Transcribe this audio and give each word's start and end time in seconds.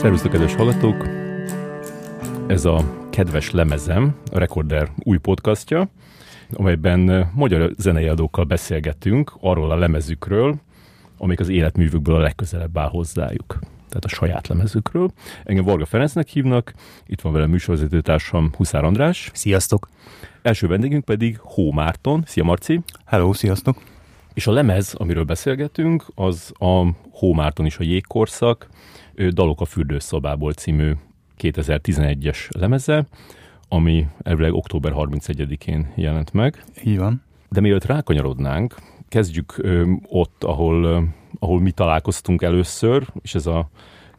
Szervusztok, 0.00 0.30
kedves 0.30 0.54
hallgatók! 0.54 1.08
Ez 2.46 2.64
a 2.64 3.06
kedves 3.10 3.50
lemezem, 3.50 4.16
a 4.32 4.38
Recorder 4.38 4.90
új 4.98 5.18
podcastja, 5.18 5.88
amelyben 6.52 7.30
magyar 7.34 7.70
zenei 7.78 8.06
adókkal 8.08 8.44
beszélgetünk 8.44 9.32
arról 9.40 9.70
a 9.70 9.76
lemezükről, 9.76 10.54
amik 11.18 11.40
az 11.40 11.48
életművükből 11.48 12.14
a 12.14 12.18
legközelebb 12.18 12.78
áll 12.78 12.88
hozzájuk. 12.88 13.58
Tehát 13.88 14.04
a 14.04 14.08
saját 14.08 14.48
lemezükről. 14.48 15.10
Engem 15.44 15.64
Varga 15.64 15.86
Ferencnek 15.86 16.28
hívnak, 16.28 16.72
itt 17.06 17.20
van 17.20 17.32
velem 17.32 17.50
műsorvezetőtársam 17.50 18.50
Huszár 18.56 18.84
András. 18.84 19.30
Sziasztok! 19.34 19.88
Első 20.42 20.66
vendégünk 20.66 21.04
pedig 21.04 21.38
Hó 21.38 21.72
Márton. 21.72 22.22
Szia 22.26 22.44
Marci! 22.44 22.80
Hello, 23.04 23.32
sziasztok! 23.32 23.76
És 24.34 24.46
a 24.46 24.52
lemez, 24.52 24.94
amiről 24.94 25.24
beszélgetünk, 25.24 26.06
az 26.14 26.52
a 26.58 26.86
Hó 27.10 27.32
Márton 27.32 27.66
is 27.66 27.78
a 27.78 27.82
jégkorszak, 27.82 28.68
Dalok 29.28 29.60
a 29.60 29.64
fürdőszobából 29.64 30.52
című 30.52 30.92
2011-es 31.38 32.50
lemeze, 32.58 33.06
ami 33.68 34.06
elvileg 34.22 34.52
október 34.52 34.92
31-én 34.94 35.92
jelent 35.94 36.32
meg. 36.32 36.64
Így 36.84 36.98
van. 36.98 37.22
De 37.48 37.60
mielőtt 37.60 37.84
rákanyarodnánk, 37.84 38.74
kezdjük 39.08 39.54
ö, 39.58 39.92
ott, 40.08 40.44
ahol, 40.44 40.84
ö, 40.84 41.00
ahol 41.38 41.60
mi 41.60 41.70
találkoztunk 41.70 42.42
először, 42.42 43.06
és 43.22 43.34
ez 43.34 43.46
a 43.46 43.70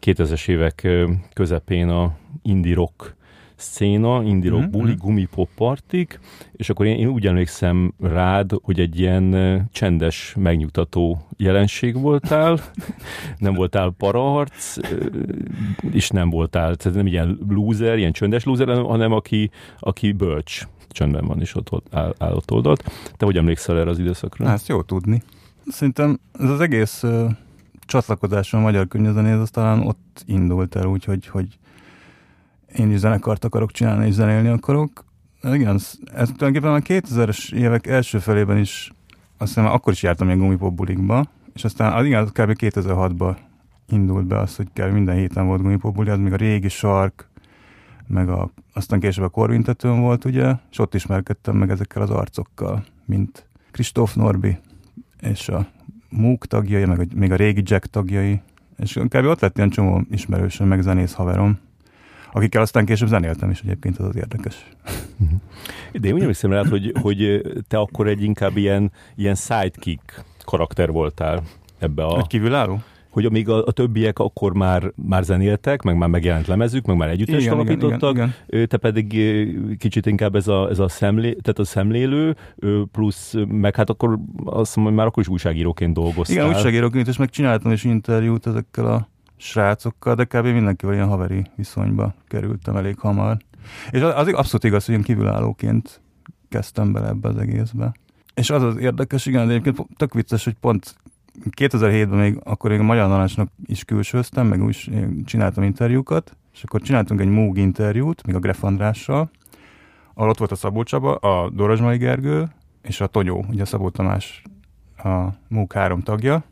2000-es 0.02 0.48
évek 0.48 0.88
közepén 1.34 1.90
a 1.90 2.16
indie 2.42 2.76
rock 2.76 3.16
széna, 3.62 4.24
indie 4.24 4.50
rock 4.50 4.62
mm-hmm. 4.62 4.72
buli, 4.72 4.96
gumipop 4.98 5.50
partik, 5.56 6.20
és 6.52 6.70
akkor 6.70 6.86
én, 6.86 6.96
én 6.98 7.08
úgy 7.08 7.28
emlékszem 7.28 7.94
rád, 8.00 8.52
hogy 8.62 8.80
egy 8.80 9.00
ilyen 9.00 9.70
csendes, 9.72 10.36
megnyugtató 10.40 11.28
jelenség 11.38 12.00
voltál, 12.02 12.60
nem 13.38 13.54
voltál 13.54 13.94
paraharc, 13.98 14.78
és 15.92 16.10
nem 16.10 16.30
voltál, 16.30 16.76
tehát 16.76 16.98
nem 16.98 17.08
ilyen 17.08 17.40
loser, 17.50 17.98
ilyen 17.98 18.12
csöndes 18.12 18.44
loser, 18.44 18.68
hanem 18.68 19.12
aki, 19.12 19.50
aki 19.80 20.12
bölcs 20.12 20.68
csöndben 20.88 21.26
van, 21.26 21.40
és 21.40 21.56
ott, 21.56 21.70
áll, 21.92 22.16
áll 22.18 22.34
ott 22.34 22.52
oldalt. 22.52 22.84
Te 23.18 23.26
hogy 23.26 23.38
emlékszel 23.38 23.80
erre 23.80 23.90
az 23.90 24.00
időszakra? 24.00 24.46
Hát, 24.46 24.54
ezt 24.54 24.68
jó 24.68 24.82
tudni. 24.82 25.22
Szerintem 25.68 26.20
ez 26.40 26.50
az 26.50 26.60
egész 26.60 27.04
uh, 27.04 27.32
csatlakozásom 27.86 28.60
a 28.60 28.64
magyar 28.64 28.88
könyvezenéhez, 28.88 29.40
az 29.40 29.50
talán 29.50 29.88
ott 29.88 30.24
indult 30.26 30.76
el, 30.76 30.86
úgyhogy 30.86 31.28
hogy 31.28 31.60
én 32.76 32.92
is 32.92 32.98
zenekart 32.98 33.46
akarok 33.46 33.72
csinálni, 33.72 34.08
és 34.08 34.14
zenélni 34.14 34.48
akarok. 34.48 35.06
Igen, 35.44 35.76
ez 36.14 36.30
tulajdonképpen 36.36 36.74
a 36.74 36.80
2000-es 36.80 37.54
évek 37.54 37.88
első 37.88 38.20
felében 38.20 38.58
is, 38.58 38.92
azt 39.38 39.54
hiszem 39.54 39.66
akkor 39.66 39.94
is 39.94 40.04
jártam 40.04 40.28
ilyen 40.28 40.40
gumipop 40.40 40.74
bulikba, 40.74 41.26
és 41.54 41.64
aztán 41.64 41.94
az 41.94 42.06
igen, 42.06 42.26
kb. 42.26 42.54
2006-ban 42.58 43.38
indult 43.88 44.26
be 44.26 44.40
az, 44.40 44.56
hogy 44.56 44.68
kb. 44.74 44.94
minden 44.94 45.16
héten 45.16 45.46
volt 45.46 45.62
gumipop 45.62 45.96
buli, 45.96 46.10
az 46.10 46.20
még 46.20 46.34
a 46.34 46.36
régi 46.36 46.70
sark, 46.70 47.30
meg 48.08 48.30
a, 48.30 48.52
aztán 48.74 49.00
később 49.00 49.26
a 49.26 49.30
korvintetőn 49.30 50.00
volt, 50.00 50.26
ugye, 50.26 50.54
és 50.72 50.80
ott 50.80 50.94
ismerkedtem 50.94 51.56
meg 51.56 51.70
ezekkel 51.70 52.02
az 52.02 52.10
arcokkal, 52.10 52.84
mint 53.06 53.48
Kristóf 53.72 54.16
Norbi, 54.16 54.58
és 55.22 55.50
a 55.50 55.68
Mook 56.10 56.46
tagjai, 56.46 56.86
meg 56.86 57.00
a, 57.00 57.04
még 57.16 57.32
a 57.32 57.36
régi 57.36 57.62
Jack 57.66 57.86
tagjai, 57.86 58.42
és 58.78 59.00
kb. 59.08 59.26
ott 59.26 59.40
lett 59.40 59.58
ilyen 59.58 59.70
csomó 59.70 60.02
ismerősöm, 60.10 60.68
meg 60.68 60.82
zenész 60.82 61.14
haverom 61.14 61.60
akikkel 62.32 62.62
aztán 62.62 62.86
később 62.86 63.08
zenéltem 63.08 63.50
is 63.50 63.62
egyébként, 63.62 63.98
az 63.98 64.06
az 64.06 64.16
érdekes. 64.16 64.56
De 66.02 66.08
én 66.08 66.14
úgy 66.14 66.22
emlékszem 66.22 66.52
rá, 66.52 66.64
hogy, 66.70 66.94
hogy 67.02 67.42
te 67.68 67.78
akkor 67.78 68.08
egy 68.08 68.24
inkább 68.24 68.58
ilyen, 68.58 68.92
ilyen 69.16 69.36
sidekick 69.36 70.24
karakter 70.46 70.92
voltál 70.92 71.44
ebbe 71.80 72.04
a... 72.04 72.18
Egy 72.18 72.28
kívülálló? 72.28 72.82
hogy 73.12 73.26
amíg 73.26 73.50
a, 73.50 73.66
a 73.66 73.72
többiek 73.72 74.20
akkor 74.20 74.54
már, 74.54 74.92
már 74.96 75.24
zenéltek, 75.24 75.82
meg 75.82 75.98
már 75.98 76.10
megjelent 76.10 76.48
lemezük, 76.48 76.86
meg 76.86 76.98
már 76.98 77.10
együttest 77.10 77.42
igen, 77.42 77.54
alapítottak, 77.54 78.14
igen, 78.14 78.34
igen, 78.48 78.68
te 78.68 78.78
pedig 78.78 79.08
kicsit 79.78 80.06
inkább 80.06 80.36
ez 80.36 80.48
a, 80.48 80.70
ez 80.70 80.80
a, 80.80 80.88
szemlé, 80.88 81.32
tehát 81.32 81.60
a 81.60 81.64
szemlélő, 81.64 82.36
plusz 82.92 83.34
meg 83.48 83.76
hát 83.76 83.90
akkor 83.90 84.20
azt 84.46 84.76
mondom, 84.76 84.94
már 84.94 85.06
akkor 85.06 85.24
is 85.24 85.30
újságíróként 85.30 85.94
dolgoztál. 85.94 86.36
Igen, 86.36 86.48
újságíróként, 86.48 87.08
és 87.08 87.18
meg 87.18 87.30
csináltam 87.30 87.72
is 87.72 87.84
interjút 87.84 88.48
ezekkel 88.48 88.86
a 88.86 89.10
srácokkal, 89.42 90.16
de 90.16 90.24
kb. 90.24 90.46
mindenkivel 90.46 90.96
ilyen 90.96 91.08
haveri 91.08 91.46
viszonyba 91.56 92.14
kerültem 92.28 92.76
elég 92.76 93.00
hamar. 93.00 93.38
És 93.92 94.02
az, 94.02 94.28
abszolút 94.28 94.64
igaz, 94.64 94.86
hogy 94.86 94.96
én 94.96 95.02
kívülállóként 95.02 96.02
kezdtem 96.50 96.92
bele 96.92 97.08
ebbe 97.08 97.28
az 97.28 97.38
egészbe. 97.38 97.94
És 98.34 98.50
az 98.50 98.64
az 98.64 98.78
érdekes, 98.78 99.26
igen, 99.26 99.48
de 99.48 99.54
egyébként 99.54 99.88
tök 99.98 100.14
vicces, 100.14 100.44
hogy 100.44 100.54
pont 100.54 100.96
2007-ben 101.58 102.20
még 102.20 102.40
akkor 102.44 102.72
én 102.72 102.80
a 102.80 102.84
Magyar 102.84 103.08
Narancsnak 103.08 103.52
is 103.66 103.84
külsőztem, 103.84 104.48
meg 104.48 104.64
úgy 104.64 104.92
csináltam 105.26 105.64
interjúkat, 105.64 106.38
és 106.54 106.64
akkor 106.64 106.82
csináltunk 106.82 107.20
egy 107.20 107.30
Moog 107.30 107.58
interjút, 107.58 108.26
még 108.26 108.36
a 108.36 108.40
Gref 108.40 108.64
Andrással, 108.64 109.30
ahol 110.14 110.30
ott 110.30 110.38
volt 110.38 110.52
a 110.52 110.56
Szabó 110.56 110.84
Csaba, 110.84 111.16
a 111.16 111.50
Dorozsmai 111.50 111.98
Gergő, 111.98 112.48
és 112.82 113.02
a 113.02 113.08
Tonyó, 113.08 113.46
ugye 113.50 113.62
a 113.62 113.66
Szabó 113.66 113.90
Tamás 113.90 114.42
a 114.98 115.28
Moog 115.48 115.74
három 115.74 116.02
tagja, 116.02 116.44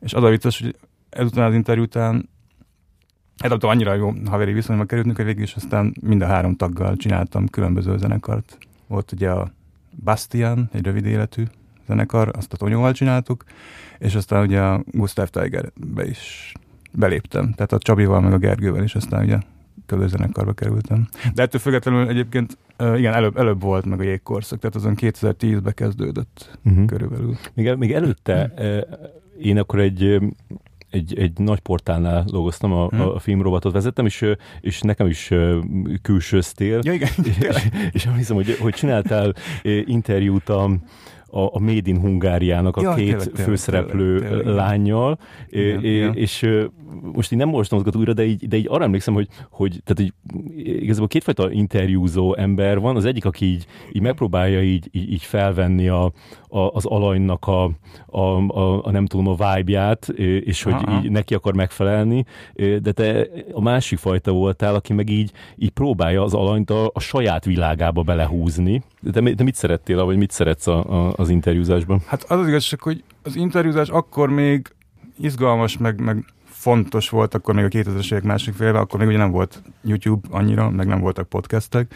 és 0.00 0.14
az 0.14 0.22
a 0.22 0.28
vicces, 0.28 0.60
hogy 0.60 0.76
ezután 1.16 1.46
az 1.46 1.54
interjú 1.54 1.82
után 1.82 2.28
Eladtam 3.38 3.70
annyira 3.70 3.94
jó 3.94 4.12
haveri 4.26 4.52
viszonyba 4.52 4.84
kerültünk, 4.84 5.16
hogy 5.16 5.24
végül 5.24 5.42
is 5.42 5.54
aztán 5.54 5.94
mind 6.00 6.22
a 6.22 6.26
három 6.26 6.56
taggal 6.56 6.96
csináltam 6.96 7.48
különböző 7.48 7.96
zenekart. 7.96 8.58
Volt 8.86 9.12
ugye 9.12 9.30
a 9.30 9.52
Bastian, 10.04 10.68
egy 10.72 10.84
rövid 10.84 11.04
életű 11.04 11.42
zenekar, 11.86 12.30
azt 12.36 12.52
a 12.52 12.56
Tonyóval 12.56 12.92
csináltuk, 12.92 13.44
és 13.98 14.14
aztán 14.14 14.42
ugye 14.42 14.60
a 14.60 14.82
Gustav 14.86 15.28
Tigerbe 15.28 16.06
is 16.06 16.52
beléptem. 16.92 17.52
Tehát 17.52 17.72
a 17.72 17.78
Csabival, 17.78 18.20
meg 18.20 18.32
a 18.32 18.38
Gergővel 18.38 18.82
is 18.82 18.94
aztán 18.94 19.24
ugye 19.24 19.38
zenekarba 20.06 20.52
kerültem. 20.52 21.08
De 21.34 21.42
ettől 21.42 21.60
függetlenül 21.60 22.08
egyébként 22.08 22.58
igen, 22.78 23.14
előbb, 23.14 23.36
előbb 23.36 23.62
volt 23.62 23.84
meg 23.84 24.00
a 24.00 24.02
jégkorszak, 24.02 24.58
tehát 24.58 24.76
azon 24.76 24.94
2010-ben 24.96 25.74
kezdődött 25.74 26.58
uh-huh. 26.64 26.84
körülbelül. 26.84 27.36
Még, 27.54 27.74
még 27.74 27.92
előtte 27.92 28.52
én 29.40 29.58
akkor 29.58 29.78
egy 29.78 30.20
egy, 30.96 31.18
egy 31.18 31.38
nagy 31.38 31.60
portálnál 31.60 32.24
dolgoztam, 32.26 32.72
a, 32.72 32.88
hmm. 32.88 33.00
a 33.00 33.18
filmrovatot 33.18 33.72
vezettem, 33.72 34.06
és, 34.06 34.24
és 34.60 34.80
nekem 34.80 35.06
is 35.06 35.30
külsőztél. 36.02 36.80
Ja, 36.82 36.92
igen. 36.92 37.08
És, 37.26 37.70
és, 37.92 38.08
hiszem, 38.16 38.36
hogy, 38.36 38.56
hogy 38.60 38.74
csináltál 38.74 39.34
interjút 39.84 40.48
a, 40.48 40.70
a, 41.36 41.54
a 41.54 41.58
Made 41.58 41.90
in 41.90 42.00
Hungáriának 42.00 42.76
a 42.76 42.80
ja, 42.80 42.94
két 42.94 43.06
tényleg, 43.06 43.28
főszereplő 43.34 44.18
tényleg, 44.18 44.38
tényleg, 44.38 44.54
lányjal, 44.54 45.18
igen, 45.48 45.84
é, 45.84 45.94
igen. 45.94 46.14
és 46.14 46.48
most 47.12 47.32
így 47.32 47.38
nem 47.38 47.48
olvastam 47.48 47.82
újra, 47.96 48.12
de 48.12 48.24
így, 48.24 48.48
de 48.48 48.56
így 48.56 48.66
arra 48.68 48.84
emlékszem, 48.84 49.14
hogy, 49.14 49.28
hogy, 49.50 49.80
tehát, 49.84 50.12
hogy 50.12 50.12
igazából 50.82 51.08
kétfajta 51.08 51.50
interjúzó 51.50 52.34
ember 52.34 52.78
van, 52.78 52.96
az 52.96 53.04
egyik, 53.04 53.24
aki 53.24 53.44
így, 53.44 53.66
így 53.92 54.02
megpróbálja 54.02 54.62
így, 54.62 54.88
így, 54.92 55.12
így 55.12 55.22
felvenni 55.22 55.88
a, 55.88 56.12
a, 56.56 56.70
az 56.72 56.84
alanynak 56.84 57.46
a, 57.46 57.64
a, 58.06 58.20
a, 58.20 58.84
a, 58.84 58.90
nem 58.90 59.06
tudom, 59.06 59.26
a 59.28 59.54
vibe-ját, 59.54 60.08
és 60.44 60.62
hogy 60.62 60.72
Aha. 60.72 61.00
így 61.02 61.10
neki 61.10 61.34
akar 61.34 61.54
megfelelni, 61.54 62.24
de 62.82 62.92
te 62.92 63.26
a 63.52 63.60
másik 63.60 63.98
fajta 63.98 64.32
voltál, 64.32 64.74
aki 64.74 64.92
meg 64.92 65.10
így, 65.10 65.32
így 65.56 65.70
próbálja 65.70 66.22
az 66.22 66.34
alanyt 66.34 66.70
a, 66.70 66.90
a 66.94 67.00
saját 67.00 67.44
világába 67.44 68.02
belehúzni. 68.02 68.82
De, 69.00 69.20
de 69.20 69.42
mit 69.42 69.54
szerettél, 69.54 70.04
vagy 70.04 70.16
mit 70.16 70.30
szeretsz 70.30 70.66
a, 70.66 71.06
a, 71.06 71.12
az 71.16 71.28
interjúzásban? 71.28 72.00
Hát 72.06 72.22
az 72.22 72.38
az 72.38 72.48
igazság, 72.48 72.80
hogy 72.80 73.04
az 73.22 73.36
interjúzás 73.36 73.88
akkor 73.88 74.28
még 74.28 74.74
izgalmas, 75.18 75.78
meg, 75.78 76.00
meg 76.00 76.24
fontos 76.44 77.08
volt, 77.08 77.34
akkor 77.34 77.54
még 77.54 77.64
a 77.64 77.68
2000-es 77.68 78.12
évek 78.12 78.22
másik 78.22 78.54
félben, 78.54 78.80
akkor 78.80 78.98
még 78.98 79.08
ugye 79.08 79.16
nem 79.16 79.30
volt 79.30 79.62
YouTube 79.84 80.28
annyira, 80.30 80.70
meg 80.70 80.86
nem 80.86 81.00
voltak 81.00 81.28
podcastek, 81.28 81.94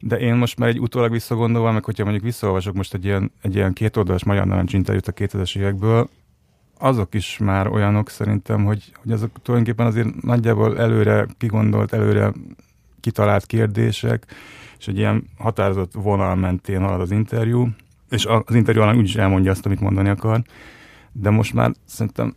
de 0.00 0.18
én 0.18 0.34
most 0.34 0.58
már 0.58 0.68
egy 0.68 0.80
utólag 0.80 1.10
visszagondolva, 1.10 1.72
meg 1.72 1.84
hogyha 1.84 2.02
mondjuk 2.04 2.24
visszaolvasok 2.24 2.74
most 2.74 2.94
egy 2.94 3.04
ilyen, 3.04 3.32
egy 3.42 3.54
ilyen 3.54 3.72
két 3.72 3.96
oldalas 3.96 4.24
magyar 4.24 4.46
narancs 4.46 4.72
interjút 4.72 5.08
a 5.08 5.12
2000-es 5.12 5.56
évekből, 5.56 6.08
azok 6.78 7.14
is 7.14 7.38
már 7.38 7.66
olyanok 7.66 8.08
szerintem, 8.10 8.64
hogy, 8.64 8.92
hogy 9.02 9.12
azok 9.12 9.30
tulajdonképpen 9.42 9.86
azért 9.86 10.22
nagyjából 10.22 10.78
előre 10.78 11.26
kigondolt, 11.38 11.92
előre 11.92 12.32
kitalált 13.00 13.46
kérdések, 13.46 14.26
és 14.78 14.88
egy 14.88 14.96
ilyen 14.96 15.24
határozott 15.38 15.92
vonal 15.92 16.34
mentén 16.34 16.80
halad 16.80 17.00
az 17.00 17.10
interjú, 17.10 17.68
és 18.10 18.26
az 18.26 18.54
interjú 18.54 18.82
alany 18.82 18.96
úgyis 18.96 19.16
elmondja 19.16 19.50
azt, 19.50 19.66
amit 19.66 19.80
mondani 19.80 20.08
akar, 20.08 20.42
de 21.12 21.30
most 21.30 21.54
már 21.54 21.72
szerintem 21.84 22.34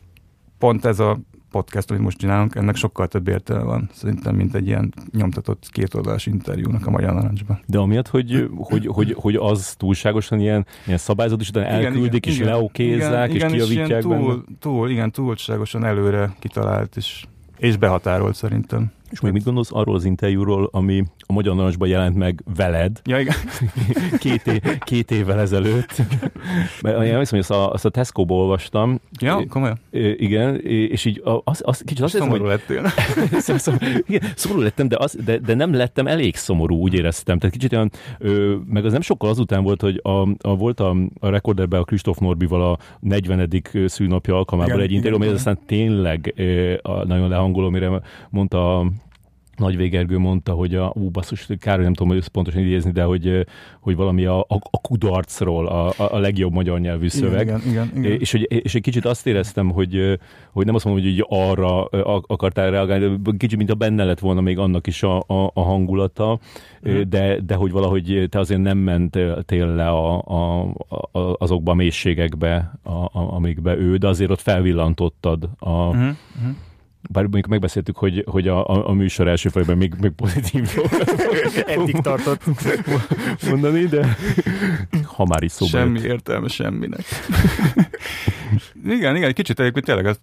pont 0.58 0.86
ez 0.86 1.00
a 1.00 1.20
podcast, 1.52 1.90
amit 1.90 2.04
most 2.04 2.18
csinálunk, 2.18 2.56
ennek 2.56 2.76
sokkal 2.76 3.08
több 3.08 3.28
értelme 3.28 3.64
van, 3.64 3.90
szerintem, 3.94 4.36
mint 4.36 4.56
egy 4.56 4.68
ilyen 4.68 4.94
nyomtatott 5.12 5.68
kétoldalas 5.72 6.26
interjúnak 6.26 6.88
a 6.88 6.90
Magyar 6.90 7.14
Narancsban. 7.14 7.60
De 7.66 7.78
amiatt, 7.78 8.08
hogy, 8.08 8.50
hogy, 8.56 8.88
hogy, 8.88 9.16
hogy 9.18 9.36
az 9.36 9.74
túlságosan 9.78 10.40
ilyen, 10.40 10.66
ilyen 10.86 10.98
szabályzat, 10.98 11.42
és 11.42 11.50
utána 11.50 11.66
elküldik, 11.66 12.26
igen, 12.26 12.40
és 12.40 12.46
leokézzák, 12.46 13.34
és 13.34 13.44
kiavítják 13.44 14.02
túl, 14.02 14.44
túl, 14.60 14.90
igen, 14.90 15.12
túlságosan 15.12 15.86
előre 15.86 16.36
kitalált, 16.40 16.96
és, 16.96 17.26
és 17.58 17.78
behatárolt 17.78 18.36
szerintem. 18.36 18.92
És 19.12 19.20
még 19.20 19.32
mit 19.32 19.44
gondolsz 19.44 19.72
arról 19.72 19.96
az 19.96 20.06
interjúról, 20.06 20.70
ami 20.72 21.04
a 21.18 21.34
Magyar 21.34 21.56
Narancsban 21.56 21.88
jelent 21.88 22.16
meg 22.16 22.44
veled? 22.56 23.02
Ja, 23.06 23.20
igen. 23.20 23.36
két, 24.20 24.48
é, 24.48 24.62
két 24.80 25.12
évvel 25.12 25.40
ezelőtt. 25.40 26.02
Mert 26.82 27.04
én 27.04 27.20
hiszem, 27.20 27.26
hogy 27.30 27.40
azt 27.40 27.52
a, 27.52 27.72
azt 27.72 27.86
a 27.86 27.90
Tesco-ból 27.90 28.38
olvastam. 28.38 29.00
Ja, 29.20 29.46
komolyan. 29.50 29.80
Igen, 30.18 30.60
és 30.66 31.06
így 31.06 31.22
az, 31.44 31.62
az, 31.66 31.82
kicsit 31.86 32.04
azt 32.04 32.16
szomorú 32.16 32.46
hogy... 32.46 32.50
lettél. 32.50 32.92
szomorú, 33.40 33.86
igen, 34.08 34.22
szomorú 34.36 34.62
lettem, 34.62 34.88
de, 34.88 34.98
az, 35.00 35.18
de, 35.26 35.38
de, 35.38 35.54
nem 35.54 35.74
lettem 35.74 36.08
elég 36.08 36.36
szomorú, 36.36 36.76
úgy 36.76 36.94
éreztem. 36.94 37.40
Tehát 37.40 37.56
kicsit 37.56 37.74
olyan, 37.74 37.92
ö, 38.18 38.56
meg 38.66 38.86
az 38.86 38.92
nem 38.92 39.02
sokkal 39.02 39.30
azután 39.30 39.64
volt, 39.64 39.82
hogy 39.82 40.00
a, 40.04 40.28
a, 40.42 40.56
volt 40.56 40.80
a, 40.80 40.96
a 41.20 41.30
Recorderben 41.30 41.80
a 41.80 41.84
Kristóf 41.84 42.18
Norbival 42.18 42.72
a 42.72 42.78
40. 43.00 43.62
szűnapja 43.86 44.36
alkalmával 44.36 44.82
egy 44.82 44.92
interjú, 44.92 45.16
ami 45.16 45.28
aztán 45.28 45.60
tényleg 45.66 46.34
ö, 46.36 46.74
a, 46.82 47.06
nagyon 47.06 47.30
lehangoló, 47.30 47.70
mire 47.70 48.02
mondta 48.30 48.80
a 48.80 48.86
nagy 49.60 49.78
Végergő 49.78 50.18
mondta, 50.18 50.54
hogy 50.54 50.76
a, 50.76 50.92
ú, 50.96 51.10
basszus, 51.10 51.48
kár, 51.60 51.80
nem 51.80 51.94
tudom 51.94 52.14
hogy 52.14 52.28
pontosan 52.28 52.62
idézni, 52.62 52.92
de 52.92 53.04
hogy, 53.04 53.46
hogy 53.80 53.96
valami 53.96 54.26
a, 54.26 54.40
a, 54.40 54.56
a 54.72 54.82
kudarcról 54.82 55.68
a, 55.68 55.94
a, 55.98 56.18
legjobb 56.18 56.54
magyar 56.54 56.80
nyelvű 56.80 57.08
szöveg. 57.08 57.48
Igen, 57.48 57.62
igen, 57.68 57.92
igen. 57.96 58.20
És, 58.20 58.32
hogy, 58.32 58.48
és 58.50 58.76
egy 58.76 58.82
kicsit 58.82 59.06
azt 59.06 59.28
éreztem, 59.28 59.72
hogy, 59.72 60.20
hogy 60.52 60.66
nem 60.66 60.76
azt 60.76 60.86
mondom, 60.86 61.04
hogy 61.04 61.26
arra 61.30 61.84
akartál 62.22 62.72
reagálni, 62.72 63.18
de 63.24 63.32
kicsit, 63.38 63.58
mint 63.58 63.72
a 63.72 63.76
benne 63.76 64.04
lett 64.04 64.20
volna 64.20 64.42
még 64.42 64.58
annak 64.58 64.88
is 64.88 65.04
a, 65.04 65.18
a, 65.18 65.52
a 65.54 65.62
hangulata, 65.62 66.40
mm. 66.90 67.02
de, 67.10 67.40
de 67.40 67.56
hogy 67.56 67.72
valahogy 67.72 68.28
te 68.30 68.40
azért 68.40 68.62
nem 68.62 68.78
mentél 68.78 69.76
le 69.76 69.88
a, 69.88 70.22
a, 70.26 70.62
a, 71.12 71.36
azokba 71.38 71.72
a 71.72 71.76
mélységekbe, 71.76 72.80
a, 72.84 72.90
a, 72.90 73.10
amikbe 73.14 73.78
ő, 73.78 73.98
de 73.98 74.08
azért 74.08 74.32
ott 74.32 74.42
felvillantottad 74.42 75.50
a, 75.60 75.96
mm. 75.96 76.10
Bár 77.10 77.24
mondjuk 77.24 77.48
megbeszéltük, 77.48 77.98
hogy, 77.98 78.24
hogy 78.28 78.48
a, 78.48 78.68
a, 78.68 78.90
a 78.90 78.94
műsor 78.94 79.28
első 79.28 79.50
fejben 79.50 79.78
még, 79.78 79.94
még 80.02 80.12
pozitív 80.12 80.70
Eddig 81.66 81.96
tartott 81.98 82.44
mondani, 83.50 83.86
de 83.86 84.18
ha 85.04 85.26
már 85.26 85.44
is 85.44 85.52
szóba 85.52 85.72
Semmi 85.72 86.00
jött. 86.00 86.08
értelme 86.08 86.48
semminek. 86.48 87.04
igen, 88.86 89.16
igen, 89.16 89.28
egy 89.28 89.34
kicsit 89.34 89.60
egyébként 89.60 89.86
tényleg 89.86 90.06
azt, 90.06 90.20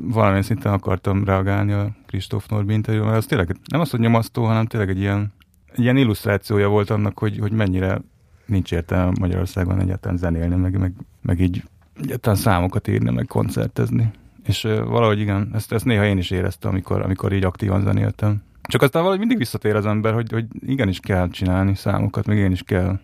valamilyen 0.00 0.42
szinten 0.42 0.72
akartam 0.72 1.24
reagálni 1.24 1.72
a 1.72 1.90
Kristóf 2.06 2.46
Norbi 2.48 2.72
interjú, 2.72 3.04
mert 3.04 3.16
az 3.16 3.26
tényleg 3.26 3.56
nem 3.70 3.80
az, 3.80 3.90
hogy 3.90 4.00
nyomasztó, 4.00 4.44
hanem 4.44 4.66
tényleg 4.66 4.88
egy 4.88 4.98
ilyen, 4.98 5.32
egy 5.72 5.82
ilyen 5.82 5.96
illusztrációja 5.96 6.68
volt 6.68 6.90
annak, 6.90 7.18
hogy, 7.18 7.38
hogy 7.38 7.52
mennyire 7.52 8.00
nincs 8.46 8.72
értelme 8.72 9.12
Magyarországon 9.20 9.80
egyáltalán 9.80 10.16
zenélni, 10.16 10.54
meg, 10.54 10.78
meg, 10.78 10.92
meg 11.22 11.40
így 11.40 11.62
egyáltalán 12.02 12.38
számokat 12.38 12.88
írni, 12.88 13.10
meg 13.10 13.26
koncertezni. 13.26 14.10
És 14.46 14.62
valahogy 14.62 15.20
igen, 15.20 15.50
ezt, 15.54 15.72
ezt 15.72 15.84
néha 15.84 16.04
én 16.04 16.18
is 16.18 16.30
éreztem, 16.30 16.70
amikor, 16.70 17.02
amikor 17.02 17.32
így 17.32 17.44
aktívan 17.44 17.82
zenéltem. 17.82 18.42
Csak 18.62 18.82
aztán 18.82 19.00
valahogy 19.02 19.18
mindig 19.18 19.38
visszatér 19.38 19.76
az 19.76 19.86
ember, 19.86 20.14
hogy, 20.14 20.32
hogy 20.32 20.44
igenis 20.60 21.00
kell 21.00 21.28
csinálni 21.28 21.74
számokat, 21.74 22.26
meg 22.26 22.36
igenis 22.36 22.62
kell 22.62 22.98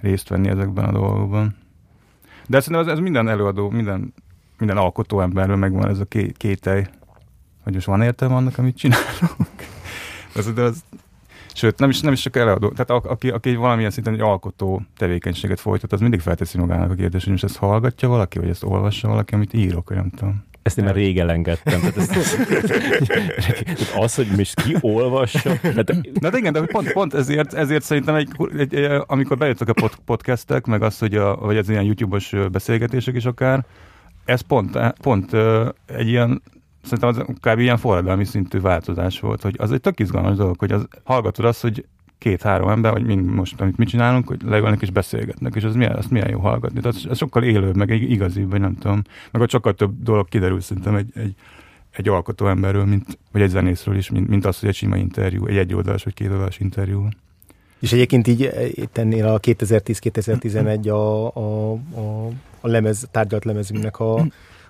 részt 0.00 0.28
venni 0.28 0.48
ezekben 0.48 0.84
a 0.84 0.92
dolgokban. 0.92 1.56
De 2.46 2.60
szerintem 2.60 2.88
ez, 2.88 2.92
ez 2.92 3.02
minden 3.02 3.28
előadó, 3.28 3.70
minden, 3.70 4.14
minden 4.58 4.76
alkotó 4.76 5.20
emberről 5.20 5.56
megvan 5.56 5.88
ez 5.88 5.98
a 5.98 6.04
ké, 6.04 6.32
kételj, 6.36 6.82
hogy 7.62 7.74
most 7.74 7.86
van 7.86 8.02
értelme 8.02 8.34
annak, 8.34 8.58
amit 8.58 8.76
csinálunk. 8.76 9.48
az, 10.36 10.52
de 10.52 10.62
az, 10.62 10.84
sőt, 11.54 11.78
nem 11.78 11.90
is, 11.90 12.00
nem 12.00 12.12
is 12.12 12.20
csak 12.20 12.36
előadó, 12.36 12.68
tehát 12.68 12.90
a, 12.90 13.10
aki, 13.10 13.30
aki 13.30 13.54
valamilyen 13.54 13.90
szinten 13.90 14.14
egy 14.14 14.20
alkotó 14.20 14.82
tevékenységet 14.96 15.60
folytat, 15.60 15.92
az 15.92 16.00
mindig 16.00 16.20
felteszi 16.20 16.58
magának 16.58 16.90
a 16.90 16.94
kérdést, 16.94 17.22
hogy 17.22 17.32
most 17.32 17.44
ezt 17.44 17.56
hallgatja 17.56 18.08
valaki, 18.08 18.38
vagy 18.38 18.48
ezt 18.48 18.64
olvassa 18.64 19.08
valaki, 19.08 19.34
amit 19.34 19.52
írok, 19.52 19.88
vagy 19.88 19.98
nem 19.98 20.10
tudom. 20.10 20.44
Ezt 20.62 20.78
én 20.78 20.84
már 20.84 20.94
rég 20.94 21.18
elengedtem. 21.18 21.80
Tehát, 21.80 21.96
ez, 21.96 22.06
tehát 23.46 23.94
az, 23.96 24.14
hogy 24.14 24.26
most 24.36 24.62
ki 24.62 24.76
olvassa. 24.80 25.60
Tehát... 25.60 25.94
Na 26.20 26.30
de 26.30 26.38
igen, 26.38 26.52
de 26.52 26.60
pont, 26.60 26.92
pont 26.92 27.14
ezért, 27.14 27.54
ezért 27.54 27.82
szerintem, 27.82 28.14
egy, 28.14 28.28
egy, 28.58 28.74
egy, 28.74 29.02
amikor 29.06 29.36
bejöttek 29.36 29.68
a 29.68 29.72
pod, 29.72 29.94
podcastek, 30.04 30.66
meg 30.66 30.82
az, 30.82 30.98
hogy 30.98 31.14
a, 31.14 31.36
vagy 31.36 31.56
ez 31.56 31.68
ilyen 31.68 31.84
YouTube-os 31.84 32.34
beszélgetések 32.52 33.14
is 33.14 33.24
akár, 33.24 33.64
ez 34.24 34.40
pont, 34.40 34.78
pont 35.00 35.30
egy 35.86 36.08
ilyen 36.08 36.42
szerintem 36.82 37.08
az 37.08 37.36
kb. 37.40 37.58
ilyen 37.58 37.76
forradalmi 37.76 38.24
szintű 38.24 38.60
változás 38.60 39.20
volt, 39.20 39.42
hogy 39.42 39.54
az 39.58 39.72
egy 39.72 39.80
tök 39.80 40.00
izgalmas 40.00 40.36
dolog, 40.36 40.58
hogy 40.58 40.72
az, 40.72 40.88
hallgatod 41.04 41.44
azt, 41.44 41.60
hogy 41.60 41.86
két-három 42.22 42.68
ember, 42.68 42.92
vagy 42.92 43.04
mind 43.04 43.24
most, 43.24 43.60
amit 43.60 43.76
mi 43.76 43.84
csinálunk, 43.84 44.28
hogy 44.28 44.42
leülnek 44.44 44.82
és 44.82 44.90
beszélgetnek, 44.90 45.54
és 45.54 45.64
az 45.64 45.74
milyen, 45.74 45.96
azt 45.96 46.10
milyen 46.10 46.30
jó 46.30 46.38
hallgatni. 46.38 46.80
Tehát 46.80 47.06
ez 47.10 47.16
sokkal 47.16 47.42
élőbb, 47.42 47.76
meg 47.76 47.90
igazibb, 47.90 48.50
vagy 48.50 48.60
nem 48.60 48.74
tudom. 48.78 49.02
Meg 49.30 49.42
ott 49.42 49.50
sokkal 49.50 49.74
több 49.74 50.02
dolog 50.02 50.28
kiderül 50.28 50.60
szerintem 50.60 50.94
egy, 50.94 51.08
egy, 51.14 51.34
egy 51.90 52.08
alkotó 52.08 52.46
emberről, 52.46 52.84
mint, 52.84 53.18
vagy 53.32 53.42
egy 53.42 53.48
zenészről 53.48 53.96
is, 53.96 54.10
mint, 54.10 54.28
mint 54.28 54.44
az, 54.44 54.60
hogy 54.60 54.68
egy 54.68 54.74
sima 54.74 54.96
interjú, 54.96 55.46
egy 55.46 55.56
egyoldalas 55.56 56.04
vagy 56.04 56.14
kétoldalas 56.14 56.58
interjú. 56.58 57.08
És 57.78 57.92
egyébként 57.92 58.26
így 58.26 58.50
tennél 58.92 59.26
a 59.26 59.40
2010-2011 59.40 60.90
a, 60.90 61.26
a, 61.38 61.72
a, 61.72 62.26
a 62.60 62.68
lemez, 62.68 63.08
tárgyalt 63.10 63.44
lemezünknek 63.44 64.00
a, 64.00 64.14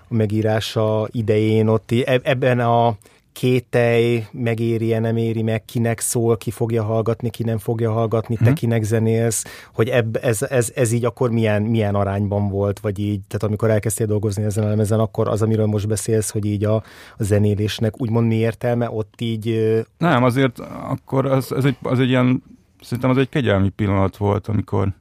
a 0.07 0.13
megírása 0.13 1.07
idején 1.11 1.67
ott 1.67 1.91
ebben 2.23 2.59
a 2.59 2.97
kételj, 3.33 4.23
megéri-e, 4.31 4.99
nem 4.99 5.17
éri 5.17 5.41
meg, 5.41 5.65
kinek 5.65 5.99
szól, 5.99 6.37
ki 6.37 6.51
fogja 6.51 6.83
hallgatni, 6.83 7.29
ki 7.29 7.43
nem 7.43 7.57
fogja 7.57 7.91
hallgatni, 7.91 8.35
te 8.35 8.43
hmm. 8.43 8.53
kinek 8.53 8.83
zenélsz, 8.83 9.43
hogy 9.73 9.89
ebb, 9.89 10.15
ez, 10.21 10.41
ez, 10.41 10.71
ez 10.75 10.91
így 10.91 11.05
akkor 11.05 11.31
milyen, 11.31 11.61
milyen 11.61 11.95
arányban 11.95 12.49
volt, 12.49 12.79
vagy 12.79 12.99
így, 12.99 13.21
tehát 13.27 13.43
amikor 13.43 13.69
elkezdtél 13.69 14.07
dolgozni 14.07 14.43
ezen 14.43 14.63
a 14.63 14.67
lemezen, 14.67 14.99
akkor 14.99 15.27
az, 15.27 15.41
amiről 15.41 15.65
most 15.65 15.87
beszélsz, 15.87 16.29
hogy 16.29 16.45
így 16.45 16.63
a, 16.63 16.75
a 17.17 17.23
zenélésnek 17.23 18.01
úgymond 18.01 18.27
mi 18.27 18.35
értelme, 18.35 18.89
ott 18.89 19.21
így... 19.21 19.77
Nem, 19.97 20.23
azért 20.23 20.59
akkor 20.89 21.25
az, 21.25 21.51
az, 21.51 21.65
egy, 21.65 21.77
az 21.81 21.99
egy 21.99 22.09
ilyen, 22.09 22.43
szerintem 22.81 23.09
az 23.09 23.17
egy 23.17 23.29
kegyelmi 23.29 23.69
pillanat 23.69 24.17
volt, 24.17 24.47
amikor, 24.47 24.93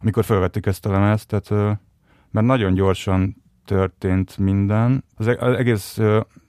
amikor 0.00 0.24
felvettük 0.24 0.66
ezt 0.66 0.86
a 0.86 0.90
lemezt, 0.90 1.26
tehát 1.28 1.78
mert 2.30 2.46
nagyon 2.46 2.74
gyorsan 2.74 3.43
történt 3.64 4.38
minden. 4.38 5.04
Az, 5.16 5.26
e-, 5.26 5.36
az 5.40 5.56
egész 5.56 6.00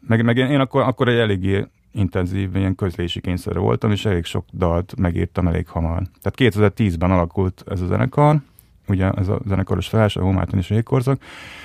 meg, 0.08 0.24
meg 0.24 0.38
én 0.38 0.60
akkor, 0.60 0.82
akkor 0.82 1.08
egy 1.08 1.18
eléggé 1.18 1.66
intenzív 1.92 2.56
ilyen 2.56 2.76
közlési 2.76 3.22
kényszerre 3.22 3.60
voltam, 3.60 3.92
és 3.92 4.06
elég 4.06 4.26
sok 4.26 4.46
dalt 4.54 4.96
megírtam 4.98 5.48
elég 5.48 5.68
hamar. 5.68 6.02
Tehát 6.22 6.56
2010-ben 6.56 7.12
alakult 7.12 7.64
ez 7.68 7.82
a 7.82 7.86
zenekar, 7.86 8.38
ugye 8.88 9.12
ez 9.12 9.28
a 9.28 9.40
zenekaros 9.46 9.88
felállás, 9.88 10.16
a 10.16 10.22
Homárton 10.22 10.60
és 10.60 10.70
Jégkorzak. 10.70 11.22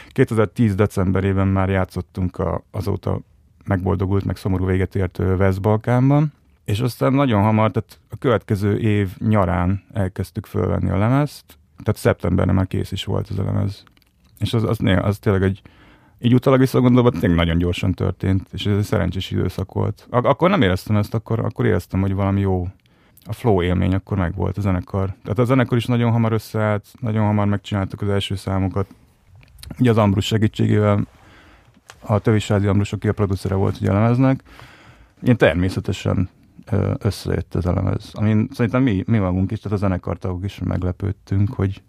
2010 0.09 0.75
decemberében 0.75 1.49
már 1.49 1.69
játszottunk 1.69 2.39
a, 2.39 2.63
azóta 2.71 3.21
megboldogult, 3.65 4.25
meg 4.25 4.37
szomorú 4.37 4.67
véget 4.67 4.95
ért 4.95 5.19
West-Balkánban, 5.19 6.33
és 6.65 6.81
aztán 6.81 7.13
nagyon 7.13 7.43
hamar, 7.43 7.71
tehát 7.71 7.99
a 8.09 8.17
következő 8.17 8.79
év 8.79 9.17
nyarán 9.19 9.83
elkezdtük 9.93 10.47
fölvenni 10.47 10.91
a 10.91 10.99
lemezt, 10.99 11.45
tehát 11.83 12.01
szeptemberben 12.01 12.55
már 12.55 12.67
kész 12.67 12.93
is 12.93 13.05
volt 13.05 13.31
ez 13.31 13.39
a 13.39 13.45
lemez. 13.45 13.85
És 14.41 14.55
az, 14.55 14.63
az, 14.65 14.79
az 15.01 15.19
tényleg 15.19 15.43
egy, 15.43 15.63
így 16.19 16.35
utólag 16.35 16.59
visszagondolva 16.59 17.11
tényleg 17.11 17.35
nagyon 17.35 17.59
gyorsan 17.59 17.93
történt, 17.93 18.49
és 18.53 18.67
ez 18.67 18.77
egy 18.77 18.85
szerencsés 18.85 19.31
időszak 19.31 19.73
volt. 19.73 20.07
Ak- 20.11 20.27
akkor 20.27 20.51
nem 20.51 20.63
éreztem 20.63 20.97
ezt, 20.97 21.15
akkor, 21.15 21.39
akkor 21.39 21.67
éreztem, 21.67 22.01
hogy 22.01 22.15
valami 22.15 22.41
jó, 22.41 22.69
a 23.25 23.33
flow 23.33 23.63
élmény 23.63 23.95
akkor 23.95 24.19
meg 24.19 24.35
volt 24.35 24.59
a 24.59 24.61
zenekar. 24.61 25.15
Tehát 25.23 25.39
a 25.39 25.45
zenekar 25.45 25.79
is 25.79 25.87
nagyon 25.87 26.11
hamar 26.11 26.33
összeállt, 26.33 26.87
nagyon 27.01 27.25
hamar 27.25 27.47
megcsináltuk 27.47 28.03
az 28.03 28.09
első 28.09 28.35
számokat. 28.35 28.87
Ugye 29.79 29.91
az 29.91 29.99
Ambrus 29.99 30.27
segítségével, 30.27 31.07
a 32.01 32.19
Tövisázi 32.19 32.67
Ambrus, 32.67 32.93
aki 32.93 33.09
a 33.09 33.13
producere 33.13 33.55
volt 33.55 33.81
ugye 33.81 33.91
a 33.91 33.95
lemeznek, 33.95 34.43
ilyen 35.23 35.37
természetesen 35.37 36.29
összejött 36.99 37.55
ez 37.55 37.67
a 37.67 37.75
lemez. 37.75 38.11
Amin 38.13 38.49
szerintem 38.53 38.83
mi, 38.83 39.03
mi 39.07 39.19
magunk 39.19 39.51
is, 39.51 39.61
tehát 39.61 39.79
a 39.79 39.81
zenekartagok 39.81 40.45
is 40.45 40.59
meglepődtünk, 40.65 41.53
hogy, 41.53 41.83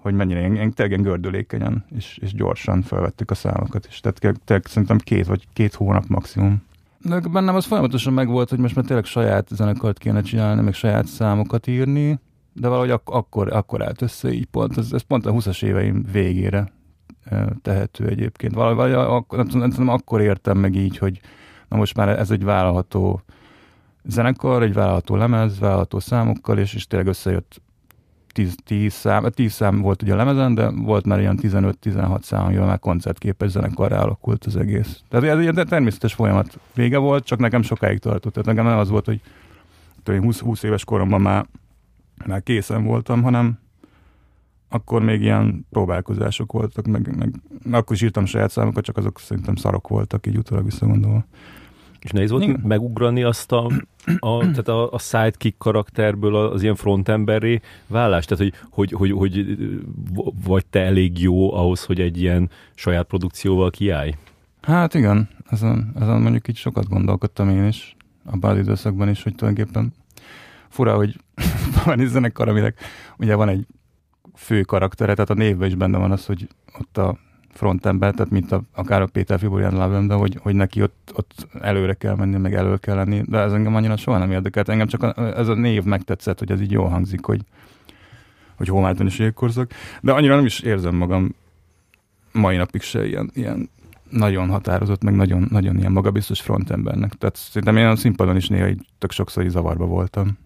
hogy 0.00 0.14
mennyire 0.14 0.40
én, 0.40 0.54
én 0.54 0.72
tényleg 0.72 1.02
gördülékenyen 1.02 1.84
és, 1.96 2.18
és 2.22 2.34
gyorsan 2.34 2.82
felvettük 2.82 3.30
a 3.30 3.34
számokat 3.34 3.86
is. 3.86 4.00
Tehát 4.00 4.40
tényleg 4.44 4.66
szerintem 4.66 4.98
két 4.98 5.26
vagy 5.26 5.46
két 5.52 5.74
hónap 5.74 6.06
maximum. 6.06 6.62
De 7.02 7.20
bennem 7.20 7.54
az 7.54 7.64
folyamatosan 7.64 8.12
megvolt, 8.12 8.48
hogy 8.48 8.58
most 8.58 8.74
már 8.74 8.84
tényleg 8.84 9.04
saját 9.04 9.48
zenekart 9.48 9.98
kéne 9.98 10.22
csinálni, 10.22 10.62
meg 10.62 10.74
saját 10.74 11.06
számokat 11.06 11.66
írni, 11.66 12.18
de 12.52 12.68
valahogy 12.68 12.90
ak- 12.90 13.08
akkor, 13.08 13.52
akkor 13.52 13.82
állt 13.82 14.02
össze 14.02 14.32
így 14.32 14.46
pont, 14.46 14.78
ez, 14.78 14.92
ez 14.92 15.02
pont 15.02 15.26
a 15.26 15.32
20-as 15.32 15.64
éveim 15.64 16.04
végére 16.12 16.72
tehető 17.62 18.06
egyébként. 18.06 18.54
Valahogy 18.54 18.92
akkor, 18.92 19.46
nem 19.46 19.88
akkor 19.88 20.20
értem 20.20 20.58
meg 20.58 20.74
így, 20.74 20.98
hogy 20.98 21.20
na 21.68 21.76
most 21.76 21.96
már 21.96 22.08
ez 22.08 22.30
egy 22.30 22.44
vállalható 22.44 23.22
zenekar, 24.04 24.62
egy 24.62 24.72
vállalható 24.72 25.16
lemez, 25.16 25.58
vállalható 25.58 25.98
számokkal, 25.98 26.58
és, 26.58 26.74
és 26.74 26.86
tényleg 26.86 27.08
összejött 27.08 27.60
10, 28.32 28.54
10 28.64 28.92
szám, 28.92 29.26
10 29.30 29.52
szám 29.52 29.80
volt 29.80 30.02
ugye 30.02 30.12
a 30.12 30.16
lemezen, 30.16 30.54
de 30.54 30.70
volt 30.70 31.06
már 31.06 31.20
ilyen 31.20 31.38
15-16 31.42 32.22
szám, 32.22 32.44
amivel 32.44 32.66
már 32.66 32.78
koncertképes 32.78 33.50
zenekarra 33.50 34.00
alakult 34.00 34.44
az 34.44 34.56
egész. 34.56 35.02
Tehát 35.08 35.38
ez 35.38 35.56
egy 35.56 35.66
természetes 35.66 36.14
folyamat 36.14 36.58
vége 36.74 36.98
volt, 36.98 37.24
csak 37.24 37.38
nekem 37.38 37.62
sokáig 37.62 37.98
tartott. 37.98 38.32
Tehát 38.32 38.48
nekem 38.48 38.64
nem 38.64 38.78
az 38.78 38.88
volt, 38.88 39.04
hogy 39.04 39.20
20, 40.04 40.40
20 40.40 40.62
éves 40.62 40.84
koromban 40.84 41.20
már, 41.20 41.46
már 42.26 42.42
készen 42.42 42.84
voltam, 42.84 43.22
hanem 43.22 43.58
akkor 44.68 45.02
még 45.02 45.20
ilyen 45.20 45.66
próbálkozások 45.70 46.52
voltak, 46.52 46.86
meg, 46.86 47.16
meg, 47.16 47.34
akkor 47.70 47.96
is 47.96 48.02
írtam 48.02 48.24
saját 48.24 48.50
számokat, 48.50 48.84
csak 48.84 48.96
azok 48.96 49.18
szerintem 49.18 49.54
szarok 49.54 49.88
voltak, 49.88 50.26
így 50.26 50.36
utólag 50.36 50.64
visszagondolva. 50.64 51.24
És 52.00 52.10
nehéz 52.10 52.30
volt 52.30 52.42
Igen. 52.42 52.60
megugrani 52.64 53.22
azt 53.22 53.52
a, 53.52 53.70
a, 54.18 54.38
tehát 54.38 54.68
a, 54.68 54.92
a 54.92 54.98
sidekick 54.98 55.58
karakterből 55.58 56.36
az 56.36 56.62
ilyen 56.62 56.74
frontemberré 56.74 57.60
vállást? 57.86 58.28
Tehát, 58.28 58.54
hogy, 58.70 58.90
hogy, 58.90 58.92
hogy, 58.92 59.10
hogy 59.10 59.58
vagy 60.44 60.66
te 60.66 60.80
elég 60.80 61.20
jó 61.20 61.54
ahhoz, 61.54 61.84
hogy 61.84 62.00
egy 62.00 62.20
ilyen 62.20 62.50
saját 62.74 63.06
produkcióval 63.06 63.70
kiállj? 63.70 64.14
Hát 64.62 64.94
igen, 64.94 65.28
ezen, 65.50 65.92
ezen 66.00 66.20
mondjuk 66.20 66.48
így 66.48 66.56
sokat 66.56 66.88
gondolkodtam 66.88 67.48
én 67.48 67.66
is, 67.66 67.96
abban 68.24 68.50
az 68.50 68.58
időszakban 68.58 69.08
is, 69.08 69.22
hogy 69.22 69.34
tulajdonképpen 69.34 69.92
fura, 70.68 70.96
hogy 70.96 71.16
van 71.84 72.00
egy 72.00 72.06
zenekar, 72.06 72.48
aminek 72.48 72.78
ugye 73.18 73.34
van 73.34 73.48
egy 73.48 73.66
fő 74.34 74.62
karaktere, 74.62 75.14
tehát 75.14 75.30
a 75.30 75.34
névben 75.34 75.68
is 75.68 75.74
benne 75.74 75.98
van 75.98 76.10
az, 76.10 76.26
hogy 76.26 76.48
ott 76.78 76.98
a 76.98 77.18
frontember, 77.52 78.14
tehát 78.14 78.30
mint 78.30 78.52
a, 78.52 78.62
akár 78.74 79.02
a 79.02 79.06
Péter 79.06 79.38
Fiborian 79.38 79.74
Labem, 79.74 80.06
de 80.06 80.14
hogy, 80.14 80.38
hogy 80.42 80.54
neki 80.54 80.82
ott, 80.82 81.12
ott 81.14 81.46
előre 81.60 81.94
kell 81.94 82.14
menni, 82.14 82.36
meg 82.36 82.54
elő 82.54 82.76
kell 82.76 82.94
lenni, 82.94 83.22
de 83.26 83.38
ez 83.38 83.52
engem 83.52 83.74
annyira 83.74 83.96
soha 83.96 84.18
nem 84.18 84.30
érdekelt. 84.30 84.68
Engem 84.68 84.86
csak 84.86 85.02
a, 85.02 85.36
ez 85.38 85.48
a 85.48 85.54
név 85.54 85.84
megtetszett, 85.84 86.38
hogy 86.38 86.50
ez 86.50 86.60
így 86.60 86.70
jól 86.70 86.88
hangzik, 86.88 87.24
hogy, 87.24 87.40
hogy 88.56 88.68
Hómálton 88.68 89.06
is 89.06 89.18
jégkorszak, 89.18 89.70
de 90.00 90.12
annyira 90.12 90.34
nem 90.34 90.44
is 90.44 90.60
érzem 90.60 90.94
magam 90.94 91.34
mai 92.32 92.56
napig 92.56 92.82
se 92.82 93.06
ilyen, 93.06 93.30
ilyen 93.34 93.70
nagyon 94.10 94.48
határozott, 94.48 95.02
meg 95.02 95.14
nagyon, 95.14 95.46
nagyon 95.50 95.78
ilyen 95.78 95.92
magabiztos 95.92 96.40
frontembernek. 96.40 97.12
Tehát 97.12 97.36
szerintem 97.36 97.76
én 97.76 97.86
a 97.86 97.96
színpadon 97.96 98.36
is 98.36 98.48
néha 98.48 98.68
így 98.68 98.86
tök 98.98 99.10
sokszor 99.10 99.42
így 99.42 99.50
zavarba 99.50 99.86
voltam 99.86 100.38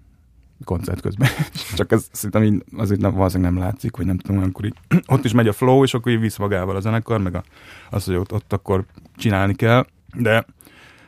koncert 0.65 1.01
közben. 1.01 1.29
Csak 1.77 1.93
ez 1.93 2.07
szerintem 2.13 2.43
így 2.43 2.65
azért 2.77 3.01
nem, 3.01 3.15
valószínűleg 3.15 3.53
nem 3.53 3.63
látszik, 3.63 3.95
hogy 3.95 4.07
nem 4.07 4.19
tudom, 4.19 4.37
olyankor 4.37 4.65
így, 4.65 4.75
ott 5.07 5.25
is 5.25 5.33
megy 5.33 5.49
a 5.49 5.53
flow, 5.53 5.83
és 5.83 5.95
akkor 5.95 6.13
így 6.13 6.21
visz 6.21 6.37
magával 6.37 6.77
a 6.77 6.81
zenekar, 6.81 7.21
meg 7.21 7.35
a, 7.35 7.43
az, 7.91 8.05
hogy 8.05 8.15
ott, 8.15 8.33
ott 8.33 8.53
akkor 8.53 8.85
csinálni 9.17 9.55
kell, 9.55 9.87
de 10.15 10.45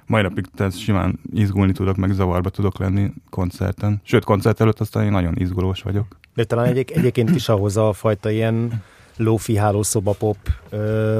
mai 0.06 0.22
napig 0.22 0.46
tehát 0.54 0.78
simán 0.78 1.20
izgulni 1.32 1.72
tudok, 1.72 1.96
meg 1.96 2.12
zavarba 2.12 2.50
tudok 2.50 2.78
lenni 2.78 3.12
koncerten. 3.30 4.00
Sőt, 4.04 4.24
koncert 4.24 4.60
előtt 4.60 4.80
aztán 4.80 5.04
én 5.04 5.10
nagyon 5.10 5.34
izgulós 5.36 5.82
vagyok. 5.82 6.06
De 6.34 6.44
talán 6.44 6.66
egyéb, 6.66 6.90
egyébként 6.94 7.34
is 7.34 7.48
ahhoz 7.48 7.76
a 7.76 7.92
fajta 7.92 8.30
ilyen 8.30 8.82
lofi 9.16 9.56
hálószoba 9.56 10.12
pop, 10.12 10.36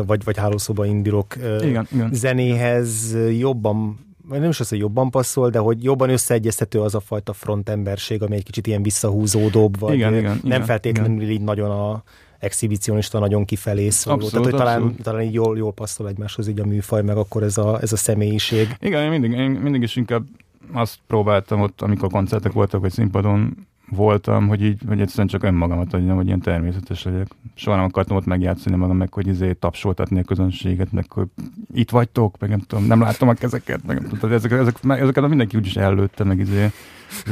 vagy, 0.07 0.25
vagy 0.25 0.37
hálószoba 0.37 0.87
indirok 0.87 1.37
igen, 1.61 1.87
igen. 1.93 2.11
zenéhez 2.13 3.17
jobban 3.39 4.06
nem 4.29 4.49
is 4.49 4.61
az, 4.61 4.69
hogy 4.69 4.79
jobban 4.79 5.11
passzol, 5.11 5.51
de 5.51 5.59
hogy 5.59 5.85
jobban 5.85 6.11
összeegyeztető 6.11 6.81
az 6.81 6.95
a 6.95 7.01
fajta 7.01 7.33
frontemberség, 7.33 8.23
ami 8.23 8.35
egy 8.35 8.45
kicsit 8.45 8.67
ilyen 8.67 8.83
visszahúzódóbb, 8.83 9.79
vagy 9.79 9.95
igen, 9.95 10.15
igen, 10.15 10.31
nem 10.31 10.41
igen, 10.45 10.65
feltétlenül 10.65 11.21
igen. 11.21 11.33
így 11.33 11.41
nagyon 11.41 11.71
a 11.71 12.03
exhibicionista 12.39 13.19
nagyon 13.19 13.45
kifelé 13.45 13.89
szóló. 13.89 14.17
Abszolút, 14.17 14.47
Tehát, 14.47 14.61
hogy 14.61 14.81
talán, 14.81 14.97
talán 15.03 15.23
így 15.23 15.35
jól, 15.35 15.57
jól 15.57 15.73
passzol 15.73 16.09
egymáshoz 16.09 16.49
így 16.49 16.61
a 16.61 16.65
műfaj, 16.65 17.03
meg 17.03 17.17
akkor 17.17 17.43
ez 17.43 17.59
a, 17.59 17.81
ez 17.81 17.93
a 17.93 17.97
személyiség. 17.97 18.77
Igen, 18.81 19.03
én 19.03 19.11
mindig, 19.11 19.33
én 19.33 19.51
mindig 19.51 19.83
is 19.83 19.97
inkább 19.97 20.27
azt 20.73 20.99
próbáltam 21.07 21.61
ott, 21.61 21.81
amikor 21.81 22.11
koncertek 22.11 22.53
voltak, 22.53 22.81
vagy 22.81 22.93
színpadon 22.93 23.67
voltam, 23.89 24.49
hogy 24.49 24.63
így, 24.63 24.81
hogy 24.89 25.01
egyszerűen 25.01 25.27
csak 25.27 25.43
önmagamat 25.43 25.93
adjam, 25.93 26.17
hogy 26.17 26.27
ilyen 26.27 26.41
természetes 26.41 27.03
legyek. 27.03 27.27
Soha 27.55 27.77
nem 27.77 27.85
akartam 27.85 28.17
ott 28.17 28.25
megjátszani 28.25 28.77
magam, 28.77 28.97
meg 28.97 29.13
hogy 29.13 29.27
izé 29.27 29.53
tapsoltatni 29.53 30.19
a 30.19 30.23
közönséget, 30.23 30.93
meg 30.93 31.13
hogy 31.13 31.27
itt 31.75 31.91
vagytok, 31.91 32.39
meg 32.39 32.51
nem 32.51 32.61
tudom, 32.61 32.85
nem 32.85 33.01
látom 33.01 33.29
a 33.29 33.33
kezeket, 33.33 33.87
meg 33.87 34.01
nem 34.01 34.11
tudom, 34.11 34.33
ezek, 34.33 34.51
ezek, 34.51 34.77
ezeket 34.83 35.29
mindenki 35.29 35.57
úgyis 35.57 35.77
előtte, 35.77 36.25
meg 36.25 36.39
izé. 36.39 36.71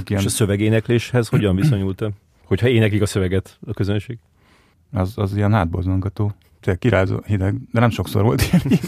Ilyen... 0.05 0.21
És 0.21 0.25
a 0.25 0.29
szövegénekléshez 0.29 1.29
hogyan 1.29 1.57
viszonyultam? 1.57 2.11
Hogyha 2.45 2.69
éneklik 2.69 3.03
a 3.03 3.07
szöveget 3.07 3.59
a 3.67 3.73
közönség? 3.73 4.19
Az, 4.93 5.13
az 5.17 5.37
ilyen 5.37 5.53
hátborzongató. 5.53 6.33
Tehát 6.61 6.79
kirázó 6.79 7.21
hideg, 7.27 7.57
de 7.73 7.81
nem 7.81 7.91
sokszor 7.91 8.23
volt 8.23 8.43
ilyen. 8.43 8.79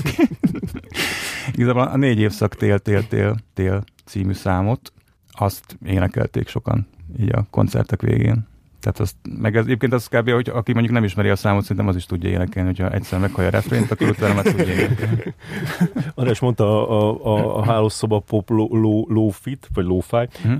Igazából 1.53 1.83
a 1.83 1.97
négy 1.97 2.19
évszak 2.19 2.55
tél, 2.55 2.79
tél, 2.79 3.07
tél, 3.07 3.37
tél 3.55 3.85
című 4.05 4.33
számot, 4.33 4.93
azt 5.33 5.79
énekelték 5.85 6.49
sokan 6.49 6.87
így 7.21 7.31
a 7.33 7.47
koncertek 7.51 8.01
végén. 8.01 8.47
Tehát 8.87 9.01
azt, 9.01 9.17
meg 9.39 9.57
ez, 9.57 9.65
egyébként 9.65 9.93
az 9.93 10.07
kb. 10.07 10.31
hogy 10.31 10.49
aki 10.49 10.73
mondjuk 10.73 10.95
nem 10.95 11.05
ismeri 11.05 11.29
a 11.29 11.37
számot, 11.37 11.63
szerintem 11.63 11.87
az 11.89 11.97
is 11.97 12.07
tudja 12.07 12.31
énekelni, 12.31 12.69
hogyha 12.69 12.91
egyszer 12.91 13.19
meghallja 13.19 13.49
a 13.49 13.53
refrént, 13.53 13.91
akkor 13.91 14.09
utána 14.09 14.35
meg 14.35 14.45
tudja 14.45 14.73
énekelni. 14.73 15.35
András 16.15 16.41
mondta 16.41 16.89
a, 16.89 17.25
a, 17.25 17.59
a 17.59 17.65
hálószoba 17.65 18.19
pop 18.19 18.51
low, 18.51 19.07
low, 19.09 19.29
fit, 19.29 19.69
vagy 19.75 19.85
low 19.85 20.01
fi, 20.01 20.29
hmm. 20.43 20.57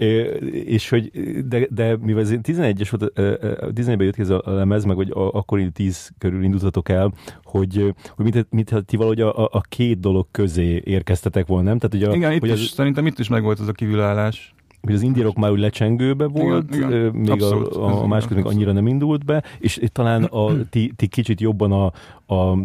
és 0.67 0.89
hogy, 0.89 1.11
de, 1.49 1.67
de 1.71 1.97
mivel 1.97 2.23
ez 2.23 2.31
11-es 2.43 2.89
volt, 2.91 3.13
11-ben 3.75 4.03
jött 4.03 4.15
ki 4.15 4.21
ez 4.21 4.31
a 4.31 4.43
lemez, 4.45 4.85
meg 4.85 4.97
hogy 4.97 5.11
akkor 5.15 5.61
10 5.73 6.11
körül 6.19 6.43
indultatok 6.43 6.89
el, 6.89 7.13
hogy, 7.45 7.95
hogy 8.17 8.25
mit, 8.25 8.47
mit, 8.51 8.75
ti 8.87 8.97
valahogy 8.97 9.21
a, 9.21 9.45
a, 9.45 9.61
két 9.61 10.01
dolog 10.01 10.27
közé 10.31 10.83
érkeztetek 10.85 11.47
volna, 11.47 11.69
nem? 11.69 11.79
Tehát, 11.79 11.97
hogy 11.97 12.15
a, 12.15 12.17
Igen, 12.17 12.33
itt 12.33 12.41
hogy 12.41 12.51
is, 12.51 12.71
az... 12.71 12.75
szerintem 12.75 13.07
itt 13.07 13.19
is 13.19 13.29
megvolt 13.29 13.59
az 13.59 13.69
a 13.69 13.73
kívülállás 13.73 14.55
hogy 14.83 14.95
az 14.95 15.03
indirok 15.03 15.37
már 15.37 15.51
úgy 15.51 15.59
lecsengőbe 15.59 16.27
volt, 16.27 16.75
igen, 16.75 16.93
igen. 16.93 17.13
még 17.13 17.31
abszolút, 17.31 17.75
a, 17.75 18.03
a 18.03 18.07
másik 18.07 18.31
még 18.31 18.45
annyira 18.45 18.73
nem 18.73 18.87
indult 18.87 19.25
be, 19.25 19.43
és 19.59 19.81
talán 19.93 20.25
a, 20.25 20.53
ti, 20.71 20.93
ti 20.97 21.07
kicsit 21.07 21.41
jobban 21.41 21.73
a, 21.73 21.85
a, 22.35 22.59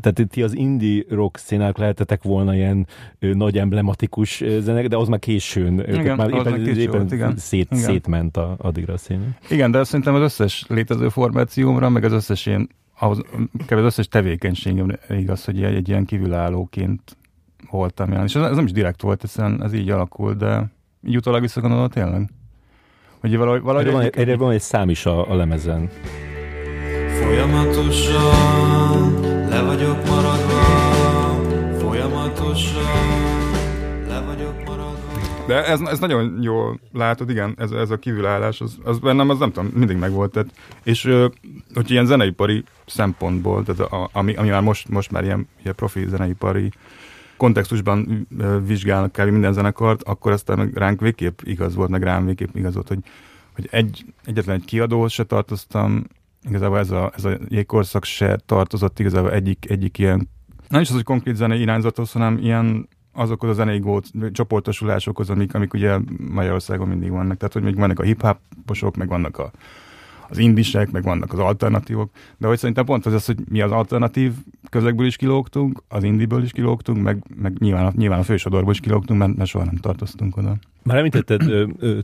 tehát 0.00 0.26
ti 0.28 0.42
az 0.42 0.56
indie 0.56 1.02
rock 1.08 1.36
színák 1.36 1.78
lehetetek 1.78 2.22
volna 2.22 2.54
ilyen 2.54 2.86
nagy 3.18 3.58
emblematikus 3.58 4.44
zenek, 4.58 4.88
de 4.88 4.96
az 4.96 5.08
már 5.08 5.18
későn, 5.18 5.80
igen, 5.80 6.16
már 6.16 6.28
éppen, 6.28 6.66
éppen 6.66 6.98
volt, 6.98 7.12
igen. 7.12 7.36
Szét, 7.36 7.68
igen. 7.70 7.84
szétment 7.84 8.36
a, 8.36 8.54
addigra 8.58 8.92
a 8.92 8.98
szín. 8.98 9.36
Igen, 9.50 9.70
de 9.70 9.84
szerintem 9.84 10.14
az 10.14 10.20
összes 10.20 10.64
létező 10.68 11.08
formációmra, 11.08 11.88
meg 11.88 12.04
az 12.04 12.12
összes 12.12 12.46
ilyen 12.46 12.68
ahhoz, 13.00 13.20
az 13.68 13.82
összes 13.82 14.08
tevékenységem 14.08 14.98
igaz, 15.08 15.44
hogy 15.44 15.62
egy, 15.62 15.74
egy 15.74 15.88
ilyen 15.88 16.04
kívülállóként 16.04 17.16
voltam 17.70 18.10
jelen. 18.10 18.24
És 18.24 18.34
ez, 18.34 18.42
ez 18.42 18.56
nem 18.56 18.64
is 18.64 18.72
direkt 18.72 19.02
volt, 19.02 19.20
hiszen 19.20 19.62
ez 19.62 19.72
így 19.72 19.90
alakult, 19.90 20.36
de 20.36 20.70
így 21.06 21.16
utólag 21.16 21.40
visszagondolva 21.40 21.88
tényleg? 21.88 22.30
Hogy 23.20 23.36
valahogy, 23.36 23.60
valahogy 23.60 23.86
erre, 23.86 23.96
van, 23.96 24.04
egy, 24.04 24.18
erre 24.18 24.36
van 24.36 24.52
egy 24.52 24.60
szám 24.60 24.90
is 24.90 25.06
a, 25.06 25.30
a 25.30 25.34
lemezen. 25.34 25.90
Folyamatosan 27.22 29.20
le 29.48 29.62
vagyok 29.62 30.06
maradva, 30.06 30.62
folyamatosan 31.78 32.82
le 34.08 34.20
vagyok 34.20 34.64
maradva. 34.66 35.46
De 35.46 35.64
ez, 35.64 35.80
ez 35.80 35.98
nagyon 35.98 36.38
jól 36.42 36.80
látod, 36.92 37.30
igen, 37.30 37.54
ez, 37.58 37.70
ez 37.70 37.90
a 37.90 37.96
kívülállás, 37.96 38.60
az, 38.60 38.78
az 38.84 38.98
bennem 38.98 39.28
az 39.28 39.38
nem 39.38 39.52
tudom, 39.52 39.70
mindig 39.74 39.96
megvolt. 39.96 40.32
Tehát, 40.32 40.48
és 40.82 41.02
hogy 41.74 41.90
ilyen 41.90 42.06
zeneipari 42.06 42.64
szempontból, 42.86 43.64
tehát 43.64 43.92
a, 43.92 44.08
ami, 44.12 44.34
ami 44.34 44.48
már 44.48 44.62
most, 44.62 44.88
most 44.88 45.10
már 45.10 45.24
ilyen, 45.24 45.48
ilyen 45.62 45.74
profi 45.74 46.06
zeneipari 46.08 46.70
kontextusban 47.40 48.28
vizsgálnak 48.66 49.12
kb. 49.12 49.28
minden 49.28 49.52
zenekart, 49.52 50.02
akkor 50.02 50.32
aztán 50.32 50.58
meg 50.58 50.76
ránk 50.76 51.00
végképp 51.00 51.40
igaz 51.42 51.74
volt, 51.74 51.90
meg 51.90 52.02
rám 52.02 52.26
végképp 52.26 52.54
igaz 52.54 52.74
volt, 52.74 52.88
hogy, 52.88 52.98
hogy 53.54 53.68
egy, 53.70 54.04
egyetlen 54.24 54.56
egy 54.56 54.64
kiadóhoz 54.64 55.12
se 55.12 55.24
tartoztam, 55.24 56.04
igazából 56.48 56.78
ez 56.78 56.90
a, 56.90 57.12
ez 57.16 57.24
a 57.24 57.38
jégkorszak 57.48 58.04
se 58.04 58.38
tartozott 58.46 58.98
igazából 58.98 59.32
egyik, 59.32 59.70
egyik 59.70 59.98
ilyen, 59.98 60.28
nem 60.68 60.80
is 60.80 60.88
az, 60.88 60.94
hogy 60.94 61.04
konkrét 61.04 61.36
zenei 61.36 61.60
irányzathoz, 61.60 62.12
hanem 62.12 62.38
ilyen 62.38 62.88
azokhoz 63.12 63.50
a 63.50 63.52
zenei 63.52 63.78
gót, 63.78 64.06
csoportosulásokhoz, 64.32 65.30
amik, 65.30 65.54
amik 65.54 65.74
ugye 65.74 65.98
Magyarországon 66.30 66.88
mindig 66.88 67.10
vannak. 67.10 67.36
Tehát, 67.36 67.52
hogy 67.52 67.62
még 67.62 67.76
vannak 67.76 67.98
a 67.98 68.02
hip-hoposok, 68.02 68.96
meg 68.96 69.08
vannak 69.08 69.38
a, 69.38 69.50
az 70.30 70.38
indisek, 70.38 70.90
meg 70.90 71.02
vannak 71.02 71.32
az 71.32 71.38
alternatívok, 71.38 72.10
de 72.38 72.46
hogy 72.46 72.58
szerintem 72.58 72.84
pont 72.84 73.06
az 73.06 73.12
az, 73.12 73.26
hogy 73.26 73.36
mi 73.48 73.60
az 73.60 73.70
alternatív 73.70 74.32
közegből 74.70 75.06
is 75.06 75.16
kilógtunk, 75.16 75.82
az 75.88 76.02
indiből 76.02 76.42
is 76.42 76.52
kilógtunk, 76.52 77.02
meg, 77.02 77.24
meg 77.36 77.58
nyilván, 77.58 77.86
a, 77.86 77.92
nyilván 77.96 78.18
a 78.18 78.22
fősodorból 78.22 78.72
is 78.72 78.80
kilógtunk, 78.80 79.18
mert, 79.20 79.36
mert 79.36 79.50
soha 79.50 79.64
nem 79.64 79.76
tartoztunk 79.76 80.36
oda. 80.36 80.56
Már 80.82 80.96
említetted 80.96 81.42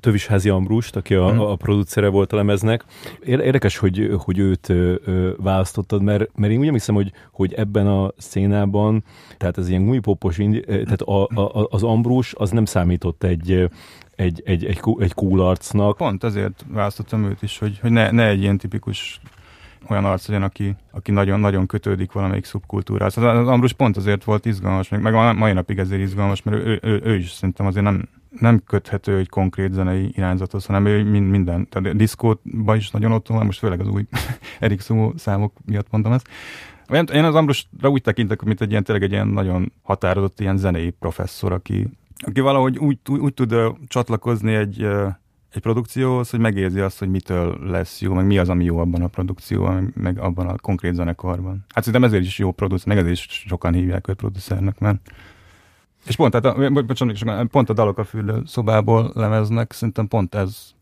Tövisházi 0.01 0.49
Ambrust, 0.49 0.97
aki 0.97 1.15
a, 1.15 1.27
mhm. 1.27 1.41
a 1.41 1.55
producere 1.55 2.09
volt 2.09 2.33
a 2.33 2.37
lemeznek. 2.37 2.85
Érdekes, 3.25 3.77
hogy, 3.77 4.11
hogy 4.19 4.39
őt 4.39 4.73
választottad, 5.37 6.03
mert, 6.03 6.31
mert 6.37 6.53
én 6.53 6.59
úgy 6.59 6.71
hiszem, 6.71 6.95
hogy, 6.95 7.13
hogy 7.33 7.53
ebben 7.53 7.87
a 7.87 8.13
szénában, 8.17 9.05
tehát 9.37 9.59
ez 9.59 9.69
ilyen 9.69 9.85
gumipopos, 9.85 10.37
tehát 10.67 11.03
a, 11.03 11.23
a, 11.23 11.67
az 11.71 11.83
Ambrus 11.83 12.35
az 12.35 12.51
nem 12.51 12.65
számított 12.65 13.23
egy, 13.23 13.69
egy, 14.17 14.43
egy, 14.45 14.65
egy, 14.65 14.81
egy 14.99 15.15
cool 15.15 15.41
arcnak. 15.41 15.97
Pont 15.97 16.25
azért 16.25 16.65
választottam 16.69 17.25
őt 17.25 17.43
is, 17.43 17.59
hogy, 17.59 17.79
hogy 17.79 17.91
ne, 17.91 18.11
ne 18.11 18.27
egy 18.27 18.41
ilyen 18.41 18.59
tipikus 18.59 19.21
olyan 19.89 20.05
arc 20.05 20.29
legyen, 20.29 20.43
aki, 20.43 20.77
aki 20.91 21.11
nagyon, 21.11 21.41
nagyon 21.41 21.67
kötődik 21.67 22.13
valamelyik 22.13 22.45
szubkultúrához. 22.45 23.17
Az, 23.17 23.25
az 23.25 23.49
Ambrus 23.49 23.73
pont 23.73 23.97
azért 23.97 24.25
volt 24.25 24.45
izgalmas, 24.45 24.89
meg, 24.89 25.03
meg 25.03 25.15
a 25.15 25.33
mai 25.33 25.53
napig 25.53 25.79
ezért 25.79 26.01
izgalmas, 26.01 26.43
mert 26.43 26.57
ő, 26.57 26.79
ő, 26.83 27.01
ő 27.05 27.17
is 27.17 27.31
szerintem 27.31 27.67
azért 27.67 27.85
nem, 27.85 28.09
nem 28.41 28.63
köthető 28.67 29.17
egy 29.17 29.29
konkrét 29.29 29.73
zenei 29.73 30.11
irányzathoz, 30.15 30.67
hanem 30.67 30.87
ő 30.87 31.05
minden, 31.21 31.69
tehát 31.69 31.89
a 31.89 31.97
diszkóban 31.97 32.77
is 32.77 32.91
nagyon 32.91 33.13
ott 33.13 33.29
van, 33.29 33.47
most 33.47 33.59
főleg 33.59 33.81
az 33.81 33.89
új 33.89 34.07
Erik 34.61 34.81
Sumo 34.81 35.13
számok 35.17 35.53
miatt 35.65 35.91
mondom 35.91 36.13
ezt. 36.13 36.29
Én 37.13 37.25
az 37.25 37.35
Ambrusra 37.35 37.89
úgy 37.89 38.03
tekintek, 38.03 38.43
mint 38.43 38.61
egy 38.61 38.71
ilyen, 38.71 38.85
tényleg 38.85 39.05
egy 39.05 39.13
ilyen 39.13 39.29
nagyon 39.29 39.73
határozott 39.83 40.41
ilyen 40.41 40.57
zenei 40.57 40.91
professzor, 40.91 41.53
aki, 41.53 41.89
aki 42.25 42.41
valahogy 42.41 42.79
úgy, 42.79 42.99
úgy, 43.09 43.21
úgy 43.21 43.35
tud 43.35 43.55
csatlakozni 43.87 44.55
egy, 44.55 44.83
egy 45.53 45.63
produkcióhoz, 45.63 46.31
hogy 46.31 46.41
megérzi 46.41 46.81
azt, 46.81 46.99
hogy 46.99 47.09
mitől 47.09 47.59
lesz 47.71 48.01
jó, 48.01 48.15
meg 48.15 48.27
mi 48.27 48.39
az, 48.39 48.49
ami 48.49 48.65
jó 48.65 48.79
abban 48.79 49.03
a 49.03 49.07
produkcióban, 49.07 49.93
meg 49.97 50.19
abban 50.19 50.49
a 50.49 50.57
konkrét 50.57 50.95
zenekarban. 50.95 51.65
Hát 51.75 51.85
szerintem 51.85 52.09
ezért 52.09 52.25
is 52.25 52.39
jó 52.39 52.53
producer, 52.53 52.87
meg 52.87 52.99
ezért 52.99 53.15
is 53.15 53.45
sokan 53.47 53.73
hívják 53.73 54.09
őt 54.09 54.17
producernek, 54.17 54.79
mert 54.79 55.11
És 56.07 56.17
pont, 56.17 56.41
tehát, 56.41 56.73
bocsánat, 56.87 57.47
pont 57.47 57.71
a 57.71 57.73
dalok 57.73 57.99
a 57.99 58.05
fürdő 58.05 58.43
szobából 58.45 59.11
lemeznek, 59.15 59.73
szerintem 59.73 60.09
pont 60.09 60.35
ez, 60.35 60.75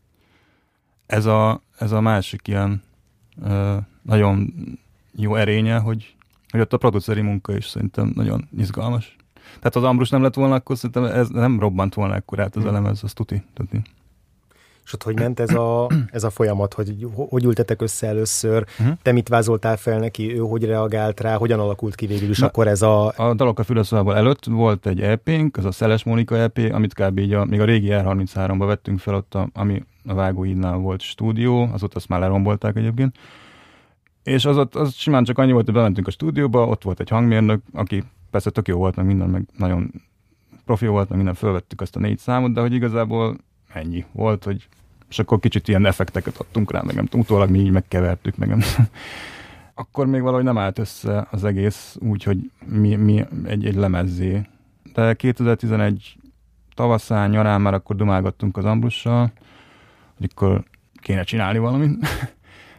ez 1.05 1.25
a, 1.25 1.61
ez 1.77 1.91
a 1.91 2.01
másik 2.01 2.47
ilyen 2.47 2.81
ö, 3.43 3.77
nagyon 4.01 4.53
jó 5.15 5.35
erénye, 5.35 5.77
hogy, 5.77 6.15
hogy 6.49 6.59
ott 6.59 6.73
a 6.73 6.77
produceri 6.77 7.21
munka 7.21 7.55
is 7.55 7.67
szerintem 7.67 8.11
nagyon 8.15 8.47
izgalmas. 8.57 9.15
Tehát 9.57 9.75
az 9.75 9.83
Ambrus 9.83 10.09
nem 10.09 10.21
lett 10.21 10.33
volna, 10.33 10.55
akkor 10.55 10.77
szerintem 10.77 11.03
ez 11.03 11.29
nem 11.29 11.59
robbant 11.59 11.93
volna 11.93 12.13
át 12.13 12.55
az 12.55 12.61
hmm. 12.61 12.67
elemez, 12.67 13.03
az 13.03 13.13
tuti. 13.13 13.43
tuti. 13.53 13.81
És 14.85 14.93
ott 14.93 15.03
hogy 15.03 15.19
ment 15.19 15.39
ez 15.39 15.53
a, 15.53 15.89
ez 16.11 16.23
a 16.23 16.29
folyamat, 16.29 16.73
hogy 16.73 17.07
hogy 17.29 17.43
ültetek 17.43 17.81
össze 17.81 18.07
először, 18.07 18.65
uh-huh. 18.79 18.97
te 19.01 19.11
mit 19.11 19.27
vázoltál 19.27 19.77
fel 19.77 19.99
neki, 19.99 20.35
ő 20.35 20.37
hogy 20.37 20.65
reagált 20.65 21.19
rá, 21.19 21.35
hogyan 21.35 21.59
alakult 21.59 21.95
ki 21.95 22.05
végül 22.05 22.29
is 22.29 22.39
Na, 22.39 22.47
akkor 22.47 22.67
ez 22.67 22.81
a... 22.81 23.13
A 23.17 23.33
Dalok 23.33 23.59
a 23.59 23.63
Fülöszolából 23.63 24.15
előtt 24.15 24.45
volt 24.45 24.85
egy 24.87 25.01
EP-nk, 25.01 25.57
az 25.57 25.65
a 25.65 25.71
Szeles 25.71 26.03
Mónika 26.03 26.37
EP, 26.37 26.59
amit 26.71 26.93
kb. 26.93 27.19
így 27.19 27.33
a, 27.33 27.45
még 27.45 27.59
a 27.59 27.65
régi 27.65 27.87
R33-ba 27.91 28.63
vettünk 28.65 28.99
fel 28.99 29.15
ott, 29.15 29.33
a, 29.33 29.49
ami 29.53 29.83
a 30.05 30.13
Vágóidnál 30.13 30.77
volt 30.77 31.01
stúdió, 31.01 31.69
azóta 31.73 31.95
azt 31.95 32.07
már 32.07 32.19
lerombolták 32.19 32.75
egyébként. 32.75 33.17
És 34.23 34.45
az 34.45 34.57
ott 34.57 34.75
az 34.75 34.93
simán 34.93 35.23
csak 35.23 35.37
annyi 35.37 35.51
volt, 35.51 35.65
hogy 35.65 35.73
bementünk 35.73 36.07
a 36.07 36.11
stúdióba, 36.11 36.67
ott 36.67 36.83
volt 36.83 36.99
egy 36.99 37.09
hangmérnök, 37.09 37.61
aki 37.73 38.03
persze 38.35 38.49
tök 38.49 38.67
jó 38.67 38.77
volt, 38.77 38.95
meg 38.95 39.05
minden, 39.05 39.29
meg 39.29 39.43
nagyon 39.57 39.91
profi 40.65 40.87
volt, 40.87 41.07
meg 41.07 41.17
minden 41.17 41.35
fölvettük 41.35 41.81
azt 41.81 41.95
a 41.95 41.99
négy 41.99 42.17
számot, 42.17 42.53
de 42.53 42.61
hogy 42.61 42.73
igazából 42.73 43.37
ennyi 43.73 44.05
volt, 44.11 44.43
hogy 44.43 44.67
és 45.09 45.19
akkor 45.19 45.39
kicsit 45.39 45.67
ilyen 45.67 45.85
effekteket 45.85 46.37
adtunk 46.37 46.71
rá, 46.71 46.81
meg 46.81 46.95
nem 46.95 47.07
utólag 47.13 47.49
mi 47.49 47.59
így 47.59 47.71
megkevertük, 47.71 48.37
meg 48.37 48.49
nem 48.49 48.59
Akkor 49.73 50.05
még 50.05 50.21
valahogy 50.21 50.43
nem 50.43 50.57
állt 50.57 50.79
össze 50.79 51.27
az 51.31 51.43
egész 51.43 51.97
úgy, 51.99 52.23
hogy 52.23 52.51
mi, 52.65 52.95
mi 52.95 53.25
egy, 53.43 53.65
egy 53.65 53.75
lemezzé. 53.75 54.41
De 54.93 55.13
2011 55.13 56.17
tavaszán, 56.73 57.29
nyarán 57.29 57.61
már 57.61 57.73
akkor 57.73 57.95
dumálgattunk 57.95 58.57
az 58.57 58.65
Ambrussal, 58.65 59.31
hogy 60.17 60.29
akkor 60.35 60.63
kéne 60.95 61.23
csinálni 61.23 61.57
valamit, 61.57 62.07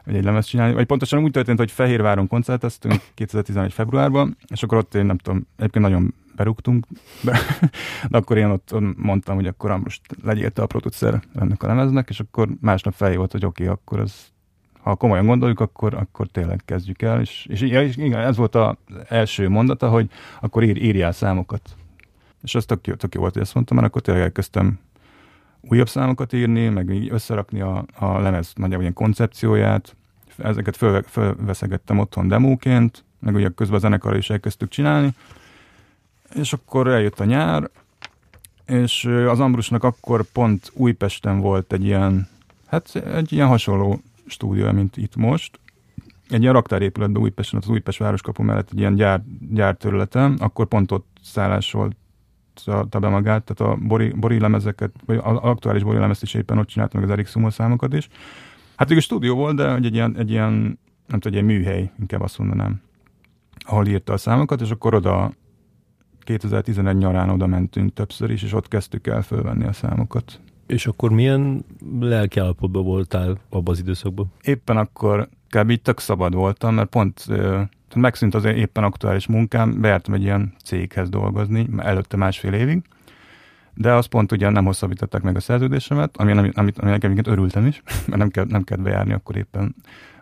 vagy 0.07 0.17
egy 0.17 0.25
lemez 0.25 0.47
csinálni. 0.47 0.75
Vagy 0.75 0.87
pontosan 0.87 1.23
úgy 1.23 1.31
történt, 1.31 1.59
hogy 1.59 1.71
Fehérváron 1.71 2.27
koncerteztünk 2.27 3.01
2011 3.15 3.73
februárban, 3.73 4.37
és 4.47 4.63
akkor 4.63 4.79
ott 4.79 4.95
én 4.95 5.07
nem 5.07 5.19
tudom, 5.19 5.47
egyébként 5.57 5.85
nagyon 5.85 6.15
berúgtunk, 6.37 6.87
de, 7.23 7.39
de 8.11 8.17
akkor 8.17 8.37
én 8.37 8.47
ott 8.47 8.75
mondtam, 8.97 9.35
hogy 9.35 9.47
akkor 9.47 9.79
most 9.79 10.01
legyél 10.23 10.51
te 10.51 10.63
a 10.63 10.67
producer 10.67 11.23
ennek 11.35 11.63
a 11.63 11.67
lemeznek, 11.67 12.09
és 12.09 12.21
akkor 12.21 12.49
másnap 12.61 12.95
felhívott, 12.95 13.33
hogy 13.33 13.45
oké, 13.45 13.63
okay, 13.63 13.75
akkor 13.75 14.01
ez 14.01 14.35
ha 14.87 14.95
komolyan 14.95 15.27
gondoljuk, 15.27 15.61
akkor, 15.61 15.95
akkor 15.95 16.27
tényleg 16.27 16.63
kezdjük 16.65 17.03
el. 17.03 17.21
És, 17.21 17.47
és, 17.49 17.61
és 17.61 17.97
igen, 17.97 18.21
ez 18.21 18.37
volt 18.37 18.55
az 18.55 18.75
első 19.09 19.49
mondata, 19.49 19.89
hogy 19.89 20.11
akkor 20.41 20.63
ír, 20.63 20.77
írjál 20.77 21.13
számokat. 21.13 21.77
És 22.43 22.55
az 22.55 22.65
tök 22.65 22.87
jó, 22.87 22.95
tök 22.95 23.15
jó 23.15 23.21
volt, 23.21 23.33
hogy 23.33 23.43
ezt 23.43 23.55
mondtam, 23.55 23.77
mert 23.77 23.89
akkor 23.89 24.03
tényleg 24.03 24.23
elkezdtem 24.23 24.79
újabb 25.69 25.89
számokat 25.89 26.33
írni, 26.33 26.69
meg 26.69 27.13
összerakni 27.13 27.61
a, 27.61 27.85
a 27.95 28.19
lemez 28.19 28.53
nagyjából 28.55 28.83
ilyen 28.83 28.95
koncepcióját. 28.95 29.97
Ezeket 30.37 30.77
föl, 30.77 31.03
fölveszegettem 31.03 31.99
otthon 31.99 32.29
demóként, 32.29 33.05
meg 33.19 33.35
ugye 33.35 33.49
közben 33.49 33.77
a 33.77 33.81
zenekarra 33.81 34.17
is 34.17 34.31
elkezdtük 34.31 34.69
csinálni, 34.69 35.15
és 36.35 36.53
akkor 36.53 36.89
eljött 36.89 37.21
a 37.21 37.25
nyár, 37.25 37.71
és 38.67 39.05
az 39.05 39.41
Ambrusnak 39.41 39.85
akkor 39.85 40.23
pont 40.23 40.71
Újpesten 40.75 41.41
volt 41.41 41.73
egy 41.73 41.85
ilyen, 41.85 42.29
hát 42.67 42.95
egy 42.95 43.33
ilyen 43.33 43.47
hasonló 43.47 44.01
stúdió, 44.27 44.73
mint 44.73 44.97
itt 44.97 45.17
most. 45.17 45.59
Egy 46.29 46.41
ilyen 46.41 46.53
raktárépületben 46.53 47.23
Újpesten, 47.23 47.61
az 47.63 47.69
Újpest 47.69 47.99
városkapu 47.99 48.43
mellett 48.43 48.71
egy 48.73 48.79
ilyen 48.79 48.95
gyár, 48.95 49.23
gyárterületen, 49.51 50.33
akkor 50.33 50.67
pont 50.67 50.93
ott 50.93 51.07
szállásolt 51.23 51.97
be 53.01 53.09
magát, 53.09 53.45
tehát 53.45 53.73
a 53.73 53.79
bori, 53.87 54.09
bori 54.09 54.39
lemezeket, 54.39 54.93
vagy 55.07 55.17
az 55.17 55.37
aktuális 55.41 55.83
bori 55.83 55.99
lemezt 55.99 56.23
is 56.23 56.35
éppen 56.35 56.59
ott 56.59 56.67
csináltam 56.67 57.01
meg 57.01 57.09
az 57.09 57.15
Erik 57.15 57.27
Sumo 57.27 57.51
számokat 57.51 57.95
is. 57.95 58.09
Hát 58.77 58.89
végül 58.89 59.03
stúdió 59.03 59.35
volt, 59.35 59.57
de 59.57 59.75
egy 59.75 59.95
ilyen, 59.95 60.17
egy 60.17 60.31
ilyen 60.31 60.53
nem 61.07 61.21
tudom, 61.21 61.39
egy 61.39 61.45
ilyen 61.45 61.45
műhely, 61.45 61.91
inkább 61.99 62.21
azt 62.21 62.39
mondanám, 62.39 62.81
ahol 63.59 63.87
írta 63.87 64.13
a 64.13 64.17
számokat, 64.17 64.61
és 64.61 64.71
akkor 64.71 64.95
oda 64.95 65.33
2011 66.21 66.97
nyarán 66.97 67.31
oda 67.31 67.47
mentünk 67.47 67.93
többször 67.93 68.31
is, 68.31 68.43
és 68.43 68.53
ott 68.53 68.69
kezdtük 68.69 69.07
el 69.07 69.23
fölvenni 69.23 69.65
a 69.65 69.73
számokat. 69.73 70.41
És 70.67 70.87
akkor 70.87 71.11
milyen 71.11 71.65
lelkiállapotban 72.01 72.85
voltál 72.85 73.39
abban 73.49 73.75
az 73.75 73.79
időszakban? 73.79 74.33
Éppen 74.43 74.77
akkor 74.77 75.29
kb. 75.49 75.71
így 75.71 75.83
tök 75.83 76.01
szabad 76.01 76.35
voltam, 76.35 76.75
mert 76.75 76.89
pont 76.89 77.27
megszűnt 77.95 78.35
az 78.35 78.45
éppen 78.45 78.85
aktuális 78.85 79.27
munkám, 79.27 79.81
beértem 79.81 80.15
egy 80.15 80.23
ilyen 80.23 80.55
céghez 80.65 81.09
dolgozni, 81.09 81.69
előtte 81.79 82.17
másfél 82.17 82.53
évig, 82.53 82.83
de 83.75 83.93
az 83.93 84.07
pont 84.07 84.33
ugye 84.33 84.49
nem 84.49 84.65
hosszabbították 84.65 85.23
meg 85.23 85.37
a 85.37 85.41
szerződésemet, 85.41 86.17
ami, 86.17 86.33
amit, 86.33 86.59
amit, 86.59 86.79
ami 86.79 86.91
nekem 86.91 87.19
örültem 87.25 87.67
is, 87.67 87.83
mert 88.07 88.17
nem 88.19 88.29
kell, 88.29 88.45
nem 88.49 88.65
kell 88.65 88.79
bejárni 88.79 89.13
akkor 89.13 89.37
éppen 89.37 89.75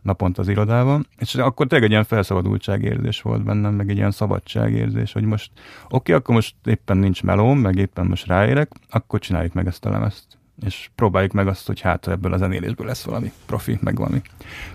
naponta 0.03 0.43
az 0.43 0.49
irodában, 0.49 1.07
és 1.19 1.35
akkor 1.35 1.67
tényleg 1.67 1.87
egy 1.87 1.93
ilyen 1.93 2.05
felszabadultságérzés 2.05 3.23
volt 3.23 3.45
bennem, 3.45 3.75
meg 3.75 3.91
egy 3.91 3.97
ilyen 3.97 4.11
szabadságérzés, 4.11 5.13
hogy 5.13 5.25
most 5.25 5.51
oké, 5.85 5.95
okay, 5.95 6.15
akkor 6.15 6.35
most 6.35 6.55
éppen 6.65 6.97
nincs 6.97 7.23
melóm, 7.23 7.59
meg 7.59 7.77
éppen 7.77 8.07
most 8.07 8.27
ráérek, 8.27 8.73
akkor 8.91 9.19
csináljuk 9.19 9.53
meg 9.53 9.67
ezt 9.67 9.85
a 9.85 9.91
lemezt 9.91 10.39
és 10.63 10.91
próbáljuk 10.95 11.33
meg 11.33 11.47
azt, 11.47 11.67
hogy 11.67 11.81
hát 11.81 12.09
ebből 12.09 12.33
a 12.33 12.37
zenélésből 12.37 12.87
lesz 12.87 13.05
valami 13.05 13.33
profi, 13.47 13.79
meg 13.81 13.97
valami 13.97 14.23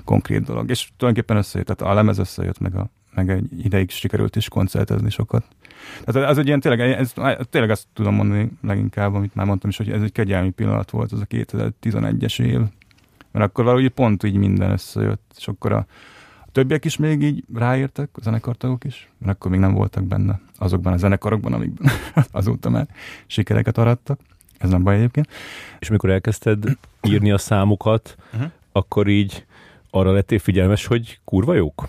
konkrét 0.04 0.44
dolog. 0.44 0.70
És 0.70 0.90
tulajdonképpen 0.98 1.38
összejött, 1.38 1.68
tehát 1.68 1.94
a 1.94 1.96
lemez 1.96 2.18
összejött, 2.18 2.60
meg, 2.60 2.76
a, 2.76 2.90
meg 3.14 3.30
egy 3.30 3.66
ideig 3.66 3.90
sikerült 3.90 4.36
is 4.36 4.48
koncertezni 4.48 5.10
sokat. 5.10 5.46
Tehát 6.04 6.30
ez 6.30 6.38
egy 6.38 6.48
ilyen, 6.48 6.60
tényleg, 6.60 6.92
ez, 6.92 7.14
tényleg 7.50 7.70
azt 7.70 7.88
tudom 7.94 8.16
mondani 8.16 8.52
leginkább, 8.62 9.14
amit 9.14 9.36
már 9.36 9.46
mondtam 9.46 9.70
is, 9.70 9.78
hogy 9.78 9.90
ez 9.90 10.02
egy 10.02 10.12
kegyelmi 10.12 10.50
pillanat 10.50 10.90
volt 10.90 11.12
az 11.12 11.20
a 11.20 11.26
2011-es 11.26 12.42
év, 12.42 12.60
mert 13.32 13.46
akkor 13.46 13.64
valahogy 13.64 13.90
pont 13.90 14.24
így 14.24 14.36
minden 14.36 14.72
összejött, 14.72 15.34
és 15.38 15.48
akkor 15.48 15.72
a, 15.72 15.86
a 16.46 16.52
többiek 16.52 16.86
is 16.86 16.98
még 16.98 17.22
így 17.22 17.44
ráértek, 17.54 18.10
a 18.14 18.22
zenekartagok 18.22 18.84
is, 18.84 19.10
mert 19.18 19.36
akkor 19.36 19.52
még 19.52 19.60
nem 19.60 19.74
voltak 19.74 20.04
benne 20.04 20.40
azokban 20.58 20.94
a 20.94 20.98
zenekarokban, 20.98 21.54
amikben 21.54 21.92
azóta 22.32 22.70
már 22.70 22.88
sikereket 23.28 23.78
arattak. 23.78 24.20
Ez 24.60 24.70
nem 24.70 24.84
baj 24.84 24.96
egyébként. 24.96 25.28
És 25.80 25.90
mikor 25.90 26.10
elkezdted 26.10 26.78
írni 27.02 27.32
a 27.32 27.38
számokat, 27.38 28.16
uh-huh. 28.34 28.52
akkor 28.72 29.08
így 29.08 29.46
arra 29.90 30.12
lettél 30.12 30.40
figyelmes, 30.40 30.86
hogy 30.86 31.20
kurva 31.24 31.54
jók? 31.54 31.88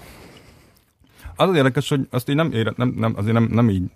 Az 1.36 1.48
az 1.48 1.56
érdekes, 1.56 1.88
hogy 1.88 2.06
azt 2.10 2.28
így 2.28 2.34
nem, 2.34 2.52
ére, 2.52 2.72
nem, 2.76 2.94
nem 2.96 3.14
azért 3.16 3.34
nem, 3.34 3.48
nem 3.50 3.70
így 3.70 3.90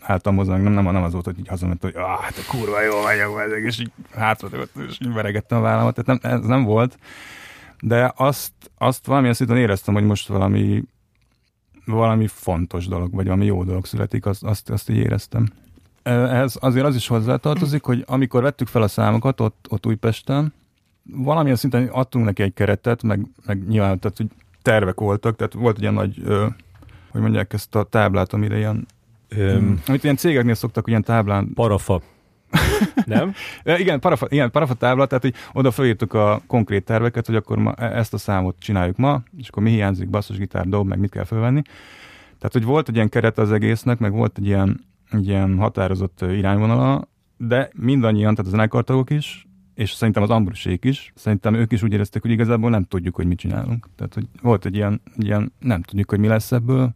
álltam 0.00 0.36
hozzá, 0.36 0.56
nem, 0.56 0.72
nem, 0.72 0.84
nem 0.84 1.02
az 1.02 1.12
volt, 1.12 1.24
hogy 1.24 1.38
így 1.38 1.48
hazament, 1.48 1.82
hogy 1.82 1.94
ah, 1.96 2.20
hát 2.20 2.36
a 2.36 2.50
kurva 2.50 2.82
jó 2.82 3.00
vagyok, 3.02 3.40
ezek, 3.40 3.62
és 3.62 3.78
így 3.80 3.92
hátra 4.14 4.48
és 4.88 4.98
így 5.00 5.12
veregettem 5.12 5.58
a 5.58 5.60
vállamat, 5.60 5.94
tehát 5.94 6.22
nem, 6.22 6.32
ez 6.32 6.46
nem 6.46 6.64
volt. 6.64 6.98
De 7.80 8.12
azt, 8.16 8.52
azt 8.78 9.06
valamilyen 9.06 9.34
szinten 9.34 9.56
éreztem, 9.56 9.94
hogy 9.94 10.04
most 10.04 10.28
valami 10.28 10.84
valami 11.84 12.26
fontos 12.26 12.86
dolog, 12.86 13.14
vagy 13.14 13.24
valami 13.24 13.44
jó 13.44 13.64
dolog 13.64 13.86
születik, 13.86 14.26
azt, 14.26 14.42
azt, 14.42 14.70
azt 14.70 14.88
így 14.90 14.96
éreztem. 14.96 15.48
Ehhez 16.04 16.56
azért 16.60 16.86
az 16.86 16.94
is 16.94 17.06
hozzátartozik, 17.06 17.84
hogy 17.84 18.04
amikor 18.06 18.42
vettük 18.42 18.68
fel 18.68 18.82
a 18.82 18.88
számokat 18.88 19.40
ott, 19.40 19.66
ott 19.68 19.86
Újpesten, 19.86 20.52
valamilyen 21.02 21.56
szinten 21.56 21.86
adtunk 21.86 22.24
neki 22.24 22.42
egy 22.42 22.54
keretet, 22.54 23.02
meg, 23.02 23.26
meg 23.46 23.68
nyilván, 23.68 23.98
tehát 23.98 24.16
hogy 24.16 24.26
tervek 24.62 25.00
voltak, 25.00 25.36
tehát 25.36 25.52
volt 25.52 25.76
egy 25.76 25.82
ilyen 25.82 25.94
nagy, 25.94 26.20
ö, 26.24 26.46
hogy 27.10 27.20
mondják 27.20 27.52
ezt 27.52 27.74
a 27.74 27.82
táblát, 27.82 28.32
amire 28.32 28.56
ilyen 28.56 28.86
Um, 29.36 29.82
amit 29.86 30.04
ilyen 30.04 30.16
cégeknél 30.16 30.54
szoktak 30.54 30.88
ilyen 30.88 31.02
táblán... 31.02 31.50
Parafa. 31.54 32.02
Nem? 33.06 33.32
igen, 33.64 34.00
parafa, 34.00 34.26
igen, 34.28 34.50
parafa 34.50 34.74
tábla, 34.74 35.06
tehát 35.06 35.22
hogy 35.22 35.34
oda 35.52 35.70
felírtuk 35.70 36.12
a 36.12 36.40
konkrét 36.46 36.84
terveket, 36.84 37.26
hogy 37.26 37.34
akkor 37.34 37.58
ma 37.58 37.72
e- 37.72 37.96
ezt 37.96 38.14
a 38.14 38.18
számot 38.18 38.56
csináljuk 38.58 38.96
ma, 38.96 39.22
és 39.36 39.48
akkor 39.48 39.62
mi 39.62 39.70
hiányzik, 39.70 40.08
basszusgitár, 40.08 40.66
dob, 40.66 40.86
meg 40.86 40.98
mit 40.98 41.10
kell 41.10 41.24
fölvenni. 41.24 41.62
Tehát, 42.38 42.52
hogy 42.52 42.64
volt 42.64 42.88
egy 42.88 42.94
ilyen 42.94 43.08
keret 43.08 43.38
az 43.38 43.52
egésznek, 43.52 43.98
meg 43.98 44.12
volt 44.12 44.38
egy 44.38 44.46
ilyen, 44.46 44.84
egy 45.14 45.26
ilyen 45.26 45.58
határozott 45.58 46.20
irányvonala, 46.20 47.08
de 47.36 47.70
mindannyian, 47.74 48.34
tehát 48.34 48.50
a 48.50 48.54
zenekartagok 48.54 49.10
is, 49.10 49.46
és 49.74 49.92
szerintem 49.92 50.22
az 50.22 50.30
ambrusék 50.30 50.84
is, 50.84 51.12
szerintem 51.14 51.54
ők 51.54 51.72
is 51.72 51.82
úgy 51.82 51.92
érezték, 51.92 52.22
hogy 52.22 52.30
igazából 52.30 52.70
nem 52.70 52.84
tudjuk, 52.84 53.14
hogy 53.14 53.26
mit 53.26 53.38
csinálunk. 53.38 53.88
Tehát, 53.96 54.14
hogy 54.14 54.26
volt 54.42 54.64
egy 54.64 54.74
ilyen, 54.74 55.00
egy 55.16 55.24
ilyen 55.24 55.52
nem 55.58 55.82
tudjuk, 55.82 56.10
hogy 56.10 56.18
mi 56.18 56.26
lesz 56.26 56.52
ebből, 56.52 56.94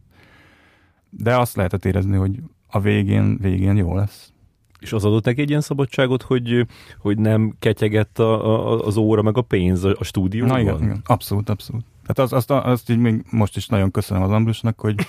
de 1.11 1.37
azt 1.37 1.57
lehetett 1.57 1.85
érezni, 1.85 2.17
hogy 2.17 2.41
a 2.67 2.81
végén, 2.81 3.39
végén 3.41 3.77
jó 3.77 3.95
lesz. 3.95 4.33
És 4.79 4.93
az 4.93 5.05
adott 5.05 5.25
neki 5.25 5.41
egy 5.41 5.49
ilyen 5.49 5.61
szabadságot, 5.61 6.23
hogy, 6.23 6.67
hogy 6.99 7.19
nem 7.19 7.55
ketyegett 7.59 8.19
a, 8.19 8.47
a, 8.47 8.85
az 8.87 8.97
óra 8.97 9.23
meg 9.23 9.37
a 9.37 9.43
pénz 9.43 9.85
a, 9.85 9.95
a 9.99 10.05
stúdióban? 10.05 10.55
Na 10.55 10.61
igen, 10.61 10.83
igen, 10.83 11.01
abszolút, 11.05 11.49
abszolút. 11.49 11.85
Tehát 12.07 12.19
azt, 12.19 12.33
azt, 12.33 12.51
azt 12.51 12.91
így 12.91 12.99
még 12.99 13.25
most 13.31 13.57
is 13.57 13.67
nagyon 13.67 13.91
köszönöm 13.91 14.23
az 14.23 14.31
Ambrusnak, 14.31 14.81
hogy, 14.81 15.07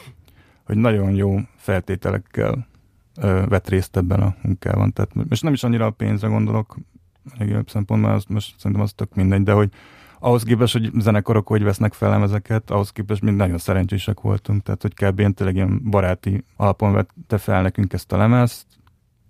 hogy 0.64 0.78
nagyon 0.78 1.16
jó 1.16 1.40
feltételekkel 1.56 2.68
ö, 3.20 3.44
vett 3.48 3.70
részt 3.70 3.98
ebben 3.98 4.20
a 4.20 4.36
munkában. 4.42 4.94
Tehát 4.94 5.14
most 5.30 5.44
nem 5.44 5.54
is 5.54 5.64
annyira 5.64 5.86
a 5.86 5.90
pénzre 5.90 6.28
gondolok, 6.28 6.78
legjobb 7.38 7.70
szempontból, 7.70 8.12
azt 8.12 8.30
most 8.30 8.56
szerintem 8.58 8.82
az 8.82 8.94
tök 8.94 9.16
mindegy, 9.16 9.44
de 9.44 9.52
hogy 9.52 9.70
ahhoz 10.20 10.44
képest, 10.44 10.74
hogy 10.74 10.92
zenekarok 11.00 11.48
hogy 11.48 11.64
vesznek 11.64 11.94
fel 11.94 12.24
ezeket, 12.24 12.72
ahhoz 12.72 12.92
képest 12.92 13.22
mind 13.22 13.38
nagyon 13.38 13.58
szerencsések 13.58 14.22
voltunk, 14.22 14.64
tehát 14.64 14.82
hogy 14.82 14.94
kb. 14.94 15.20
én 15.20 15.34
tényleg 15.34 15.56
ilyen 15.56 15.82
baráti 15.90 16.44
alapon 16.56 16.92
vette 16.92 17.38
fel 17.38 17.62
nekünk 17.62 17.94
ezt 17.94 18.12
a 18.12 18.18
lemezt, 18.18 18.66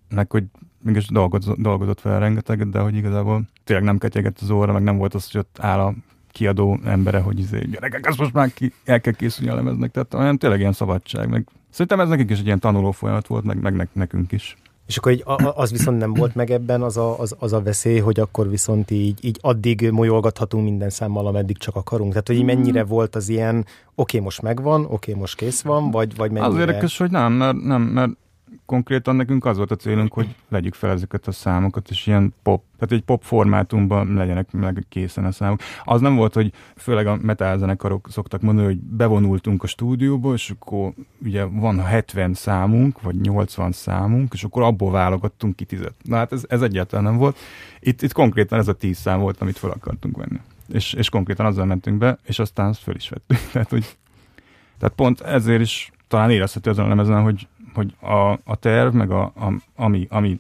meg 0.10 0.32
hogy 0.32 0.44
mégis 0.84 1.08
dolgozott, 1.08 1.58
dolgozott 1.58 2.00
fel 2.00 2.20
rengeteget, 2.20 2.70
de 2.70 2.80
hogy 2.80 2.96
igazából 2.96 3.44
tényleg 3.64 3.86
nem 3.86 3.98
ketyegett 3.98 4.40
az 4.40 4.50
óra, 4.50 4.74
meg 4.74 4.84
nem 4.84 4.98
volt 4.98 5.14
az, 5.14 5.32
hogy 5.32 5.42
ott 5.42 5.58
áll 5.60 5.80
a 5.80 5.94
kiadó 6.32 6.80
embere, 6.84 7.20
hogy 7.20 7.40
izé, 7.40 7.60
gyerekek, 7.72 8.06
ezt 8.06 8.18
most 8.18 8.34
már 8.34 8.54
ki, 8.54 8.74
el 8.84 9.02
kell 9.02 9.14
készülni 9.14 9.52
a 9.52 9.56
lemeznek, 9.56 9.92
tehát 9.92 10.14
olyan 10.14 10.38
tényleg 10.38 10.60
ilyen 10.60 10.74
szabadság, 10.74 11.30
meg 11.30 11.48
szerintem 11.70 12.00
ez 12.00 12.08
nekik 12.08 12.30
is 12.30 12.40
egy 12.40 12.46
ilyen 12.46 12.60
tanuló 12.60 12.92
folyamat 12.92 13.28
volt, 13.28 13.44
meg, 13.44 13.76
meg 13.76 13.90
nekünk 13.94 14.32
is. 14.32 14.58
És 14.90 14.98
akkor 14.98 15.12
így, 15.12 15.24
az 15.54 15.72
viszont 15.72 15.98
nem 15.98 16.14
volt 16.14 16.36
meg 16.36 16.52
ebben 16.52 16.82
az 16.82 16.98
a, 16.98 17.20
az, 17.20 17.36
az 17.40 17.54
a 17.54 17.62
veszély, 17.62 18.00
hogy 18.00 18.20
akkor 18.20 18.50
viszont 18.50 18.92
így, 18.92 19.26
így 19.26 19.38
addig 19.42 19.90
molyolgathatunk 19.92 20.64
minden 20.64 20.90
számmal, 20.90 21.28
ameddig 21.28 21.58
csak 21.58 21.76
akarunk. 21.76 22.10
Tehát, 22.10 22.28
hogy 22.28 22.36
így 22.36 22.44
mennyire 22.44 22.84
volt 22.84 23.16
az 23.16 23.30
ilyen, 23.30 23.56
oké, 23.60 23.68
okay, 23.96 24.20
most 24.20 24.42
megvan, 24.42 24.82
oké, 24.82 24.94
okay, 24.94 25.14
most 25.14 25.36
kész 25.36 25.62
van, 25.62 25.92
vagy, 25.92 26.16
vagy 26.16 26.32
mennyire... 26.32 26.52
Az 26.54 26.60
érdekes, 26.60 26.98
hogy 26.98 27.12
nem, 27.12 27.34
mert, 27.34 27.62
nem, 27.64 27.82
mert 27.82 28.12
konkrétan 28.66 29.16
nekünk 29.16 29.46
az 29.46 29.58
volt 29.58 29.72
a 29.72 29.76
célunk, 29.76 30.14
hogy 30.14 30.36
vegyük 30.48 30.74
fel 30.74 30.92
ezeket 30.92 31.28
a 31.28 31.32
számokat, 31.32 31.90
és 31.90 32.08
ilyen 32.08 32.34
pop, 32.44 32.64
tehát 32.78 32.96
egy 32.96 33.04
pop 33.04 33.24
formátumban 33.24 34.14
legyenek 34.14 34.52
meg 34.52 34.86
készen 34.90 35.26
a 35.26 35.32
számok. 35.32 35.60
Az 35.84 36.02
nem 36.02 36.16
volt, 36.16 36.34
hogy 36.34 36.54
főleg 36.76 37.08
a 37.08 37.18
metal 37.22 37.58
zenekarok 37.58 38.08
szoktak 38.12 38.42
mondani, 38.42 38.68
hogy 38.68 38.78
bevonultunk 38.78 39.64
a 39.64 39.68
stúdióba, 39.68 40.34
és 40.34 40.50
akkor 40.50 40.94
ugye 41.24 41.44
van 41.44 41.84
70 41.84 42.34
számunk, 42.34 43.02
vagy 43.02 43.16
80 43.22 43.72
számunk, 43.72 44.34
és 44.34 44.44
akkor 44.44 44.64
abból 44.64 44.92
válogattunk 44.92 45.56
ki 45.56 45.66
tizet. 45.66 45.94
Na 46.04 46.16
hát 46.16 46.32
ez, 46.32 46.44
ez 46.48 46.62
egyáltalán 46.62 47.06
nem 47.06 47.18
volt. 47.18 47.38
Itt, 47.80 48.02
itt 48.02 48.14
konkrétan 48.14 48.60
ez 48.60 48.68
a 48.68 48.74
10 48.74 48.98
szám 48.98 49.20
volt, 49.20 49.42
amit 49.42 49.58
fel 49.58 49.70
akartunk 49.70 50.18
venni. 50.18 50.40
És, 50.68 50.94
és 50.94 51.10
konkrétan 51.10 51.46
azzal 51.46 51.66
mentünk 51.66 51.98
be, 51.98 52.18
és 52.24 52.40
aztán 52.40 52.68
azt 52.68 52.82
föl 52.82 52.96
is 52.96 53.10
vettük. 53.10 53.48
tehát, 53.52 53.70
hogy, 53.70 53.98
tehát 54.78 54.96
pont 54.96 55.22
ezért 55.22 55.62
is 55.62 55.92
talán 56.10 56.32
érezhető 56.32 56.70
ezen 56.70 56.86
a 56.86 56.88
lemezen, 56.88 57.22
hogy 57.22 57.48
hogy 57.80 57.96
a, 58.10 58.32
a 58.44 58.56
terv, 58.60 58.94
meg 58.94 59.12
a, 59.12 59.24
a, 59.24 59.54
ami, 59.76 60.08
ami 60.10 60.40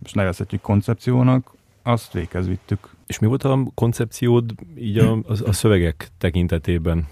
most 0.00 0.14
nevezhetjük 0.14 0.60
koncepciónak, 0.60 1.52
azt 1.82 2.12
véghez 2.12 2.46
vittük. 2.46 2.90
És 3.06 3.18
mi 3.18 3.26
volt 3.26 3.44
a 3.44 3.58
koncepciód 3.74 4.54
így 4.76 4.98
a, 4.98 5.12
a, 5.12 5.32
a 5.44 5.52
szövegek 5.52 6.08
tekintetében? 6.18 7.06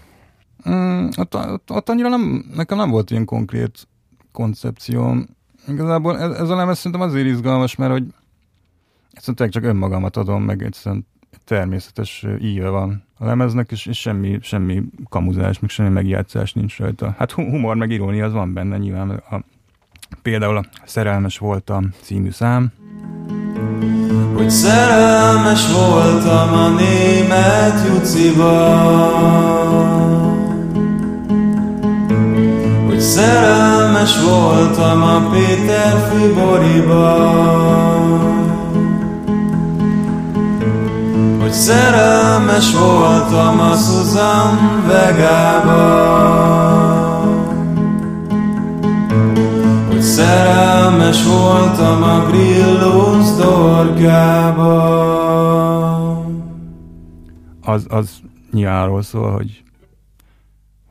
Mm, 0.68 1.08
ott, 1.16 1.34
ott, 1.36 1.70
ott 1.70 1.88
annyira 1.88 2.08
nem, 2.08 2.50
nekem 2.54 2.78
nem 2.78 2.90
volt 2.90 3.10
ilyen 3.10 3.24
konkrét 3.24 3.88
koncepció. 4.32 5.14
Igazából 5.68 6.18
ez, 6.18 6.30
ez 6.30 6.48
a 6.48 6.56
lemez 6.56 6.76
szerintem 6.76 7.00
azért 7.00 7.26
izgalmas, 7.26 7.76
mert 7.76 7.92
hogy 7.92 8.14
egyszerűen 9.12 9.50
csak 9.50 9.64
önmagamat 9.64 10.16
adom, 10.16 10.42
meg 10.42 10.62
egyszerűen 10.62 11.06
természetes 11.44 12.26
íve 12.40 12.68
van 12.68 13.04
a 13.22 13.26
lemeznek, 13.26 13.70
és, 13.70 13.86
és 13.86 14.00
semmi, 14.00 14.38
semmi 14.42 14.82
kamuzás, 15.08 15.58
meg 15.58 15.70
semmi 15.70 15.88
megjátszás 15.88 16.52
nincs 16.52 16.78
rajta. 16.78 17.14
Hát 17.18 17.32
humor, 17.32 17.76
meg 17.76 17.90
irónia 17.90 18.24
az 18.24 18.32
van 18.32 18.52
benne 18.52 18.76
nyilván. 18.76 19.10
A, 19.10 19.40
például 20.22 20.56
a 20.56 20.64
Szerelmes 20.84 21.38
voltam 21.38 21.88
című 22.02 22.30
szám. 22.30 22.72
Hogy 24.34 24.50
szerelmes 24.50 25.72
voltam 25.72 26.52
a 26.52 26.68
német 26.68 27.86
Juciba 27.86 28.78
Hogy 32.86 33.00
szerelmes 33.00 34.22
voltam 34.22 35.02
a 35.02 35.30
Péter 35.30 36.10
Fiboriba 36.10 37.58
hogy 41.50 41.58
szerelmes 41.58 42.72
voltam 42.72 43.60
a 43.60 43.74
Susan 43.74 44.86
Vegába. 44.86 45.78
Hogy 49.88 50.00
szerelmes 50.00 51.24
voltam 51.24 52.02
a 52.02 52.26
Grillus 52.26 53.34
dorgába. 53.36 54.78
Az, 57.62 57.86
az 57.88 58.20
nyilván 58.52 59.02
szól, 59.02 59.32
hogy 59.32 59.62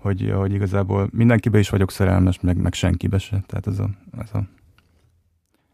hogy, 0.01 0.33
hogy 0.35 0.53
igazából 0.53 1.09
mindenkibe 1.11 1.59
is 1.59 1.69
vagyok 1.69 1.91
szerelmes, 1.91 2.39
meg, 2.41 2.57
meg 2.57 2.73
senkibe 2.73 3.17
se. 3.17 3.43
Tehát 3.47 3.67
ez 3.67 3.79
a, 3.79 3.89
ez 4.21 4.29
a 4.33 4.43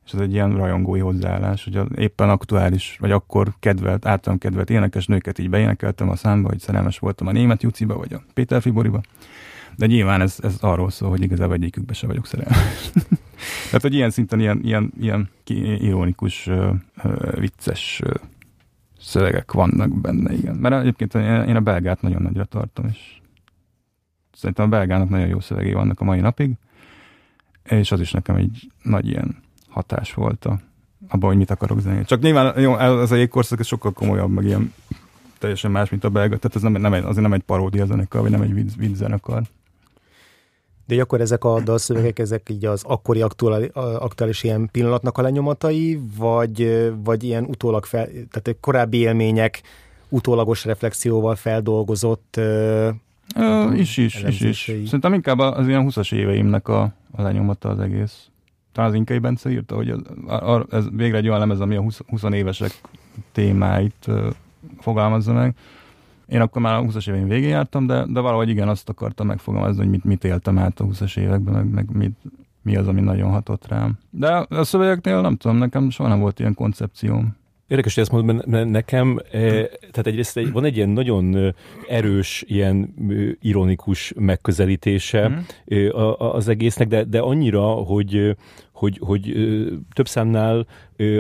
és 0.06 0.12
ez 0.13 0.20
egy 0.20 0.34
ilyen 0.34 0.56
rajongói 0.56 1.00
hozzáállás, 1.00 1.63
hogy 1.63 2.00
éppen 2.00 2.30
aktuális, 2.30 2.98
vagy 3.00 3.12
akkor 3.12 3.54
kedvelt, 3.60 4.06
általam 4.06 4.38
kedvelt 4.39 4.70
énekes 4.70 5.06
nőket 5.06 5.39
így 5.39 5.50
beénekeltem 5.50 6.10
a 6.10 6.15
számba, 6.15 6.50
hogy 6.50 6.60
szerelmes 6.60 7.00
voltam 7.00 7.28
a 7.28 7.32
német 7.32 7.63
Juciba, 7.63 7.98
vagy 7.98 8.13
a 8.13 8.22
Péter 8.34 8.62
Fiboriba. 8.62 9.02
De 9.76 9.86
nyilván 9.86 10.22
ez, 10.22 10.38
ez 10.41 10.58
arról 10.60 10.89
szól, 10.89 11.10
hogy 11.10 11.22
igazából 11.22 11.56
egyikükbe 11.56 11.94
se 11.94 12.08
vagyok 12.08 12.26
szerelmes. 12.26 12.91
Tehát, 13.65 13.82
hogy 13.82 13.94
ilyen 13.94 14.10
szinten 14.10 14.39
ilyen, 14.39 14.60
ilyen, 14.63 14.94
ilyen 15.00 15.30
ironikus, 15.80 16.50
vicces 17.36 18.02
szövegek 19.00 19.52
vannak 19.52 20.02
benne, 20.02 20.34
igen. 20.34 20.56
Mert 20.56 20.76
egyébként 20.76 21.13
én 21.48 21.56
a 21.56 21.62
belgát 21.62 22.02
nagyon 22.02 22.22
nagyra 22.22 22.46
tartom, 22.46 22.86
és 22.86 23.22
szerintem 24.34 24.65
a 24.65 24.70
belgának 24.70 25.10
nagyon 25.10 25.28
jó 25.28 25.39
szövegei 25.39 25.74
vannak 25.74 26.00
a 26.00 26.04
mai 26.04 26.20
napig, 26.20 26.52
és 27.63 27.91
az 27.91 28.00
is 28.00 28.12
nekem 28.12 28.36
egy 28.36 28.72
nagy 28.84 29.08
ilyen 29.08 29.44
hatás 29.76 30.14
volt 30.14 30.46
a, 30.46 30.60
abban, 31.08 31.30
hogy 31.30 31.38
mit 31.38 31.52
akarok 31.52 31.82
zenélni. 31.82 32.06
Csak 32.06 32.22
nyilván 32.22 32.60
jó, 32.60 32.78
ez 32.78 33.12
a 33.12 33.16
jégkorszak 33.16 33.60
ez 33.60 33.66
sokkal 33.66 33.92
komolyabb, 33.92 34.32
meg 34.32 34.46
ilyen 34.46 34.74
teljesen 35.40 35.72
más, 35.72 35.90
mint 35.90 36.04
a 36.04 36.10
belga, 36.10 36.38
tehát 36.38 36.56
ez 36.56 36.62
nem, 36.62 36.72
nem 36.72 36.94
egy, 36.94 37.04
azért 37.04 37.22
nem 37.22 37.34
egy 37.34 37.42
paródia 37.42 37.86
zenekar, 37.86 38.22
vagy 38.22 38.32
nem 38.32 38.42
egy 38.42 38.54
vicc, 38.54 38.76
vicc 38.78 38.96
zenekar. 38.96 39.42
De 40.88 41.02
akkor 41.02 41.22
ezek 41.22 41.44
a 41.44 41.62
dalszövegek, 41.62 42.20
ezek 42.20 42.50
így 42.50 42.66
az 42.66 42.84
akkori 42.84 43.22
aktuális, 43.22 43.70
aktuális 43.74 44.44
ilyen 44.44 44.70
pillanatnak 44.72 45.18
a 45.18 45.22
lenyomatai, 45.22 46.00
vagy, 46.18 46.92
vagy 47.04 47.24
ilyen 47.24 47.44
utólag 47.44 47.86
fel, 47.86 48.06
tehát 48.06 48.58
korábbi 48.60 48.98
élmények 48.98 49.62
utólagos 50.10 50.66
reflexióval 50.66 51.36
feldolgozott 51.36 52.36
Ö, 52.38 52.90
is, 53.74 53.98
is, 53.98 54.24
is, 54.24 54.42
is. 54.42 54.64
Szerintem 54.86 55.14
inkább 55.14 55.40
az 55.40 55.68
ilyen 55.68 55.88
20-as 55.90 56.14
éveimnek 56.14 56.68
a, 56.68 56.82
a 57.12 57.22
lenyomata 57.22 57.70
az 57.70 57.80
egész 57.80 58.30
talán 58.76 58.90
az 58.90 58.96
Inkai 58.96 59.20
Bence 59.20 59.50
írta, 59.50 59.76
hogy 59.76 59.90
ez, 59.90 60.00
ez 60.70 60.86
végre 60.92 61.18
egy 61.18 61.28
olyan 61.28 61.40
lemez, 61.40 61.60
ami 61.60 61.76
a 61.76 61.82
20, 61.82 62.00
20 62.08 62.24
évesek 62.24 62.82
témáit 63.32 64.06
uh, 64.08 64.26
fogalmazza 64.80 65.34
meg. 65.34 65.56
Én 66.28 66.42
akkor 66.42 66.62
már 66.62 66.76
a 66.76 66.82
20-as 66.82 67.08
éveim 67.10 67.28
végén 67.28 67.50
jártam, 67.50 67.86
de, 67.86 68.06
de 68.08 68.20
valahogy 68.20 68.50
igen, 68.50 68.68
azt 68.68 68.90
akartam 68.90 69.28
megfogalmazni, 69.28 69.82
hogy 69.82 69.90
mit, 69.90 70.04
mit 70.04 70.24
éltem 70.24 70.58
át 70.58 70.80
a 70.80 70.86
20-as 70.86 71.18
években, 71.18 71.54
meg, 71.54 71.74
meg 71.74 71.96
mit, 71.96 72.16
mi 72.62 72.76
az, 72.76 72.88
ami 72.88 73.02
nagyon 73.02 73.32
hatott 73.32 73.68
rám. 73.68 73.98
De 74.10 74.46
a 74.50 74.64
szövegeknél 74.64 75.22
nem 75.22 75.36
tudom, 75.36 75.58
nekem 75.58 75.90
soha 75.90 76.10
nem 76.10 76.20
volt 76.20 76.40
ilyen 76.40 76.54
koncepcióm. 76.54 77.36
Érdekes, 77.67 77.93
hogy 77.93 78.04
ezt 78.04 78.12
mondod, 78.12 78.47
mert 78.47 78.69
nekem, 78.69 79.19
tehát 79.32 80.08
egyrészt 80.08 80.38
egy, 80.38 80.51
van 80.51 80.65
egy 80.65 80.75
ilyen 80.75 80.89
nagyon 80.89 81.56
erős, 81.89 82.43
ilyen 82.47 82.93
ironikus 83.41 84.13
megközelítése 84.15 85.30
mm. 85.30 85.88
az 86.17 86.47
egésznek, 86.47 86.88
de, 86.88 87.04
de 87.04 87.19
annyira, 87.19 87.65
hogy, 87.65 88.36
hogy, 88.76 88.98
hogy 89.02 89.34
több 89.94 90.08
számnál 90.08 90.68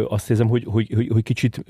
azt 0.07 0.29
érzem, 0.29 0.47
hogy, 0.47 0.63
hogy, 0.67 0.91
hogy, 0.95 1.07
hogy 1.11 1.23
kicsit 1.23 1.63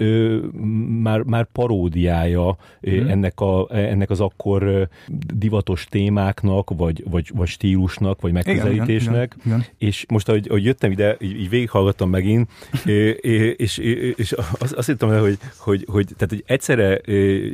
már, 1.01 1.21
már 1.21 1.47
paródiája 1.51 2.57
mm. 2.89 3.07
ennek, 3.07 3.39
a, 3.39 3.67
ennek 3.69 4.09
az 4.09 4.19
akkor 4.19 4.89
divatos 5.33 5.85
témáknak, 5.89 6.69
vagy, 6.77 7.03
vagy, 7.09 7.31
vagy 7.33 7.47
stílusnak, 7.47 8.21
vagy 8.21 8.31
megközelítésnek. 8.31 9.35
Igen, 9.35 9.45
igen, 9.45 9.57
igen. 9.57 9.65
És 9.77 10.05
most, 10.07 10.29
ahogy, 10.29 10.45
ahogy 10.49 10.63
jöttem 10.63 10.91
ide, 10.91 11.17
így, 11.19 11.39
így 11.39 11.49
végighallgattam 11.49 12.09
megint, 12.09 12.49
és, 12.85 13.57
és, 13.57 13.77
és 14.15 14.31
azt, 14.59 14.73
azt 14.73 14.87
hittem, 14.87 15.19
hogy, 15.19 15.37
hogy, 15.57 15.85
hogy, 15.91 16.05
tehát, 16.05 16.29
hogy 16.29 16.43
egyszerre 16.45 17.01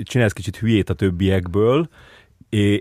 csinálsz 0.03 0.33
kicsit 0.33 0.57
hülyét 0.57 0.89
a 0.89 0.93
többiekből, 0.93 1.89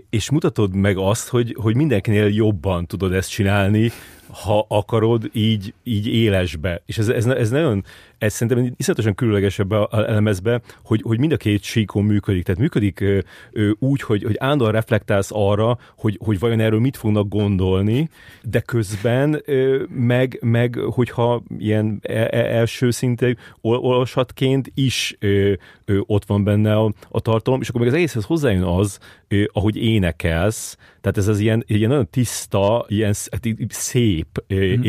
és 0.09 0.29
mutatod 0.29 0.75
meg 0.75 0.97
azt, 0.97 1.27
hogy, 1.27 1.55
hogy 1.59 1.75
mindenkinél 1.75 2.27
jobban 2.27 2.85
tudod 2.85 3.13
ezt 3.13 3.29
csinálni, 3.29 3.91
ha 4.31 4.65
akarod, 4.69 5.29
így, 5.33 5.73
így 5.83 6.07
élesbe. 6.07 6.81
És 6.85 6.97
ez, 6.97 7.07
ez, 7.07 7.25
ez 7.25 7.49
nagyon, 7.49 7.83
ez 8.17 8.33
szerintem 8.33 8.73
iszonyatosan 8.77 9.15
különleges 9.15 9.59
ebbe 9.59 9.79
a 9.79 10.07
elemezbe, 10.07 10.61
hogy, 10.83 11.01
hogy 11.03 11.19
mind 11.19 11.31
a 11.31 11.37
két 11.37 11.63
síkon 11.63 12.03
működik. 12.03 12.43
Tehát 12.43 12.61
működik 12.61 12.99
ö, 12.99 13.71
úgy, 13.79 14.01
hogy, 14.01 14.23
hogy 14.23 14.35
állandóan 14.39 14.71
reflektálsz 14.71 15.29
arra, 15.33 15.77
hogy, 15.97 16.19
hogy 16.23 16.39
vajon 16.39 16.59
erről 16.59 16.79
mit 16.79 16.97
fognak 16.97 17.27
gondolni, 17.27 18.09
de 18.43 18.59
közben 18.59 19.41
ö, 19.45 19.83
meg, 19.89 20.37
meg, 20.41 20.75
hogyha 20.75 21.43
ilyen 21.57 21.99
e, 22.01 22.13
e, 22.13 22.29
első 22.31 22.91
szintű 22.91 23.33
olvasatként 23.61 24.71
is 24.73 25.15
ö, 25.19 25.53
ö, 25.85 25.99
ott 26.05 26.25
van 26.25 26.43
benne 26.43 26.75
a, 26.75 26.93
a 27.09 27.19
tartalom, 27.19 27.61
és 27.61 27.69
akkor 27.69 27.81
meg 27.81 27.89
az 27.89 27.95
egészhez 27.95 28.25
hozzájön 28.25 28.63
az, 28.63 28.99
ö, 29.27 29.43
ahogy 29.53 29.75
énekelsz, 29.75 30.77
Tehát 31.01 31.17
ez 31.17 31.27
az 31.27 31.39
ilyen, 31.39 31.63
ilyen 31.67 31.89
nagyon 31.89 32.09
tiszta, 32.09 32.85
ilyen 32.87 33.13
hát 33.31 33.47
szép 33.69 34.43
mm. 34.53 34.81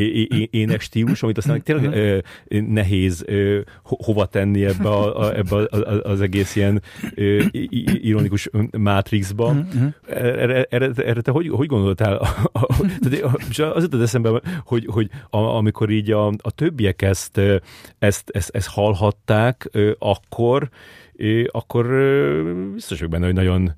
ének 0.50 0.80
stílus, 0.80 1.22
amit 1.22 1.38
aztán 1.38 1.62
tényleg 1.62 2.22
mm. 2.54 2.72
nehéz 2.72 3.24
hova 3.82 4.26
tenni 4.26 4.64
ebbe, 4.64 4.88
a, 4.88 5.36
ebbe 5.36 5.68
az 6.02 6.20
egész 6.20 6.56
ilyen 6.56 6.82
ironikus 8.02 8.50
mátrixba. 8.78 9.56
Erre, 10.08 10.66
erre, 10.70 10.90
erre 10.96 11.20
te 11.20 11.30
hogy, 11.30 11.48
hogy 11.48 11.66
gondoltál? 11.66 12.20
Az 13.74 13.82
jutott 13.82 14.02
eszembe, 14.02 14.40
hogy, 14.64 14.86
hogy 14.86 15.10
amikor 15.30 15.90
így 15.90 16.10
a, 16.10 16.26
a 16.26 16.50
többiek 16.54 17.02
ezt, 17.02 17.40
ezt, 17.98 18.30
ezt, 18.30 18.50
ezt 18.54 18.68
hallhatták, 18.68 19.70
akkor 19.98 20.70
akkor 21.50 21.86
biztos 22.72 22.98
vagyok 22.98 23.12
benne, 23.12 23.24
hogy 23.24 23.34
nagyon 23.34 23.74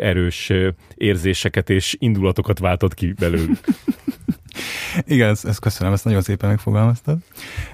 erős 0.00 0.52
érzéseket 0.94 1.70
és 1.70 1.96
indulatokat 1.98 2.58
váltott 2.58 2.94
ki 2.94 3.12
belőlük. 3.12 3.58
Igen, 5.06 5.28
ezt, 5.28 5.44
ezt 5.44 5.60
köszönöm, 5.60 5.92
ezt 5.92 6.04
nagyon 6.04 6.22
szépen 6.22 6.48
megfogalmaztad. 6.48 7.18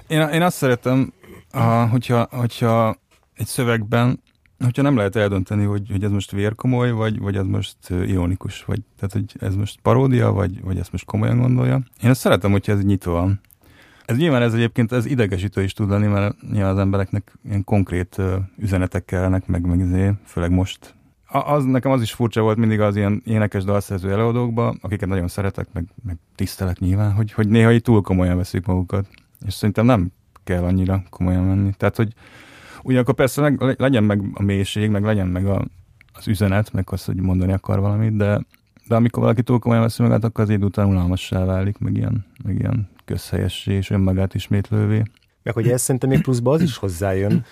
Én, 0.07 0.21
én 0.21 0.41
azt 0.41 0.57
szeretem, 0.57 1.13
a, 1.51 1.63
hogyha, 1.63 2.27
hogyha 2.31 2.95
egy 3.33 3.47
szövegben 3.47 4.19
hogyha 4.63 4.81
nem 4.81 4.95
lehet 4.95 5.15
eldönteni, 5.15 5.63
hogy, 5.63 5.87
hogy 5.91 6.03
ez 6.03 6.11
most 6.11 6.31
vérkomoly, 6.31 6.91
vagy, 6.91 7.19
vagy 7.19 7.35
ez 7.35 7.45
most 7.45 7.75
ironikus, 7.89 8.63
vagy 8.63 8.79
tehát, 8.95 9.13
hogy 9.13 9.47
ez 9.47 9.55
most 9.55 9.79
paródia, 9.81 10.31
vagy, 10.31 10.61
vagy 10.61 10.77
ezt 10.77 10.91
most 10.91 11.05
komolyan 11.05 11.37
gondolja. 11.37 11.81
Én 12.03 12.09
azt 12.09 12.19
szeretem, 12.19 12.51
hogyha 12.51 12.71
ez 12.71 12.83
nyitva 12.83 13.11
van. 13.11 13.41
Ez 14.05 14.17
nyilván 14.17 14.41
ez 14.41 14.53
egyébként 14.53 14.91
ez 14.91 15.05
idegesítő 15.05 15.63
is 15.63 15.73
tud 15.73 15.89
lenni, 15.89 16.07
mert 16.07 16.41
nyilván 16.51 16.71
az 16.71 16.77
embereknek 16.77 17.33
ilyen 17.45 17.63
konkrét 17.63 18.21
üzenetek 18.57 19.05
kellenek, 19.05 19.47
meg, 19.47 19.65
meg 19.65 19.81
azért, 19.81 20.15
főleg 20.25 20.51
most. 20.51 20.95
A, 21.25 21.37
az, 21.37 21.65
nekem 21.65 21.91
az 21.91 22.01
is 22.01 22.13
furcsa 22.13 22.41
volt 22.41 22.57
mindig 22.57 22.79
az 22.79 22.95
ilyen 22.95 23.21
énekes 23.25 23.63
dalszerző 23.63 24.11
előadókba, 24.11 24.75
akiket 24.81 25.09
nagyon 25.09 25.27
szeretek, 25.27 25.67
meg, 25.73 25.85
meg 26.03 26.17
tisztelek 26.35 26.79
nyilván, 26.79 27.11
hogy, 27.11 27.31
hogy 27.31 27.47
néha 27.47 27.71
így 27.71 27.81
túl 27.81 28.01
komolyan 28.01 28.37
veszik 28.37 28.65
magukat. 28.65 29.07
És 29.45 29.53
szerintem 29.53 29.85
nem 29.85 30.11
kell 30.43 30.63
annyira 30.63 31.03
komolyan 31.09 31.43
menni. 31.43 31.71
Tehát, 31.77 31.95
hogy 31.95 32.13
ugyanakkor 32.83 33.13
persze 33.13 33.41
meg, 33.41 33.75
legyen 33.79 34.03
meg 34.03 34.21
a 34.33 34.43
mélység, 34.43 34.89
meg 34.89 35.03
legyen 35.03 35.27
meg 35.27 35.45
a, 35.45 35.65
az 36.13 36.27
üzenet, 36.27 36.73
meg 36.73 36.87
az, 36.91 37.05
hogy 37.05 37.21
mondani 37.21 37.51
akar 37.51 37.79
valamit, 37.79 38.15
de, 38.15 38.45
de 38.87 38.95
amikor 38.95 39.23
valaki 39.23 39.43
túl 39.43 39.59
komolyan 39.59 39.83
veszi 39.83 40.01
magát, 40.01 40.23
akkor 40.23 40.43
az 40.43 40.49
idő 40.49 40.65
után 40.65 40.87
unalmassá 40.87 41.45
válik, 41.45 41.77
meg 41.77 41.95
ilyen, 41.95 42.25
meg 42.43 42.59
ilyen 42.59 42.89
közhelyessé 43.11 43.73
és 43.73 43.89
önmagát 43.89 44.33
ismétlővé. 44.33 45.03
Meg 45.43 45.53
hogy 45.53 45.69
ez 45.69 45.81
szerintem 45.81 46.09
még 46.09 46.21
pluszban 46.21 46.53
az 46.53 46.61
is 46.61 46.77
hozzájön, 46.77 47.45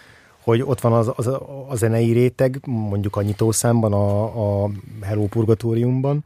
hogy 0.44 0.62
ott 0.62 0.82
van 0.82 0.94
az, 0.94 1.12
az 1.16 1.28
a 1.70 1.76
zenei 1.76 2.12
réteg, 2.12 2.60
mondjuk 2.66 3.16
a 3.16 3.22
nyitószámban, 3.22 3.94
a, 3.94 4.64
a 4.64 4.70
Hello 5.02 5.26
Purgatóriumban. 5.26 6.24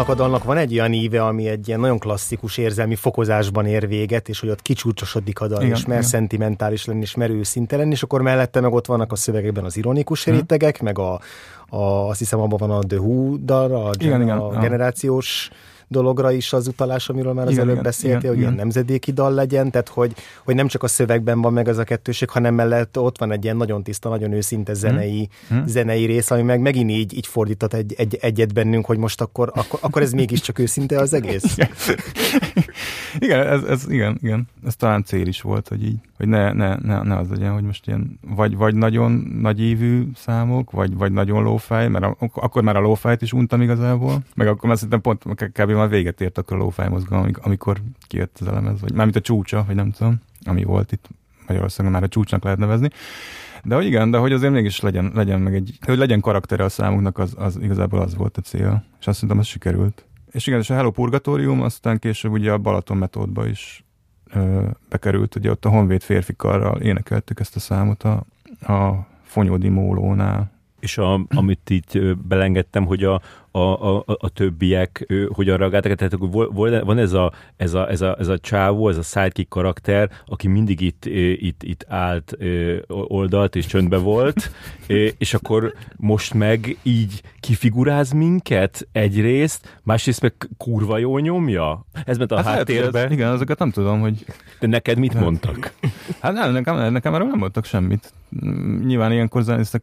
Annak 0.00 0.18
a 0.18 0.22
dalnak 0.22 0.44
van 0.44 0.56
egy 0.56 0.72
olyan 0.72 0.92
íve, 0.92 1.24
ami 1.24 1.48
egy 1.48 1.68
ilyen 1.68 1.80
nagyon 1.80 1.98
klasszikus 1.98 2.58
érzelmi 2.58 2.94
fokozásban 2.94 3.66
ér 3.66 3.88
véget, 3.88 4.28
és 4.28 4.40
hogy 4.40 4.48
ott 4.48 4.62
kicsúcsosodik 4.62 5.40
a 5.40 5.46
dal, 5.46 5.62
igen, 5.62 5.76
és 5.76 5.86
mer 5.86 5.96
igen. 5.96 6.08
szentimentális 6.08 6.84
lenni, 6.84 7.00
és 7.00 7.14
mer 7.14 7.30
őszinte 7.30 7.76
lenni, 7.76 7.90
és 7.90 8.02
akkor 8.02 8.22
mellette 8.22 8.60
meg 8.60 8.72
ott 8.72 8.86
vannak 8.86 9.12
a 9.12 9.16
szövegekben 9.16 9.64
az 9.64 9.76
ironikus 9.76 10.24
hmm. 10.24 10.34
rétegek, 10.34 10.82
meg 10.82 10.98
a, 10.98 11.20
a, 11.68 12.08
azt 12.08 12.18
hiszem 12.18 12.40
abban 12.40 12.58
van 12.58 12.70
a 12.70 12.78
The 12.78 12.98
Who 12.98 13.36
dal, 13.36 13.74
a, 13.74 13.90
igen, 13.98 14.20
a 14.28 14.48
igen, 14.48 14.60
generációs 14.60 15.50
dologra 15.90 16.30
is 16.30 16.52
az 16.52 16.66
utalás, 16.66 17.08
amiről 17.08 17.32
már 17.32 17.46
az 17.46 17.52
igen, 17.52 17.68
előbb 17.68 17.82
beszéltél, 17.82 18.18
igen, 18.18 18.28
hogy 18.28 18.38
igen. 18.38 18.50
ilyen 18.50 18.64
nemzedéki 18.64 19.12
dal 19.12 19.32
legyen, 19.32 19.70
tehát 19.70 19.88
hogy, 19.88 20.14
hogy 20.44 20.54
nem 20.54 20.68
csak 20.68 20.82
a 20.82 20.88
szövegben 20.88 21.40
van 21.40 21.52
meg 21.52 21.68
az 21.68 21.78
a 21.78 21.84
kettőség, 21.84 22.28
hanem 22.28 22.54
mellett 22.54 22.98
ott 22.98 23.18
van 23.18 23.32
egy 23.32 23.44
ilyen 23.44 23.56
nagyon 23.56 23.82
tiszta, 23.82 24.08
nagyon 24.08 24.32
őszinte 24.32 24.74
zenei, 24.74 25.28
hmm. 25.48 25.66
zenei 25.66 26.04
rész, 26.04 26.30
ami 26.30 26.42
meg 26.42 26.60
megint 26.60 26.90
így, 26.90 27.16
így 27.16 27.26
fordított 27.26 27.72
egy, 27.74 27.94
egy, 27.96 28.18
egyet 28.20 28.54
bennünk, 28.54 28.86
hogy 28.86 28.98
most 28.98 29.20
akkor, 29.20 29.52
akkor, 29.54 29.78
akkor 29.82 30.02
ez 30.02 30.12
mégiscsak 30.12 30.58
őszinte 30.58 30.98
az 30.98 31.12
egész. 31.12 31.56
igen, 33.18 33.46
ez, 33.46 33.62
ez, 33.62 33.84
igen, 33.88 34.18
igen, 34.22 34.48
ez 34.66 34.76
talán 34.76 35.04
cél 35.04 35.26
is 35.26 35.40
volt, 35.40 35.68
hogy 35.68 35.84
így, 35.84 35.98
hogy 36.16 36.28
ne, 36.28 36.52
ne, 36.52 36.76
ne, 36.76 37.02
ne 37.02 37.16
az 37.16 37.28
legyen, 37.28 37.52
hogy 37.52 37.64
most 37.64 37.86
ilyen 37.86 38.18
vagy, 38.34 38.56
vagy 38.56 38.74
nagyon 38.74 39.12
nagy 39.40 39.60
évű 39.60 40.08
számok, 40.16 40.70
vagy, 40.70 40.96
vagy 40.96 41.12
nagyon 41.12 41.42
lófáj, 41.42 41.88
mert 41.88 42.04
a, 42.04 42.16
akkor 42.34 42.62
már 42.62 42.76
a 42.76 42.80
lófájt 42.80 43.22
is 43.22 43.32
untam 43.32 43.62
igazából, 43.62 44.18
meg 44.34 44.46
akkor 44.46 44.68
már 44.68 44.78
szerintem 44.78 45.00
pont 45.00 45.24
kb 45.52 45.70
már 45.80 45.88
véget 45.88 46.20
ért 46.20 46.38
akkor 46.38 46.56
a 46.56 46.60
lófáj 46.60 46.88
mozgalom, 46.88 47.30
amikor 47.40 47.80
kijött 48.06 48.38
az 48.40 48.46
elemez, 48.46 48.80
vagy 48.80 48.92
mármint 48.92 49.16
a 49.16 49.20
csúcsa, 49.20 49.64
vagy 49.66 49.74
nem 49.74 49.90
tudom, 49.90 50.20
ami 50.44 50.64
volt 50.64 50.92
itt 50.92 51.08
Magyarországon 51.46 51.92
már 51.92 52.02
a 52.02 52.08
csúcsnak 52.08 52.42
lehet 52.44 52.58
nevezni. 52.58 52.90
De 53.64 53.74
hogy 53.74 53.86
igen, 53.86 54.10
de 54.10 54.18
hogy 54.18 54.32
azért 54.32 54.52
mégis 54.52 54.80
legyen, 54.80 55.10
legyen 55.14 55.40
meg 55.40 55.54
egy, 55.54 55.78
hogy 55.80 55.98
legyen 55.98 56.20
karaktere 56.20 56.64
a 56.64 56.68
számunknak, 56.68 57.18
az, 57.18 57.34
az 57.36 57.58
igazából 57.62 58.00
az 58.00 58.14
volt 58.14 58.36
a 58.36 58.40
cél. 58.40 58.84
És 59.00 59.06
azt 59.06 59.14
szerintem 59.14 59.38
az 59.38 59.46
sikerült. 59.46 60.04
És 60.30 60.46
igen, 60.46 60.60
és 60.60 60.70
a 60.70 60.74
Hello 60.74 60.90
Purgatórium 60.90 61.62
aztán 61.62 61.98
később 61.98 62.32
ugye 62.32 62.52
a 62.52 62.58
Balaton 62.58 62.96
metódba 62.96 63.46
is 63.46 63.84
ö, 64.32 64.66
bekerült, 64.88 65.34
ugye 65.34 65.50
ott 65.50 65.64
a 65.64 65.68
Honvéd 65.68 66.02
férfikarral 66.02 66.80
énekeltük 66.80 67.40
ezt 67.40 67.56
a 67.56 67.60
számot 67.60 68.02
a, 68.02 68.24
a 68.72 69.06
Fonyódi 69.22 69.68
Mólónál, 69.68 70.50
és 70.80 70.98
a, 70.98 71.20
amit 71.28 71.70
így 71.70 72.16
belengedtem, 72.16 72.86
hogy 72.86 73.04
a, 73.04 73.20
a, 73.50 73.96
a, 73.96 74.04
a 74.06 74.28
többiek 74.28 75.06
hogyan 75.28 75.56
reagáltak, 75.56 75.94
tehát 75.94 76.16
van 76.84 76.98
ez 76.98 77.12
a, 77.12 77.32
ez, 77.56 77.74
a, 77.74 77.90
ez, 77.90 78.00
a, 78.00 78.16
ez 78.18 78.28
a 78.28 78.38
csávó, 78.38 78.88
ez 78.88 78.96
a 78.96 79.02
sidekick 79.02 79.48
karakter, 79.48 80.10
aki 80.26 80.48
mindig 80.48 80.80
itt, 80.80 81.04
itt, 81.34 81.62
itt 81.62 81.84
állt 81.88 82.36
oldalt 82.88 83.56
és 83.56 83.66
csöndbe 83.66 83.96
volt, 83.96 84.50
és 85.18 85.34
akkor 85.34 85.74
most 85.96 86.34
meg 86.34 86.78
így 86.82 87.22
kifiguráz 87.40 88.10
minket 88.12 88.88
egyrészt, 88.92 89.78
másrészt 89.82 90.22
meg 90.22 90.34
kurva 90.56 90.98
jó 90.98 91.18
nyomja. 91.18 91.84
Ez 92.04 92.18
ment 92.18 92.32
a 92.32 92.36
hát 92.36 92.44
háttérbe. 92.44 93.04
Ez, 93.04 93.10
igen, 93.10 93.30
azokat 93.30 93.58
nem 93.58 93.70
tudom, 93.70 94.00
hogy... 94.00 94.24
De 94.60 94.66
neked 94.66 94.98
mit 94.98 95.14
mondtak? 95.14 95.72
Hát 96.20 96.32
nem, 96.32 96.52
nekem, 96.52 96.92
nekem 96.92 97.14
erről 97.14 97.26
nem 97.26 97.38
mondtak 97.38 97.64
semmit. 97.64 98.12
Nyilván 98.84 99.12
ilyenkor 99.12 99.42
zenészek 99.42 99.82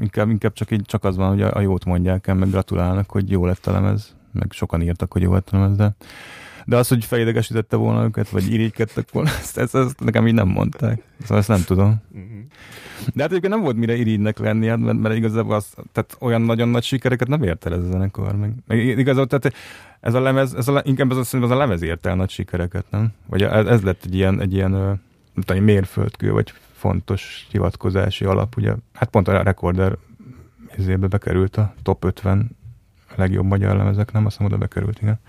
inkább, 0.00 0.30
inkább 0.30 0.52
csak, 0.52 0.70
így, 0.70 0.82
csak 0.82 1.04
az 1.04 1.16
van, 1.16 1.28
hogy 1.28 1.42
a, 1.42 1.56
a 1.56 1.60
jót 1.60 1.84
mondják 1.84 2.26
el, 2.26 2.34
meg 2.34 2.50
gratulálnak, 2.50 3.10
hogy 3.10 3.30
jó 3.30 3.46
lett 3.46 3.66
a 3.66 3.72
lemez, 3.72 4.14
meg 4.32 4.46
sokan 4.50 4.82
írtak, 4.82 5.12
hogy 5.12 5.22
jó 5.22 5.32
lett 5.32 5.50
a 5.50 5.58
lemez, 5.58 5.76
de, 5.76 5.94
de 6.66 6.76
az, 6.76 6.88
hogy 6.88 7.04
felidegesítette 7.04 7.76
volna 7.76 8.04
őket, 8.04 8.28
vagy 8.28 8.52
irigykedtek 8.52 9.10
volna, 9.12 9.28
ezt, 9.40 9.58
ezt, 9.58 9.74
ezt 9.74 10.00
nekem 10.00 10.26
így 10.26 10.34
nem 10.34 10.48
mondták. 10.48 11.02
Szóval 11.20 11.38
ezt 11.38 11.48
nem 11.48 11.62
tudom. 11.64 12.02
De 13.14 13.22
hát 13.22 13.30
egyébként 13.30 13.52
nem 13.52 13.62
volt 13.62 13.76
mire 13.76 13.96
irigynek 13.96 14.38
lenni, 14.38 14.66
hát, 14.66 14.78
mert, 14.78 14.98
mert 14.98 15.14
igazából 15.14 15.54
az, 15.54 15.74
tehát 15.92 16.16
olyan 16.20 16.42
nagyon 16.42 16.68
nagy 16.68 16.82
sikereket 16.82 17.28
nem 17.28 17.42
ért 17.42 17.66
el 17.66 17.72
ez 17.72 17.82
a 17.82 17.90
zenekar. 17.90 18.36
Meg, 18.36 18.52
meg 18.66 18.78
igazából, 18.78 19.26
tehát 19.26 19.56
ez 20.00 20.14
a 20.14 20.20
lemez, 20.20 20.54
ez 20.54 20.68
a, 20.68 20.82
inkább 20.84 21.10
az, 21.10 21.34
az 21.34 21.50
a 21.50 21.56
lemez 21.56 21.82
ért 21.82 22.06
el 22.06 22.14
nagy 22.14 22.30
sikereket, 22.30 22.84
nem? 22.90 23.08
Vagy 23.26 23.42
ez, 23.42 23.66
ez 23.66 23.82
lett 23.82 24.04
egy 24.04 24.14
ilyen, 24.14 24.40
egy 24.40 24.52
ilyen 24.52 25.00
tudom, 25.44 25.64
mérföldkő, 25.64 26.32
vagy 26.32 26.52
fontos 26.76 27.46
hivatkozási 27.50 28.24
alap, 28.24 28.56
ugye, 28.56 28.74
hát 28.92 29.08
pont 29.08 29.28
a 29.28 29.42
Recorder 29.42 29.96
ezébe 30.68 31.06
bekerült 31.06 31.56
a 31.56 31.74
top 31.82 32.04
50 32.04 32.56
legjobb 33.14 33.44
magyar 33.44 33.76
lemezek, 33.76 34.12
nem? 34.12 34.26
Azt 34.26 34.36
hiszem 34.36 34.52
oda 34.52 34.58
bekerült, 34.58 34.98
igen. 35.02 35.20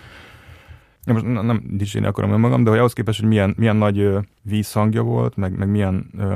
Ja, 1.03 1.13
most 1.13 1.25
nem, 1.25 1.45
nem 1.45 1.63
dicsérni 1.69 2.07
akarom 2.07 2.39
magam, 2.39 2.63
de 2.63 2.69
hogy 2.69 2.79
ahhoz 2.79 2.93
képest, 2.93 3.19
hogy 3.19 3.29
milyen, 3.29 3.53
milyen 3.57 3.75
nagy 3.75 3.99
ö, 3.99 4.19
vízhangja 4.41 5.01
volt, 5.01 5.35
meg, 5.35 5.57
meg 5.57 5.69
milyen 5.69 6.09
ö, 6.17 6.35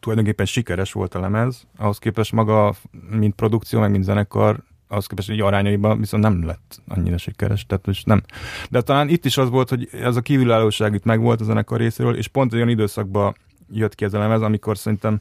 tulajdonképpen 0.00 0.46
sikeres 0.46 0.92
volt 0.92 1.14
a 1.14 1.20
lemez, 1.20 1.66
ahhoz 1.76 1.98
képest 1.98 2.32
maga, 2.32 2.74
mint 3.10 3.34
produkció, 3.34 3.80
meg 3.80 3.90
mint 3.90 4.04
zenekar, 4.04 4.62
ahhoz 4.88 5.06
képest, 5.06 5.28
hogy 5.28 5.40
arányaiban 5.40 5.98
viszont 5.98 6.22
nem 6.22 6.44
lett 6.44 6.82
annyira 6.88 7.18
sikeres, 7.18 7.66
tehát 7.66 7.86
most 7.86 8.06
nem. 8.06 8.22
De 8.70 8.80
talán 8.80 9.08
itt 9.08 9.24
is 9.24 9.36
az 9.36 9.50
volt, 9.50 9.68
hogy 9.68 9.88
ez 9.92 10.16
a 10.16 10.20
kívülállóság 10.20 10.94
itt 10.94 11.04
megvolt 11.04 11.40
a 11.40 11.44
zenekar 11.44 11.78
részéről, 11.78 12.16
és 12.16 12.28
pont 12.28 12.52
olyan 12.52 12.68
időszakban 12.68 13.34
jött 13.72 13.94
ki 13.94 14.04
ez 14.04 14.14
a 14.14 14.18
lemez, 14.18 14.42
amikor 14.42 14.78
szerintem 14.78 15.20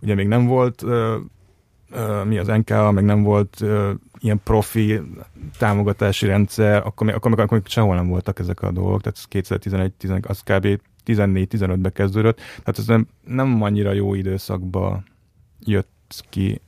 ugye 0.00 0.14
még 0.14 0.26
nem 0.26 0.46
volt 0.46 0.84
mi 2.24 2.38
az 2.38 2.46
NKA, 2.46 2.90
meg 2.90 3.04
nem 3.04 3.22
volt 3.22 3.64
ilyen 4.18 4.40
profi 4.44 5.00
támogatási 5.58 6.26
rendszer, 6.26 6.86
akkor 6.86 7.06
még, 7.06 7.16
akkor, 7.16 7.32
akkor 7.32 7.58
még 7.58 7.66
sehol 7.66 7.94
nem 7.94 8.08
voltak 8.08 8.38
ezek 8.38 8.62
a 8.62 8.70
dolgok, 8.70 9.00
tehát 9.00 9.24
2011 9.28 9.92
11 9.92 10.24
az 10.28 10.40
kb. 10.40 10.80
14-15-be 11.06 11.90
kezdődött, 11.90 12.36
tehát 12.36 12.78
ez 12.78 12.86
nem, 12.86 13.08
nem 13.26 13.62
annyira 13.62 13.92
jó 13.92 14.14
időszakba 14.14 15.02
jött 15.58 16.24
ki 16.28 16.60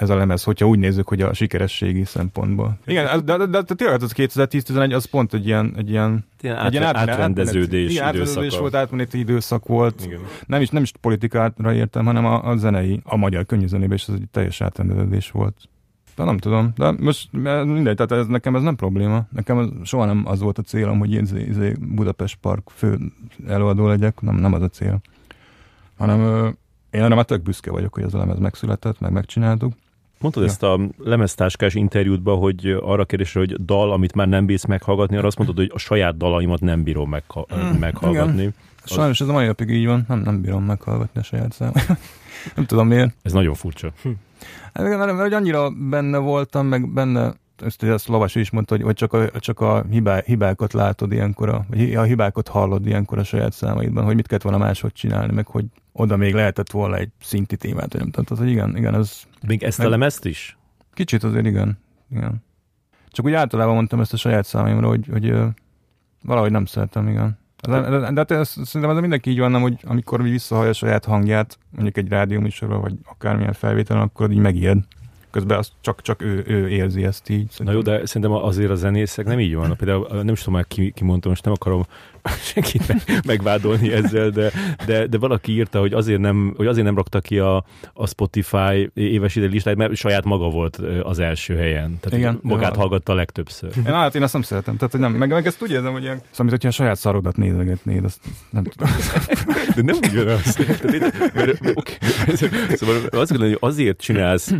ez 0.00 0.10
a 0.10 0.16
lemez, 0.16 0.42
hogyha 0.42 0.66
úgy 0.66 0.78
nézzük, 0.78 1.08
hogy 1.08 1.20
a 1.20 1.32
sikerességi 1.32 2.04
szempontból. 2.04 2.78
Igen, 2.86 3.24
de, 3.24 3.36
de, 3.36 3.46
de, 3.46 3.62
de 3.62 3.74
tényleg 3.74 4.02
az 4.02 4.12
2010-11 4.16 4.94
az 4.94 5.04
pont 5.04 5.34
egy 5.34 5.46
ilyen, 5.46 5.74
egy 5.76 5.90
ilyen, 5.90 6.24
ilyen 6.40 6.56
át, 6.56 6.66
egy 6.66 6.72
ilyen 6.72 6.96
átrendeződés, 6.96 7.90
igen, 7.90 8.04
átrendeződés 8.04 8.58
volt, 8.58 8.74
átmeneti 8.74 9.18
időszak 9.18 9.66
volt. 9.66 10.04
Igen. 10.04 10.20
Nem 10.46 10.60
is, 10.60 10.68
nem 10.68 10.82
is 10.82 10.92
politikára 11.00 11.72
értem, 11.72 12.04
hanem 12.04 12.26
a, 12.26 12.44
a 12.44 12.56
zenei, 12.56 13.00
a 13.04 13.16
magyar 13.16 13.46
könnyűzenében, 13.46 13.96
és 13.96 14.08
ez 14.08 14.14
egy 14.14 14.28
teljes 14.30 14.60
átrendeződés 14.60 15.30
volt. 15.30 15.56
De 16.16 16.24
nem 16.24 16.38
tudom, 16.38 16.72
de 16.76 16.90
most 16.90 17.28
mindegy, 17.32 17.96
tehát 17.96 18.12
ez, 18.12 18.26
nekem 18.26 18.56
ez 18.56 18.62
nem 18.62 18.76
probléma. 18.76 19.26
Nekem 19.30 19.58
ez, 19.58 19.66
soha 19.82 20.04
nem 20.04 20.22
az 20.26 20.40
volt 20.40 20.58
a 20.58 20.62
célom, 20.62 20.98
hogy 20.98 21.12
én 21.12 21.22
izé, 21.22 21.40
izé 21.40 21.76
Budapest 21.80 22.38
Park 22.40 22.70
fő 22.70 22.98
előadó 23.46 23.86
legyek, 23.86 24.20
nem, 24.20 24.34
nem 24.34 24.52
az 24.52 24.62
a 24.62 24.68
cél. 24.68 25.00
Hanem 25.98 26.20
én 26.90 27.02
erre 27.02 27.14
már 27.14 27.24
tök 27.24 27.42
büszke 27.42 27.70
vagyok, 27.70 27.94
hogy 27.94 28.02
ez 28.02 28.14
a 28.14 28.18
lemez 28.18 28.38
megszületett, 28.38 29.00
meg 29.00 29.12
megcsináltuk. 29.12 29.72
Mondtad 30.20 30.42
ja. 30.42 30.48
ezt 30.48 30.62
a 30.62 30.80
lemeztáskás 30.98 31.74
interjútban, 31.74 32.38
hogy 32.38 32.76
arra 32.80 33.04
kérdésre, 33.04 33.40
hogy 33.40 33.64
dal, 33.64 33.92
amit 33.92 34.14
már 34.14 34.28
nem 34.28 34.46
bízsz 34.46 34.64
meghallgatni, 34.64 35.16
arra 35.16 35.26
azt 35.26 35.38
mondod, 35.38 35.56
hogy 35.56 35.70
a 35.74 35.78
saját 35.78 36.16
dalaimat 36.16 36.60
nem 36.60 36.82
bírom 36.82 37.08
megha- 37.08 37.54
mm, 37.54 37.78
meghallgatni. 37.78 38.40
Igen. 38.40 38.54
Sajnos 38.84 39.20
ez 39.20 39.28
a 39.28 39.32
mai 39.32 39.46
napig 39.46 39.68
így 39.70 39.86
van, 39.86 40.04
nem, 40.08 40.18
nem 40.18 40.40
bírom 40.40 40.64
meghallgatni 40.64 41.20
a 41.20 41.24
saját 41.24 41.52
számot. 41.52 41.86
nem 42.56 42.64
tudom 42.66 42.86
miért. 42.86 43.14
Ez 43.22 43.32
nagyon 43.32 43.54
furcsa. 43.54 43.92
Hm. 44.02 44.08
Hát, 44.72 44.84
mert, 44.86 44.98
mert, 44.98 45.16
mert 45.16 45.32
annyira 45.32 45.70
benne 45.70 46.18
voltam, 46.18 46.66
meg 46.66 46.92
benne 46.92 47.34
ezt, 47.62 47.82
ezt 47.82 48.08
Lovas 48.08 48.34
is 48.34 48.50
mondta, 48.50 48.74
hogy, 48.74 48.84
hogy 48.84 48.94
csak 48.94 49.12
a, 49.12 49.30
csak 49.38 49.60
a 49.60 49.84
hibá, 49.90 50.20
hibákat 50.24 50.72
látod 50.72 51.12
ilyenkor, 51.12 51.48
a, 51.48 51.64
vagy 51.68 51.94
a 51.94 52.02
hibákat 52.02 52.48
hallod 52.48 52.86
ilyenkor 52.86 53.18
a 53.18 53.24
saját 53.24 53.52
számaidban, 53.52 54.04
hogy 54.04 54.14
mit 54.14 54.26
kellett 54.26 54.42
volna 54.42 54.58
máshogy 54.58 54.92
csinálni, 54.92 55.32
meg 55.32 55.46
hogy 55.46 55.64
oda 55.92 56.16
még 56.16 56.34
lehetett 56.34 56.70
volna 56.70 56.96
egy 56.96 57.10
szinti 57.20 57.56
témát, 57.56 57.92
vagy 57.92 58.00
nem 58.00 58.10
tudom, 58.10 58.24
tehát, 58.24 58.42
hogy 58.42 58.52
igen, 58.52 58.76
igen, 58.76 58.94
az... 58.94 59.22
Még 59.46 59.62
ezt 59.62 59.78
meg, 59.78 59.86
a 59.86 59.90
lemezt 59.90 60.24
is? 60.24 60.58
Kicsit 60.92 61.24
azért 61.24 61.46
igen, 61.46 61.78
igen. 62.10 62.44
Csak 63.08 63.24
úgy 63.24 63.32
általában 63.32 63.74
mondtam 63.74 64.00
ezt 64.00 64.12
a 64.12 64.16
saját 64.16 64.44
számaimra, 64.44 64.88
hogy, 64.88 65.06
hogy 65.10 65.34
valahogy 66.22 66.50
nem 66.50 66.64
szeretem, 66.64 67.08
igen. 67.08 67.38
De, 67.68 67.80
de, 67.80 68.10
de, 68.10 68.24
de 68.24 68.34
ez, 68.34 68.48
szerintem 68.48 68.90
ez 68.90 69.00
mindenki 69.00 69.30
így 69.30 69.38
van, 69.38 69.50
nem, 69.50 69.60
hogy 69.60 69.80
amikor 69.84 70.22
visszahallja 70.22 70.70
a 70.70 70.74
saját 70.74 71.04
hangját, 71.04 71.58
mondjuk 71.70 71.96
egy 71.96 72.08
rádióműsorban, 72.08 72.80
vagy 72.80 72.94
akármilyen 73.04 73.52
felvételen, 73.52 74.02
akkor 74.02 74.30
így 74.30 74.38
megijed 74.38 74.78
közben 75.30 75.58
azt 75.58 75.72
csak, 75.80 76.02
csak 76.02 76.22
ő, 76.22 76.44
ő 76.46 76.68
érzi 76.68 77.04
ezt 77.04 77.28
így. 77.28 77.50
Szerintem. 77.50 77.64
Na 77.66 77.72
jó, 77.72 77.80
de 77.80 78.06
szerintem 78.06 78.32
azért 78.32 78.70
a 78.70 78.74
zenészek 78.74 79.26
nem 79.26 79.40
így 79.40 79.54
van. 79.54 79.76
Például 79.76 80.22
nem 80.22 80.32
is 80.32 80.38
tudom 80.38 80.54
már 80.54 80.66
ki, 80.66 80.90
ki 80.90 81.04
mondta, 81.04 81.28
most 81.28 81.44
nem 81.44 81.52
akarom 81.52 81.86
senkit 82.52 82.88
meg, 82.88 83.02
megvádolni 83.26 83.92
ezzel, 83.92 84.30
de, 84.30 84.50
de, 84.86 85.06
de 85.06 85.18
valaki 85.18 85.52
írta, 85.52 85.80
hogy 85.80 85.92
azért 85.92 86.20
nem, 86.20 86.54
hogy 86.56 86.66
azért 86.66 86.84
nem 86.84 86.96
rakta 86.96 87.20
ki 87.20 87.38
a, 87.38 87.64
a 87.92 88.06
Spotify 88.06 88.90
éves 88.94 89.36
ide 89.36 89.46
listáját, 89.46 89.78
mert 89.78 89.94
saját 89.94 90.24
maga 90.24 90.48
volt 90.48 90.76
az 91.02 91.18
első 91.18 91.56
helyen. 91.56 91.98
Tehát 92.00 92.18
Igen, 92.18 92.38
magát 92.42 92.74
jó. 92.74 92.80
hallgatta 92.80 93.14
legtöbbször. 93.14 93.70
Én, 93.76 93.84
hát 93.84 94.14
én 94.14 94.22
azt 94.22 94.32
nem 94.32 94.42
szeretem. 94.42 94.76
Tehát, 94.76 94.90
hogy 94.90 95.00
nem, 95.00 95.12
meg, 95.12 95.28
meg 95.28 95.46
ezt 95.46 95.62
úgy 95.62 95.70
érzem, 95.70 95.92
hogy 95.92 96.02
ilyen, 96.02 96.20
szóval, 96.30 96.52
hogyha 96.52 96.68
a 96.68 96.72
saját 96.72 96.96
szarodat 96.96 97.36
nézegetnéd, 97.36 98.04
azt 98.04 98.20
nem 98.50 98.64
tudom. 98.64 98.88
De 99.76 99.82
nem 99.82 99.96
ugyanaz. 100.10 100.58
okay. 101.74 101.96
Szóval 102.74 102.96
azt 103.10 103.30
gondolom, 103.30 103.48
hogy 103.48 103.58
azért 103.60 104.00
csinálsz 104.00 104.54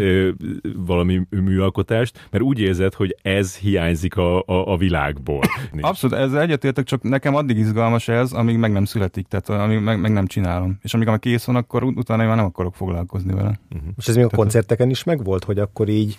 valami 0.76 1.20
műalkotást, 1.30 2.26
mert 2.30 2.44
úgy 2.44 2.60
érzed, 2.60 2.94
hogy 2.94 3.16
ez 3.22 3.56
hiányzik 3.56 4.16
a, 4.16 4.38
a, 4.38 4.72
a 4.72 4.76
világból. 4.76 5.40
Abszolút, 5.80 6.16
ezzel 6.16 6.40
egyetértek, 6.40 6.84
csak 6.84 7.02
nekem 7.02 7.34
ad 7.34 7.49
addig 7.50 7.62
izgalmas 7.62 8.08
ez, 8.08 8.32
amíg 8.32 8.56
meg 8.56 8.72
nem 8.72 8.84
születik, 8.84 9.26
tehát 9.28 9.48
amíg 9.48 9.80
meg, 9.80 10.00
meg 10.00 10.12
nem 10.12 10.26
csinálom. 10.26 10.78
És 10.82 10.94
amíg 10.94 11.06
már 11.06 11.18
kész 11.18 11.44
van, 11.44 11.56
akkor 11.56 11.82
utána 11.84 12.22
én 12.22 12.28
már 12.28 12.36
nem 12.36 12.46
akarok 12.46 12.74
foglalkozni 12.74 13.34
vele. 13.34 13.60
Uh-huh. 13.74 13.88
És 13.96 14.08
ez 14.08 14.16
még 14.16 14.24
a 14.24 14.28
koncerteken 14.28 14.90
is 14.90 15.04
megvolt, 15.04 15.44
hogy 15.44 15.58
akkor 15.58 15.88
így... 15.88 16.16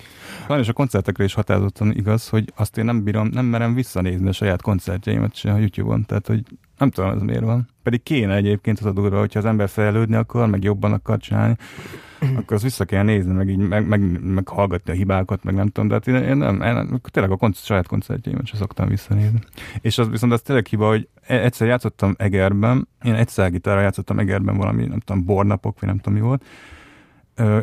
és 0.60 0.68
a 0.68 0.74
koncertekre 0.74 1.24
is 1.24 1.34
határozottan 1.34 1.92
igaz, 1.92 2.30
hogy 2.30 2.54
azt 2.56 2.78
én 2.78 2.86
nem 2.86 3.04
bírom, 3.04 3.30
nem 3.34 3.46
merem 3.46 3.74
visszanézni 3.74 4.28
a 4.28 4.32
saját 4.32 4.62
koncertjeimet 4.62 5.36
se 5.36 5.52
a 5.52 5.58
YouTube-on, 5.58 6.06
tehát 6.06 6.28
hogy 6.28 6.44
nem 6.78 6.90
tudom, 6.90 7.12
ez 7.12 7.22
miért 7.22 7.44
van. 7.44 7.70
Pedig 7.84 8.04
kéne 8.04 8.36
egyébként 8.36 8.80
az 8.80 8.86
a 8.86 8.92
durva, 8.92 9.20
hogyha 9.20 9.40
az 9.40 9.46
ember 9.46 9.70
fejlődni 9.70 10.16
akar, 10.16 10.50
meg 10.50 10.64
jobban 10.64 10.94
akar 10.94 11.18
csinálni, 11.18 11.58
akkor 12.22 12.54
azt 12.54 12.64
vissza 12.64 12.86
kell 12.86 13.04
nézni, 13.04 13.34
meg 13.34 13.50
így 13.50 13.58
meg, 13.58 13.88
meg, 13.88 14.22
meg 14.24 14.48
hallgatni 14.48 14.92
a 14.92 14.96
hibákat, 14.96 15.44
meg 15.44 15.54
nem 15.54 15.68
tudom, 15.68 15.88
de 15.88 15.94
hát 15.94 16.08
én, 16.08 16.16
én 16.16 16.38
nem, 16.38 16.62
én, 16.62 17.02
tényleg 17.04 17.32
a 17.32 17.36
koncert, 17.36 17.66
saját 17.66 17.88
koncertjeimet 17.88 18.46
sem 18.46 18.60
szoktam 18.60 18.88
visszanézni. 18.88 19.40
És 19.82 19.98
az 19.98 20.10
viszont 20.10 20.34
az 20.34 20.42
tényleg 20.42 20.66
hiba, 20.66 20.88
hogy 20.88 21.08
e, 21.22 21.44
egyszer 21.44 21.68
játszottam 21.68 22.14
Egerben, 22.18 22.88
én 23.04 23.14
egyszer 23.14 23.52
gitárra 23.52 23.82
játszottam 23.82 24.20
Egerben 24.20 24.58
valami, 24.58 24.86
nem 24.86 25.00
tudom, 25.00 25.26
bornapok, 25.26 25.80
vagy 25.80 25.90
nem 25.90 25.98
tudom 25.98 26.20
mi 26.20 26.26
volt, 26.26 26.46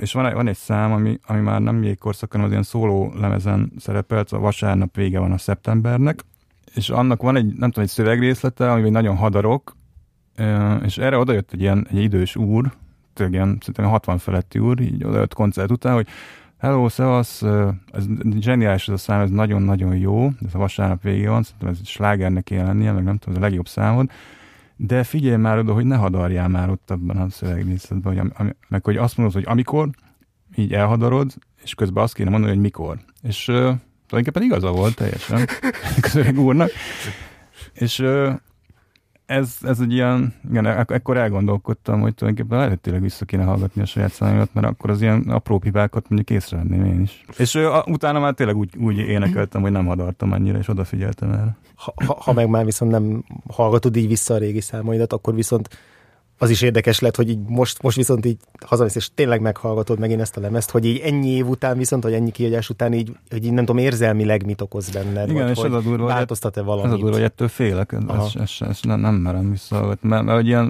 és 0.00 0.12
van, 0.12 0.34
van 0.34 0.48
egy 0.48 0.56
szám, 0.56 0.92
ami, 0.92 1.18
ami 1.26 1.40
már 1.40 1.60
nem 1.60 1.82
jégkorszak, 1.82 2.30
hanem 2.30 2.46
az 2.46 2.52
ilyen 2.52 2.62
szóló 2.62 3.12
lemezen 3.20 3.72
szerepelt, 3.78 4.32
a 4.32 4.38
vasárnap 4.38 4.96
vége 4.96 5.18
van 5.18 5.32
a 5.32 5.38
szeptembernek, 5.38 6.24
és 6.74 6.90
annak 6.90 7.22
van 7.22 7.36
egy, 7.36 7.44
nem 7.44 7.70
tudom, 7.70 7.84
egy 7.84 7.90
szövegrészlete, 7.90 8.72
ami 8.72 8.90
nagyon 8.90 9.16
hadarok, 9.16 9.76
és 10.84 10.98
erre 10.98 11.18
odajött 11.18 11.52
egy 11.52 11.60
ilyen 11.60 11.86
egy 11.90 12.02
idős 12.02 12.36
úr, 12.36 12.72
tényleg 13.18 13.34
ilyen, 13.34 13.56
szerintem 13.60 13.84
60 13.84 14.18
feletti 14.18 14.58
úr, 14.58 14.80
így 14.80 15.04
odajött 15.04 15.34
koncert 15.34 15.70
után, 15.70 15.94
hogy 15.94 16.06
Hello, 16.58 16.88
szevasz, 16.88 17.42
ez 17.92 18.04
zseniális 18.40 18.88
ez 18.88 18.94
a 18.94 18.96
szám, 18.96 19.20
ez 19.20 19.30
nagyon-nagyon 19.30 19.96
jó, 19.96 20.30
ez 20.46 20.54
a 20.54 20.58
vasárnap 20.58 21.02
végé 21.02 21.26
van, 21.26 21.42
szerintem 21.42 21.68
ez 21.68 21.86
slágernek 21.86 22.44
kéne 22.44 22.62
lennie, 22.62 22.92
meg 22.92 23.04
nem 23.04 23.16
tudom, 23.16 23.34
ez 23.34 23.40
a 23.40 23.44
legjobb 23.44 23.68
számod, 23.68 24.10
de 24.76 25.04
figyelj 25.04 25.36
már 25.36 25.58
oda, 25.58 25.72
hogy 25.72 25.84
ne 25.84 25.96
hadarjál 25.96 26.48
már 26.48 26.70
ott 26.70 26.90
abban 26.90 27.16
a 27.16 27.30
szövegrészletben, 27.30 28.16
hogy, 28.16 28.30
ami, 28.34 28.50
meg 28.68 28.84
hogy 28.84 28.96
azt 28.96 29.16
mondod, 29.16 29.34
hogy 29.34 29.44
amikor, 29.46 29.90
így 30.56 30.72
elhadarod, 30.72 31.32
és 31.62 31.74
közben 31.74 32.02
azt 32.02 32.14
kéne 32.14 32.30
mondani, 32.30 32.52
hogy 32.52 32.62
mikor. 32.62 32.98
És 33.22 33.48
uh, 33.48 33.54
tulajdonképpen 34.06 34.42
igaza 34.42 34.70
volt 34.70 34.94
teljesen 34.94 35.48
a 36.36 36.40
úrnak. 36.40 36.70
És 37.72 37.98
uh, 37.98 38.32
ez, 39.28 39.56
ez 39.62 39.80
egy 39.80 39.92
ilyen, 39.92 40.34
igen, 40.50 40.64
ak- 40.64 40.90
ekkor 40.90 41.16
elgondolkodtam, 41.16 42.00
hogy 42.00 42.14
tulajdonképpen 42.14 42.58
lehet, 42.58 42.72
hogy 42.72 42.80
tényleg 42.80 43.02
vissza 43.02 43.24
kéne 43.24 43.44
hallgatni 43.44 43.82
a 43.82 43.86
saját 43.86 44.10
számomat, 44.10 44.54
mert 44.54 44.66
akkor 44.66 44.90
az 44.90 45.00
ilyen 45.00 45.20
apró 45.20 45.60
hibákat 45.62 46.08
mondjuk 46.08 46.30
észrevenném 46.30 46.84
én 46.84 47.00
is. 47.00 47.24
És 47.38 47.54
a, 47.54 47.84
utána 47.86 48.20
már 48.20 48.34
tényleg 48.34 48.56
úgy, 48.56 48.76
úgy 48.76 48.98
énekeltem, 48.98 49.60
hogy 49.60 49.70
nem 49.70 49.86
hadartam 49.86 50.32
annyira, 50.32 50.58
és 50.58 50.68
odafigyeltem 50.68 51.32
erre. 51.32 51.56
Ha, 51.74 51.94
ha, 52.06 52.16
ha 52.20 52.32
meg 52.32 52.48
már 52.48 52.64
viszont 52.64 52.90
nem 52.90 53.24
hallgatod 53.48 53.96
így 53.96 54.08
vissza 54.08 54.34
a 54.34 54.38
régi 54.38 54.60
számaidat, 54.60 55.12
akkor 55.12 55.34
viszont 55.34 55.68
az 56.38 56.50
is 56.50 56.62
érdekes 56.62 56.98
lett, 56.98 57.16
hogy 57.16 57.28
így 57.28 57.38
most, 57.46 57.82
most 57.82 57.96
viszont 57.96 58.26
így 58.26 58.36
hazamész, 58.66 58.94
és 58.94 59.10
tényleg 59.14 59.40
meghallgatod 59.40 59.98
megint 59.98 60.20
ezt 60.20 60.36
a 60.36 60.40
lemezt, 60.40 60.70
hogy 60.70 60.84
így 60.84 60.98
ennyi 60.98 61.28
év 61.28 61.48
után 61.48 61.78
viszont, 61.78 62.02
vagy 62.02 62.12
ennyi 62.12 62.30
kiadás 62.30 62.70
után 62.70 62.92
így, 62.92 63.12
hogy 63.30 63.44
így 63.44 63.52
nem 63.52 63.64
tudom, 63.64 63.82
érzelmileg 63.82 64.44
mit 64.44 64.60
okoz 64.60 64.90
benned, 64.90 65.30
Igen, 65.30 65.42
vagy, 65.42 65.50
és 65.50 65.58
hogy 65.58 65.70
az 65.70 65.76
a 65.76 65.88
durva, 65.88 66.06
változtat-e 66.06 66.62
valamit. 66.62 66.86
Ez 66.86 66.92
a 66.92 66.96
durva, 66.96 67.14
hogy 67.14 67.24
ettől 67.24 67.48
félek, 67.48 67.96
ezt, 68.08 68.36
ezt, 68.36 68.62
ezt 68.62 68.84
nem, 68.84 69.00
nem 69.00 69.14
merem 69.14 69.50
visszahallgatni, 69.50 70.08
mert, 70.08 70.24
mert 70.24 70.44
ilyen, 70.44 70.66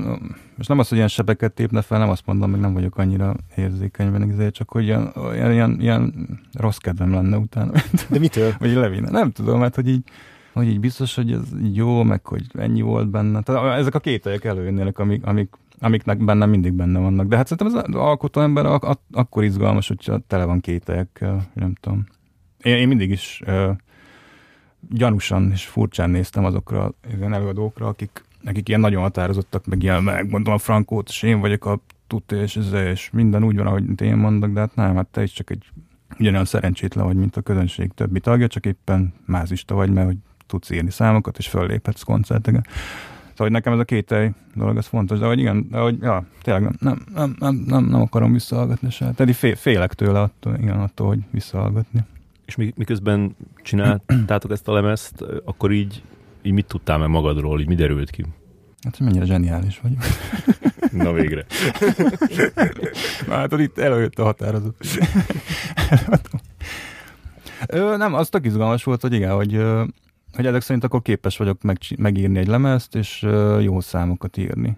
most 0.57 0.69
nem 0.69 0.79
az, 0.79 0.89
hogy 0.89 0.97
ilyen 0.97 1.09
sebeket 1.09 1.53
tépne 1.53 1.83
fel, 1.83 1.99
nem 1.99 2.11
azt 2.11 2.27
mondom, 2.27 2.51
még 2.51 2.61
nem 2.61 2.73
vagyok 2.73 2.99
annyira 2.99 3.37
érzékeny 3.57 4.13
benne, 4.13 4.51
csak 4.51 4.71
hogy 4.71 4.85
ilyen, 4.85 5.13
ilyen, 5.33 5.53
ilyen, 5.53 5.77
ilyen 5.81 6.29
rossz 6.53 6.77
kedvem 6.77 7.13
lenne 7.13 7.37
utána. 7.37 7.73
De 8.09 8.19
mitől? 8.19 8.55
vagy 8.61 8.73
levinne. 8.73 9.11
Nem 9.11 9.31
tudom, 9.31 9.59
mert 9.59 9.75
hogy 9.75 9.89
így 9.89 10.03
hogy 10.53 10.69
így 10.69 10.81
biztos, 10.81 11.15
hogy 11.15 11.33
ez 11.33 11.43
jó, 11.73 12.03
meg 12.03 12.27
hogy 12.27 12.45
ennyi 12.59 12.81
volt 12.81 13.09
benne. 13.09 13.43
Tehát 13.43 13.79
ezek 13.79 13.95
a 13.95 14.01
kételyek 14.01 14.45
előjönnének, 14.45 14.99
amik, 14.99 15.27
amik 15.27 15.49
amiknek 15.81 16.25
benne 16.25 16.47
mindig 16.47 16.73
benne 16.73 16.99
vannak. 16.99 17.27
De 17.27 17.37
hát 17.37 17.47
szerintem 17.47 17.83
az 17.85 17.95
alkotó 17.95 18.41
ember 18.41 18.67
ak- 18.67 18.85
ak- 18.85 19.01
akkor 19.13 19.45
izgalmas, 19.45 19.89
hogyha 19.89 20.19
tele 20.27 20.45
van 20.45 20.61
kételyekkel, 20.61 21.51
nem 21.53 21.75
tudom. 21.81 22.07
Én, 22.63 22.77
én 22.77 22.89
mindig 22.89 23.11
is 23.11 23.43
uh, 23.47 23.71
gyanúsan 24.91 25.51
és 25.51 25.67
furcsán 25.67 26.11
néztem 26.11 26.45
azokra 26.45 26.85
az 26.85 27.33
előadókra, 27.33 27.87
akik, 27.87 28.25
akik 28.45 28.69
ilyen 28.69 28.81
nagyon 28.81 29.03
határozottak, 29.03 29.67
meg 29.67 29.83
ilyen 29.83 30.03
megmondom 30.03 30.55
a 30.55 30.59
frankót, 30.59 31.09
és 31.09 31.23
én 31.23 31.41
vagyok 31.41 31.65
a 31.65 31.81
tudta, 32.07 32.37
és, 32.37 32.57
ez, 32.57 32.73
és 32.73 33.11
minden 33.11 33.45
úgy 33.45 33.57
van, 33.57 33.67
ahogy 33.67 34.03
én 34.03 34.17
mondok, 34.17 34.53
de 34.53 34.61
hát 34.61 34.75
nem, 34.75 34.95
hát 34.95 35.07
te 35.07 35.23
is 35.23 35.33
csak 35.33 35.51
egy 35.51 35.65
ugyanolyan 36.19 36.45
szerencsétlen 36.45 37.05
vagy, 37.05 37.17
mint 37.17 37.37
a 37.37 37.41
közönség 37.41 37.91
többi 37.95 38.21
tagja, 38.21 38.47
csak 38.47 38.67
éppen 38.67 39.15
mázista 39.27 39.75
vagy, 39.75 39.91
mert 39.91 40.07
hogy 40.07 40.17
tudsz 40.49 40.71
írni 40.71 40.91
számokat, 40.91 41.39
és 41.39 41.49
fölléphetsz 41.49 42.03
koncerteken. 42.03 42.67
Szóval, 43.39 43.53
hogy 43.53 43.63
nekem 43.65 43.73
ez 43.73 43.79
a 43.79 43.85
kételj 43.85 44.31
dolog, 44.55 44.77
ez 44.77 44.87
fontos, 44.87 45.19
de 45.19 45.27
hogy 45.27 45.39
igen, 45.39 45.69
de 45.71 45.79
hogy, 45.79 45.99
ja, 46.01 46.25
tényleg 46.43 46.63
nem, 46.63 46.77
nem, 46.81 47.05
nem, 47.15 47.37
nem, 47.39 47.65
nem, 47.67 47.85
nem 47.85 48.01
akarom 48.01 48.33
visszahallgatni 48.33 48.91
se. 48.91 49.13
Tehát 49.17 49.37
fél, 49.37 49.57
félek 49.57 49.95
tőle 49.95 50.21
attól, 50.21 50.57
igen, 50.61 50.81
attól, 50.81 51.07
hogy 51.07 51.19
visszahallgatni. 51.31 52.01
És 52.47 52.57
miközben 52.57 53.37
csináltátok 53.63 54.51
ezt 54.51 54.69
a 54.69 54.73
lemezt, 54.73 55.25
akkor 55.45 55.73
így, 55.73 56.03
így 56.43 56.53
mit 56.53 56.67
tudtál 56.67 56.99
meg 56.99 57.09
magadról, 57.09 57.61
így 57.61 57.69
mi 57.69 57.75
derült 57.75 58.11
ki? 58.11 58.25
Hát, 58.83 58.99
mennyire 58.99 59.25
zseniális 59.25 59.81
vagyok. 59.81 59.99
Na 61.05 61.13
végre. 61.13 61.45
Na, 63.27 63.35
hát 63.35 63.53
itt 63.53 63.79
előjött 63.79 64.19
a 64.19 64.25
határozat. 64.25 64.75
Ö, 67.67 67.97
nem, 67.97 68.15
az 68.15 68.29
tök 68.29 68.47
izgalmas 68.47 68.85
volt, 68.85 69.01
hogy 69.01 69.13
igen, 69.13 69.35
hogy 69.35 69.63
hogy 70.39 70.47
ezek 70.47 70.61
szerint 70.61 70.85
akkor 70.85 71.03
képes 71.03 71.37
vagyok 71.37 71.63
meg, 71.63 71.79
megírni 71.97 72.39
egy 72.39 72.47
lemezt, 72.47 72.95
és 72.95 73.23
jó 73.61 73.81
számokat 73.81 74.37
írni. 74.37 74.77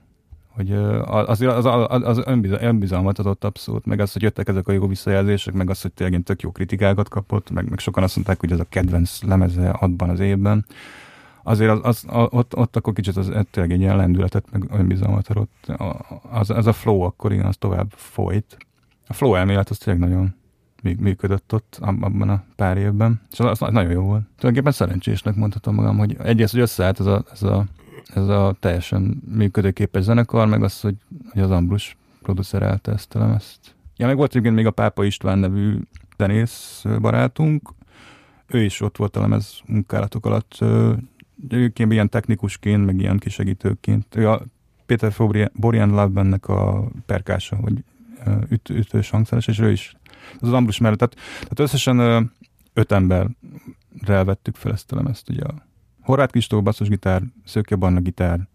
hogy 0.48 0.72
az, 0.72 1.40
az, 1.40 1.64
az, 1.64 2.02
az 2.02 2.22
önbizalmat 2.60 3.18
adott 3.18 3.44
abszolút, 3.44 3.86
meg 3.86 4.00
az, 4.00 4.12
hogy 4.12 4.22
jöttek 4.22 4.48
ezek 4.48 4.68
a 4.68 4.72
jó 4.72 4.86
visszajelzések, 4.86 5.54
meg 5.54 5.70
az, 5.70 5.82
hogy 5.82 5.92
tényleg 5.92 6.22
tök 6.22 6.42
jó 6.42 6.50
kritikákat 6.50 7.08
kapott, 7.08 7.50
meg, 7.50 7.68
meg 7.68 7.78
sokan 7.78 8.02
azt 8.02 8.14
mondták, 8.14 8.40
hogy 8.40 8.52
ez 8.52 8.60
a 8.60 8.64
kedvenc 8.68 9.22
lemeze 9.22 9.70
abban 9.70 10.10
az 10.10 10.20
évben. 10.20 10.66
Azért 11.42 11.70
az, 11.70 11.80
az, 11.82 12.04
ott, 12.30 12.56
ott 12.56 12.76
akkor 12.76 12.92
kicsit 12.92 13.16
az 13.16 13.32
tényleg 13.50 13.72
egy 13.72 13.80
ilyen 13.80 13.96
lendületet, 13.96 14.44
meg 14.50 14.64
önbizalmat 14.70 15.28
adott. 15.28 15.72
Az, 16.30 16.50
az 16.50 16.66
a 16.66 16.72
flow 16.72 17.00
akkor 17.00 17.32
igen, 17.32 17.46
az 17.46 17.56
tovább 17.56 17.92
folyt. 17.96 18.56
A 19.06 19.12
flow 19.12 19.34
elmélet 19.34 19.70
az 19.70 19.78
tényleg 19.78 20.08
nagyon 20.08 20.34
működött 20.82 21.52
ott 21.52 21.78
abban 21.80 22.28
a 22.28 22.44
pár 22.56 22.76
évben, 22.76 23.20
és 23.32 23.40
az, 23.40 23.62
az 23.62 23.72
nagyon 23.72 23.90
jó 23.90 24.02
volt. 24.02 24.22
Tulajdonképpen 24.22 24.72
szerencsésnek 24.72 25.34
mondhatom 25.34 25.74
magam, 25.74 25.98
hogy 25.98 26.16
egyrészt, 26.22 26.52
hogy 26.52 26.60
összeállt 26.60 27.00
ez 27.00 27.06
a, 27.06 27.24
ez 27.32 27.42
a 27.42 27.66
ez 28.14 28.28
a 28.28 28.56
teljesen 28.60 29.22
működőképes 29.34 30.02
zenekar, 30.02 30.48
meg 30.48 30.62
az, 30.62 30.80
hogy, 30.80 30.96
hogy 31.30 31.42
az 31.42 31.50
Ambrus 31.50 31.96
producerelte 32.22 32.92
ezt 32.92 33.14
a 33.14 33.18
lemezt. 33.18 33.74
Ja, 33.96 34.06
meg 34.06 34.16
volt 34.16 34.30
egyébként 34.30 34.54
még 34.54 34.66
a 34.66 34.70
Pápa 34.70 35.04
István 35.04 35.38
nevű 35.38 35.78
zenész 36.18 36.84
barátunk, 37.00 37.70
ő 38.46 38.62
is 38.62 38.80
ott 38.80 38.96
volt 38.96 39.16
a 39.16 39.20
lemez 39.20 39.60
munkálatok 39.66 40.26
alatt, 40.26 40.58
ő 41.48 41.72
ilyen 41.74 42.08
technikusként, 42.08 42.86
meg 42.86 43.00
ilyen 43.00 43.18
kisegítőként. 43.18 44.16
Ő 44.16 44.28
a 44.28 44.42
Péter 44.86 45.14
Borian 45.54 45.88
Love-bennek 45.88 46.48
a 46.48 46.88
perkása, 47.06 47.56
vagy 47.60 47.84
üt, 48.48 48.68
ütős 48.68 49.10
hangszeres, 49.10 49.46
és 49.46 49.58
ő 49.58 49.70
is 49.70 49.96
az, 50.40 50.48
az 50.48 50.52
Ambrus 50.52 50.78
mellett. 50.78 50.98
Tehát, 50.98 51.14
tehát 51.40 51.58
összesen 51.58 51.98
öt 52.72 52.92
emberrel 52.92 54.24
vettük 54.24 54.54
fel 54.54 54.72
ezt 54.72 54.92
a 54.92 54.96
lemezt, 54.96 55.28
ugye 55.28 55.42
a 55.42 55.54
Horváth 56.00 56.30
Kristóf 56.30 56.62
basszusgitár, 56.62 57.22
Szöke 57.44 57.76
Barna 57.76 58.00
gitár, 58.00 58.48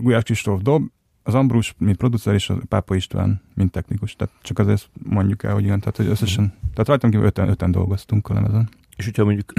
Gulyás 0.00 0.22
Kristóf 0.22 0.62
dob, 0.62 0.90
az 1.22 1.34
Ambrus, 1.34 1.74
mint 1.78 1.96
producer, 1.96 2.34
és 2.34 2.50
a 2.50 2.58
Pápa 2.68 2.94
István, 2.94 3.42
mint 3.54 3.70
technikus. 3.70 4.16
Tehát 4.16 4.34
csak 4.42 4.58
azért 4.58 4.90
mondjuk 5.02 5.42
el, 5.42 5.52
hogy 5.52 5.64
igen, 5.64 5.80
tehát 5.80 5.96
hogy 5.96 6.06
összesen, 6.06 6.54
tehát 6.60 6.88
rajtam 6.88 7.10
kívül 7.10 7.26
öten, 7.26 7.48
öten 7.48 7.70
dolgoztunk 7.70 8.28
a 8.28 8.34
lemezen. 8.34 8.68
És 8.96 9.04
hogyha 9.04 9.24
mondjuk 9.24 9.52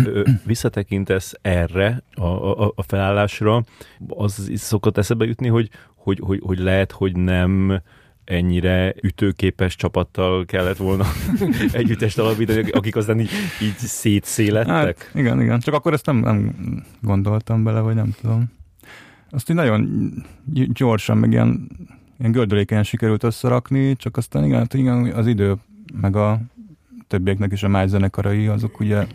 visszatekintesz 0.45 1.33
erre 1.41 2.03
a, 2.13 2.25
a, 2.63 2.71
a 2.75 2.81
felállásra, 2.81 3.63
az 4.07 4.49
is 4.49 4.59
szokott 4.59 4.97
eszebe 4.97 5.25
jutni, 5.25 5.47
hogy, 5.47 5.69
hogy, 5.95 6.19
hogy, 6.19 6.41
hogy 6.43 6.59
lehet, 6.59 6.91
hogy 6.91 7.15
nem 7.15 7.81
ennyire 8.25 8.93
ütőképes 9.01 9.75
csapattal 9.75 10.45
kellett 10.45 10.77
volna 10.77 11.05
együttest 11.71 12.19
alapítani, 12.19 12.69
akik 12.69 12.95
aztán 12.95 13.19
így, 13.19 13.29
így 13.61 13.77
szétszélettek? 13.77 14.73
Hát, 14.73 15.09
igen, 15.13 15.41
igen. 15.41 15.59
Csak 15.59 15.73
akkor 15.73 15.93
ezt 15.93 16.05
nem, 16.05 16.17
nem 16.17 16.55
gondoltam 17.01 17.63
bele, 17.63 17.79
vagy 17.79 17.95
nem 17.95 18.15
tudom. 18.21 18.51
Azt 19.29 19.49
így 19.49 19.55
nagyon 19.55 20.11
gyorsan, 20.73 21.17
meg 21.17 21.31
ilyen, 21.31 21.69
ilyen 22.19 22.31
gördülékenyen 22.31 22.83
sikerült 22.83 23.23
összerakni, 23.23 23.95
csak 23.95 24.17
aztán 24.17 24.43
igen, 24.43 24.59
hát 24.59 24.73
igen, 24.73 25.05
az 25.05 25.27
idő, 25.27 25.55
meg 26.01 26.15
a 26.15 26.39
többieknek 27.07 27.51
is 27.51 27.63
a 27.63 27.67
más 27.67 27.89
zenekarai, 27.89 28.47
azok 28.47 28.79
ugye 28.79 29.05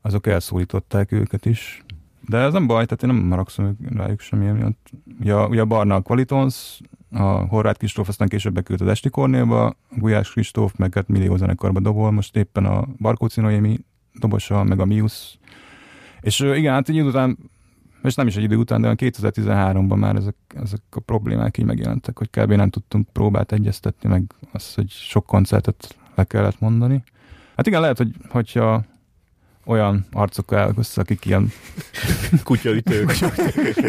azok 0.00 0.26
elszólították 0.26 1.12
őket 1.12 1.46
is. 1.46 1.84
De 2.28 2.38
ez 2.38 2.52
nem 2.52 2.66
baj, 2.66 2.84
tehát 2.84 3.02
én 3.02 3.14
nem 3.14 3.28
maragszom 3.28 3.76
rájuk 3.96 4.20
semmilyen 4.20 4.56
miatt. 4.56 4.90
Ugye, 5.20 5.34
ugye 5.34 5.60
a 5.60 5.64
Barna 5.64 5.94
a 5.94 6.00
Qualitons, 6.00 6.80
a 7.10 7.22
Horváth 7.22 7.78
Kristóf 7.78 8.08
aztán 8.08 8.28
később 8.28 8.54
beküldte 8.54 8.84
az 8.84 8.90
Esti 8.90 9.08
Kornélba, 9.08 9.76
Gulyás 9.96 10.30
Kristóf 10.30 10.74
meg 10.76 10.94
hát 10.94 11.08
millió 11.08 11.36
zenekarba 11.36 11.80
dobol, 11.80 12.10
most 12.10 12.36
éppen 12.36 12.64
a 12.64 12.86
Barkóci 12.98 13.40
Noémi 13.40 13.78
dobosa, 14.14 14.64
meg 14.64 14.80
a 14.80 14.84
Miusz. 14.84 15.38
És 16.20 16.40
igen, 16.40 16.72
hát 16.72 16.88
így 16.88 17.00
után, 17.00 17.38
és 18.02 18.14
nem 18.14 18.26
is 18.26 18.36
egy 18.36 18.42
idő 18.42 18.56
után, 18.56 18.80
de 18.80 18.94
2013-ban 18.96 19.98
már 19.98 20.16
ezek, 20.16 20.36
ezek 20.54 20.80
a 20.90 21.00
problémák 21.00 21.58
így 21.58 21.64
megjelentek, 21.64 22.18
hogy 22.18 22.30
kb. 22.30 22.52
nem 22.52 22.70
tudtunk 22.70 23.08
próbát 23.12 23.52
egyeztetni, 23.52 24.08
meg 24.08 24.32
az, 24.52 24.74
hogy 24.74 24.90
sok 24.90 25.26
koncertet 25.26 25.96
le 26.14 26.24
kellett 26.24 26.60
mondani. 26.60 27.02
Hát 27.56 27.66
igen, 27.66 27.80
lehet, 27.80 27.96
hogy 27.96 28.14
hogyha 28.28 28.84
olyan 29.68 30.06
arcokkal 30.12 30.74
össze, 30.78 31.00
akik 31.00 31.24
ilyen 31.24 31.52
kutyaütők, 32.44 33.10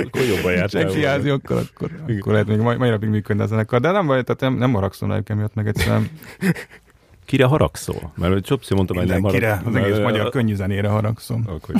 akkor 0.05 0.21
jobban 0.21 0.51
jártál 0.51 0.88
volna. 0.88 1.34
akkor, 1.34 1.57
akkor, 1.73 1.91
akkor 2.19 2.32
lehet 2.32 2.47
még 2.47 2.57
mai, 2.57 2.75
mai 2.75 2.89
napig 2.89 3.09
működne 3.09 3.43
a 3.43 3.47
zenekar, 3.47 3.82
de 3.82 3.91
nem 3.91 4.07
baj, 4.07 4.23
tehát 4.23 4.41
nem, 4.41 4.53
nem 4.53 4.73
haragszom 4.73 5.09
rájuk 5.09 5.30
emiatt, 5.30 5.53
meg 5.53 5.67
egyszerűen 5.67 6.09
Kire 7.25 7.45
haragszol? 7.45 8.11
Mert 8.15 8.45
Csopszi 8.45 8.75
mondta, 8.75 8.93
hogy 8.93 9.07
nem 9.07 9.21
haragszol. 9.21 9.39
Kire, 9.39 9.61
az 9.65 9.75
egész 9.75 9.91
mert, 9.91 10.03
magyar 10.03 10.30
könnyű 10.30 10.55
zenére 10.55 10.88
haragszom. 10.88 11.43
Akkor. 11.47 11.75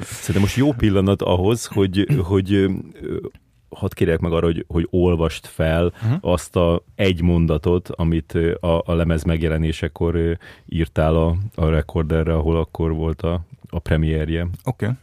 Szerintem 0.00 0.40
most 0.40 0.56
jó 0.56 0.72
pillanat 0.72 1.22
ahhoz, 1.22 1.66
hogy, 1.66 2.06
hogy 2.22 2.66
hadd 3.74 3.94
kérjek 3.94 4.20
meg 4.20 4.32
arra, 4.32 4.46
hogy, 4.46 4.64
hogy 4.68 4.86
olvast 4.90 5.46
fel 5.46 5.84
uh-huh. 5.86 6.18
azt 6.20 6.56
a 6.56 6.82
egy 6.94 7.22
mondatot, 7.22 7.88
amit 7.88 8.34
a, 8.60 8.82
a 8.86 8.94
lemez 8.94 9.22
megjelenésekor 9.22 10.38
írtál 10.66 11.16
a, 11.16 11.36
a 11.54 11.68
rekorderre, 11.68 12.34
ahol 12.34 12.56
akkor 12.56 12.92
volt 12.92 13.22
a, 13.22 13.40
a 13.70 13.78
premierje. 13.78 14.42
Oké. 14.42 14.84
Okay. 14.84 14.96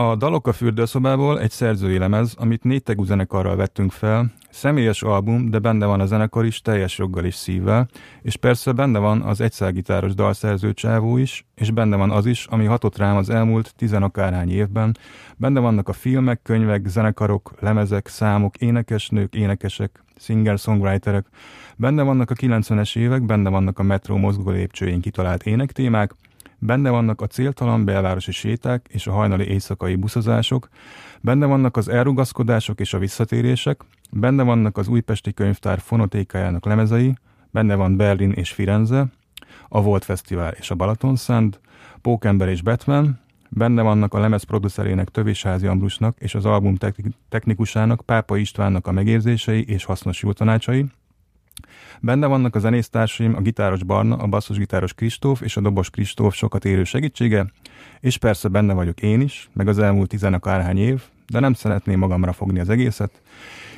A 0.00 0.16
Dalok 0.16 0.46
a 0.46 0.52
fürdőszobából 0.52 1.40
egy 1.40 1.50
szerzői 1.50 1.98
lemez, 1.98 2.34
amit 2.38 2.64
négy 2.64 2.82
tegú 2.82 3.04
zenekarral 3.04 3.56
vettünk 3.56 3.92
fel, 3.92 4.32
személyes 4.50 5.02
album, 5.02 5.50
de 5.50 5.58
benne 5.58 5.86
van 5.86 6.00
a 6.00 6.06
zenekar 6.06 6.44
is, 6.44 6.60
teljes 6.60 6.98
joggal 6.98 7.24
és 7.24 7.34
szívvel, 7.34 7.88
és 8.22 8.36
persze 8.36 8.72
benne 8.72 8.98
van 8.98 9.22
az 9.22 9.40
egyszágitáros 9.40 10.14
dalszerző 10.14 10.72
csávó 10.72 11.16
is, 11.16 11.46
és 11.54 11.70
benne 11.70 11.96
van 11.96 12.10
az 12.10 12.26
is, 12.26 12.46
ami 12.46 12.64
hatott 12.64 12.96
rám 12.96 13.16
az 13.16 13.30
elmúlt 13.30 13.74
tizenakárhány 13.76 14.50
évben. 14.50 14.96
Benne 15.36 15.60
vannak 15.60 15.88
a 15.88 15.92
filmek, 15.92 16.42
könyvek, 16.42 16.86
zenekarok, 16.86 17.52
lemezek, 17.58 18.06
számok, 18.08 18.56
énekesnők, 18.56 19.34
énekesek, 19.34 20.04
singer-songwriterek. 20.16 21.26
Benne 21.76 22.02
vannak 22.02 22.30
a 22.30 22.34
90-es 22.34 22.96
évek, 22.98 23.22
benne 23.22 23.50
vannak 23.50 23.78
a 23.78 23.82
metró 23.82 24.16
mozgó 24.16 24.50
lépcsőjén 24.50 25.00
kitalált 25.00 25.42
énektémák, 25.42 26.14
Benne 26.62 26.90
vannak 26.90 27.20
a 27.20 27.26
céltalan 27.26 27.84
belvárosi 27.84 28.32
séták 28.32 28.86
és 28.90 29.06
a 29.06 29.12
hajnali 29.12 29.44
éjszakai 29.44 29.94
buszozások, 29.94 30.68
benne 31.20 31.46
vannak 31.46 31.76
az 31.76 31.88
elrugaszkodások 31.88 32.80
és 32.80 32.94
a 32.94 32.98
visszatérések, 32.98 33.80
benne 34.10 34.42
vannak 34.42 34.78
az 34.78 34.88
újpesti 34.88 35.34
könyvtár 35.34 35.78
fonotékájának 35.78 36.64
lemezei, 36.64 37.14
benne 37.50 37.74
van 37.74 37.96
Berlin 37.96 38.30
és 38.30 38.50
Firenze, 38.50 39.06
a 39.68 39.82
Volt 39.82 40.04
Fesztivál 40.04 40.52
és 40.52 40.70
a 40.70 40.74
Balaton 40.74 41.16
Szent, 41.16 41.60
Pókember 42.02 42.48
és 42.48 42.62
Batman, 42.62 43.20
benne 43.48 43.82
vannak 43.82 44.14
a 44.14 44.18
lemez 44.18 44.42
producerének 44.42 45.08
Tövisházi 45.08 45.66
Ambrusnak 45.66 46.16
és 46.18 46.34
az 46.34 46.44
album 46.44 46.76
technikusának 47.28 48.00
Pápa 48.00 48.36
Istvánnak 48.36 48.86
a 48.86 48.92
megérzései 48.92 49.64
és 49.64 49.84
hasznos 49.84 50.22
jó 50.22 50.32
tanácsai, 50.32 50.86
Benne 52.02 52.26
vannak 52.26 52.54
a 52.54 52.58
zenésztársaim, 52.58 53.34
a 53.36 53.40
gitáros 53.40 53.82
Barna, 53.82 54.16
a 54.16 54.26
basszusgitáros 54.26 54.94
Kristóf 54.94 55.40
és 55.40 55.56
a 55.56 55.60
dobos 55.60 55.90
Kristóf 55.90 56.34
sokat 56.34 56.64
érő 56.64 56.84
segítsége, 56.84 57.52
és 58.00 58.18
persze 58.18 58.48
benne 58.48 58.72
vagyok 58.72 59.02
én 59.02 59.20
is, 59.20 59.50
meg 59.52 59.68
az 59.68 59.78
elmúlt 59.78 60.08
tizenakárhány 60.08 60.78
év, 60.78 61.02
de 61.28 61.40
nem 61.40 61.52
szeretném 61.52 61.98
magamra 61.98 62.32
fogni 62.32 62.60
az 62.60 62.68
egészet, 62.68 63.22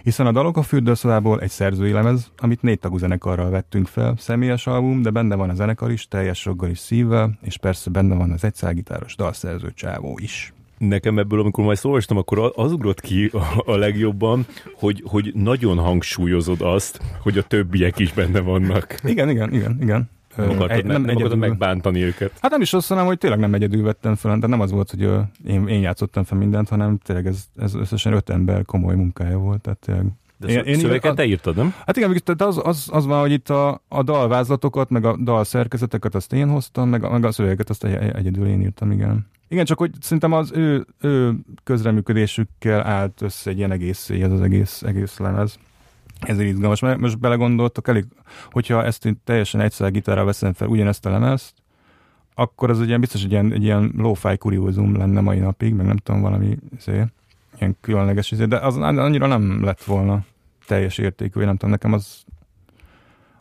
hiszen 0.03 0.27
a 0.27 0.33
dalok 0.33 0.57
a 0.57 0.63
fürdőszobából 0.63 1.41
egy 1.41 1.51
szerzői 1.51 1.93
lemez, 1.93 2.31
amit 2.37 2.63
négy 2.63 2.79
tagú 2.79 2.97
zenekarral 2.97 3.51
vettünk 3.51 3.87
fel, 3.87 4.15
személyes 4.19 4.67
album, 4.67 5.03
de 5.03 5.11
benne 5.11 5.35
van 5.35 5.51
a 5.51 5.55
zenekar 5.55 5.91
is, 5.91 6.09
teljes 6.09 6.45
roggal 6.45 6.71
is 6.71 6.79
szívvel, 6.79 7.39
és 7.41 7.57
persze 7.57 7.91
benne 7.91 8.15
van 8.15 8.31
az 8.31 8.45
egyszágitáros 8.45 9.17
dalszerző 9.17 9.73
csávó 9.75 10.19
is 10.21 10.53
nekem 10.89 11.19
ebből, 11.19 11.41
amikor 11.41 11.65
majd 11.65 11.79
szólostam, 11.79 12.17
akkor 12.17 12.53
az 12.55 12.73
ugrott 12.73 13.01
ki 13.01 13.31
a, 13.33 13.63
a 13.73 13.77
legjobban, 13.77 14.47
hogy, 14.75 15.03
hogy 15.07 15.33
nagyon 15.35 15.79
hangsúlyozod 15.79 16.61
azt, 16.61 17.01
hogy 17.23 17.39
a 17.39 17.43
többiek 17.43 17.99
is 17.99 18.13
benne 18.13 18.41
vannak. 18.41 18.95
Igen, 19.03 19.29
igen, 19.29 19.55
igen, 19.55 19.79
igen. 19.81 20.11
Nem 20.37 20.51
akartad, 20.51 20.71
egy, 20.71 20.85
nem, 20.85 21.03
nem 21.03 21.17
akartad 21.17 21.39
megbántani 21.39 22.03
őket. 22.03 22.33
Hát 22.41 22.51
nem 22.51 22.61
is 22.61 22.73
azt 22.73 22.89
mondom, 22.89 23.07
hogy 23.07 23.19
tényleg 23.19 23.39
nem 23.39 23.55
egyedül 23.55 23.83
vettem 23.83 24.15
fel, 24.15 24.39
de 24.39 24.47
nem 24.47 24.61
az 24.61 24.71
volt, 24.71 24.91
hogy 24.91 25.09
én, 25.47 25.69
én 25.69 25.81
játszottam 25.81 26.25
fel 26.25 26.39
mindent, 26.39 26.69
hanem 26.69 26.99
tényleg 26.99 27.27
ez, 27.27 27.45
ez 27.57 27.75
összesen 27.75 28.13
öt 28.13 28.31
ember 28.31 28.65
komoly 28.65 28.95
munkája 28.95 29.39
volt. 29.39 29.61
Tehát 29.61 29.79
tényleg 29.79 30.07
de 30.37 30.49
én, 30.49 30.65
én 30.65 30.79
szöveket 30.79 31.15
te 31.15 31.25
írtad, 31.25 31.57
nem? 31.57 31.75
Hát 31.87 31.97
igen, 31.97 32.21
tehát 32.25 32.43
az, 32.43 32.61
az, 32.65 32.89
az 32.93 33.07
van, 33.07 33.21
hogy 33.21 33.33
itt 33.33 33.51
a, 33.51 33.81
a 33.89 34.03
dalvázlatokat, 34.03 34.91
meg 34.91 35.05
a 35.05 35.17
dal 35.17 35.45
szerkezeteket 35.45 36.15
azt 36.15 36.33
én 36.33 36.49
hoztam, 36.49 36.89
meg 36.89 37.05
a, 37.05 37.11
meg 37.11 37.25
a 37.25 37.33
szövegeket 37.33 37.71
azt 37.71 37.85
egyedül 37.85 38.47
én 38.47 38.61
írtam, 38.61 38.91
igen. 38.91 39.27
Igen, 39.53 39.65
csak 39.65 39.79
hogy 39.79 39.91
szerintem 40.01 40.33
az 40.33 40.53
ő, 40.53 40.87
ő 41.01 41.35
közreműködésükkel 41.65 42.87
állt 42.87 43.23
össze 43.23 43.51
egy 43.51 43.57
ilyen 43.57 43.71
egész 43.71 44.11
ez 44.11 44.33
az 44.33 44.41
egész, 44.41 44.83
egész 44.83 45.19
lemez. 45.19 45.59
Ezért 46.21 46.49
izgalmas, 46.49 46.81
mert 46.81 46.99
most 46.99 47.19
belegondoltak 47.19 47.89
elég, 47.89 48.05
hogyha 48.51 48.85
ezt 48.85 49.07
én 49.07 49.21
teljesen 49.25 49.61
egyszer 49.61 49.91
gitárral 49.91 50.25
veszem 50.25 50.53
fel 50.53 50.69
ugyanezt 50.69 51.07
a 51.07 51.11
lemezt, 51.11 51.55
akkor 52.35 52.71
az 52.71 52.81
egy 52.81 52.87
ilyen, 52.87 53.01
biztos 53.01 53.25
egy 53.25 53.31
ilyen, 53.31 53.53
egy 53.53 53.63
ilyen 53.63 53.93
lo-fi 53.97 54.37
kuriózum 54.37 54.97
lenne 54.97 55.21
mai 55.21 55.39
napig, 55.39 55.75
meg 55.75 55.87
nem 55.87 55.97
tudom, 55.97 56.21
valami 56.21 56.59
szé, 56.79 57.05
ilyen 57.59 57.77
különleges 57.81 58.31
izé, 58.31 58.45
de 58.45 58.59
az 58.59 58.77
annyira 58.77 59.27
nem 59.27 59.65
lett 59.65 59.83
volna 59.83 60.25
teljes 60.67 60.99
értékű, 60.99 61.45
nem 61.45 61.57
tudom, 61.57 61.71
nekem 61.71 61.93
az, 61.93 62.25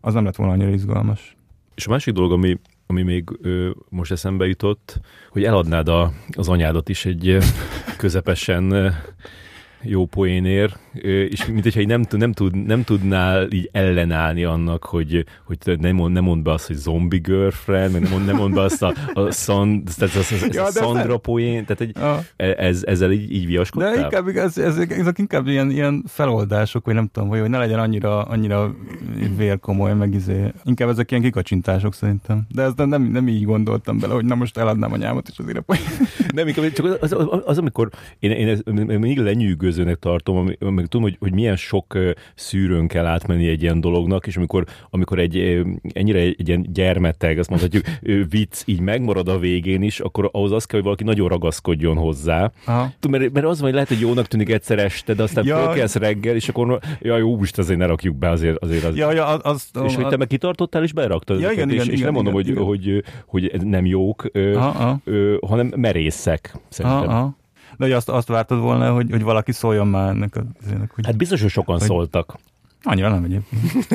az 0.01 0.13
nem 0.13 0.23
lett 0.23 0.35
volna 0.35 0.53
annyira 0.53 0.69
izgalmas. 0.69 1.35
És 1.75 1.87
a 1.87 1.89
másik 1.89 2.13
dolog, 2.13 2.31
ami 2.31 2.59
ami 2.91 3.01
még 3.01 3.29
ö, 3.41 3.69
most 3.89 4.11
eszembe 4.11 4.47
jutott, 4.47 4.99
hogy 5.29 5.43
eladnád 5.43 5.87
a, 5.87 6.11
az 6.31 6.49
anyádat 6.49 6.89
is 6.89 7.05
egy 7.05 7.37
közepesen 7.97 8.95
jó 9.83 10.05
poénér, 10.05 10.73
és 11.29 11.45
mint 11.45 11.63
hogyha 11.63 11.79
így 11.79 11.87
nem, 11.87 12.03
nem, 12.09 12.31
tud, 12.31 12.65
nem 12.65 12.83
tudnál 12.83 13.47
így 13.51 13.69
ellenállni 13.71 14.43
annak, 14.43 14.83
hogy, 14.83 15.25
hogy 15.45 15.79
nem, 15.79 15.95
mond, 15.95 16.13
nem 16.13 16.23
mond 16.23 16.43
be 16.43 16.51
azt, 16.51 16.67
hogy 16.67 16.75
zombie 16.75 17.19
girlfriend, 17.19 17.91
meg 17.91 18.01
nem 18.01 18.11
mond, 18.11 18.25
nem 18.25 18.35
mond 18.35 18.53
be 18.53 18.61
azt 18.61 18.83
a, 18.83 18.93
a, 19.13 19.31
szon, 19.31 19.83
tehát 19.83 20.15
az, 20.15 20.31
az, 20.31 20.43
az 20.43 20.55
ja, 20.55 20.63
a 20.63 20.71
Sandra 20.71 21.17
poén, 21.17 21.65
tehát 21.65 21.81
egy, 21.81 21.95
ah. 21.97 22.19
ez, 22.57 22.83
ezzel 22.83 23.11
így, 23.11 23.31
így 23.33 23.45
viaskodtál? 23.45 23.93
De 23.93 23.99
inkább, 23.99 24.27
ez, 24.27 24.57
ez, 24.57 24.77
ezek 24.77 25.17
inkább 25.17 25.47
ilyen, 25.47 25.69
ilyen 25.69 26.03
feloldások, 26.07 26.85
vagy 26.85 26.93
nem 26.93 27.09
tudom, 27.11 27.29
hogy, 27.29 27.39
hogy 27.39 27.49
ne 27.49 27.57
legyen 27.57 27.79
annyira, 27.79 28.23
annyira 28.23 28.75
vérkomoly, 29.37 29.93
meg 29.93 30.13
izé. 30.13 30.51
Inkább 30.63 30.89
ezek 30.89 31.11
ilyen 31.11 31.23
kikacsintások 31.23 31.93
szerintem. 31.93 32.41
De 32.49 32.63
ezt 32.63 32.77
nem, 32.77 33.03
nem 33.03 33.27
így 33.27 33.45
gondoltam 33.45 33.99
bele, 33.99 34.13
hogy 34.13 34.25
na 34.25 34.35
most 34.35 34.57
eladnám 34.57 34.91
a 34.91 34.97
nyámat, 34.97 35.27
és 35.29 35.39
azért 35.39 35.57
a 35.57 35.61
poén. 35.61 35.81
Nem, 36.33 36.47
inkább 36.47 36.71
csak 36.71 36.85
az, 36.85 37.11
az, 37.11 37.27
az, 37.29 37.41
az 37.45 37.57
amikor 37.57 37.89
én, 38.19 38.31
én, 38.31 38.47
ezt, 38.47 38.67
én 38.67 38.99
még 38.99 39.19
lenyűgözőnek 39.71 39.99
tartom, 39.99 40.37
amikor 40.59 40.87
tudom, 40.87 41.01
hogy, 41.01 41.17
hogy 41.19 41.33
milyen 41.33 41.55
sok 41.55 41.97
szűrőn 42.35 42.87
kell 42.87 43.05
átmenni 43.05 43.47
egy 43.47 43.61
ilyen 43.61 43.81
dolognak, 43.81 44.27
és 44.27 44.37
amikor, 44.37 44.65
amikor 44.89 45.19
egy 45.19 45.63
ennyire 45.93 46.19
egy, 46.19 46.35
egy 46.37 46.47
ilyen 46.47 46.65
gyermeteg, 46.73 47.39
azt 47.39 47.49
mondhatjuk, 47.49 47.83
vicc 48.29 48.61
így 48.65 48.79
megmarad 48.79 49.27
a 49.27 49.39
végén 49.39 49.81
is, 49.81 49.99
akkor 49.99 50.29
ahhoz 50.31 50.51
az 50.51 50.65
kell, 50.65 50.79
hogy 50.79 50.83
valaki 50.83 51.03
nagyon 51.03 51.27
ragaszkodjon 51.27 51.97
hozzá. 51.97 52.51
Aha. 52.65 52.91
Mert, 53.09 53.33
mert 53.33 53.45
az 53.45 53.55
van, 53.55 53.63
hogy 53.63 53.73
lehet, 53.73 53.87
hogy 53.87 53.99
jónak 53.99 54.27
tűnik 54.27 54.49
egyszer 54.49 54.79
este, 54.79 55.13
de 55.13 55.23
aztán 55.23 55.45
ja. 55.45 55.57
fölkelsz 55.57 55.95
reggel, 55.95 56.35
és 56.35 56.49
akkor 56.49 56.79
ja, 56.99 57.17
jó, 57.17 57.37
most 57.37 57.57
azért 57.57 57.79
ne 57.79 57.85
rakjuk 57.85 58.15
be, 58.15 58.29
azért, 58.29 58.63
azért 58.63 58.83
az. 58.83 58.95
Ja, 58.95 59.11
ja, 59.11 59.25
az, 59.25 59.69
az, 59.73 59.83
és 59.83 59.95
hogy 59.95 60.07
te 60.07 60.17
meg 60.17 60.27
kitartottál, 60.27 60.83
és 60.83 60.93
beraktad 60.93 61.39
ja, 61.39 61.51
igen, 61.51 61.69
és, 61.69 61.73
igen, 61.73 61.85
és 61.85 61.99
igen, 61.99 62.13
nem 62.13 62.21
igen, 62.21 62.33
mondom, 62.33 62.51
igen, 62.51 62.63
hogy, 62.63 62.87
igen. 62.87 63.03
Hogy, 63.25 63.51
hogy 63.51 63.65
nem 63.65 63.85
jók, 63.85 64.29
aha, 64.33 64.67
aha. 64.67 64.99
Ö, 65.03 65.35
hanem 65.47 65.71
merészek, 65.75 66.55
szerintem. 66.69 66.99
Aha, 66.99 67.17
aha. 67.17 67.39
De 67.77 67.85
hogy 67.85 67.91
azt, 67.91 68.09
azt 68.09 68.27
vártad 68.27 68.59
volna, 68.59 68.93
hogy, 68.93 69.11
hogy 69.11 69.23
valaki 69.23 69.51
szóljon 69.51 69.87
már 69.87 70.09
ennek 70.09 70.35
a 70.35 70.43
hogy, 70.95 71.05
Hát 71.05 71.17
biztos, 71.17 71.41
hogy 71.41 71.49
sokan 71.49 71.77
hogy, 71.77 71.87
szóltak. 71.87 72.37
Annyira 72.83 73.09
nem 73.09 73.23
egyébként. 73.23 73.87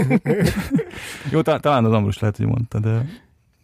Jó, 1.33 1.43
ta, 1.43 1.61
talán 1.61 1.85
az 1.85 1.93
Ambrus 1.93 2.19
lehet, 2.19 2.37
hogy 2.37 2.47
mondta, 2.47 2.79
de, 2.79 3.07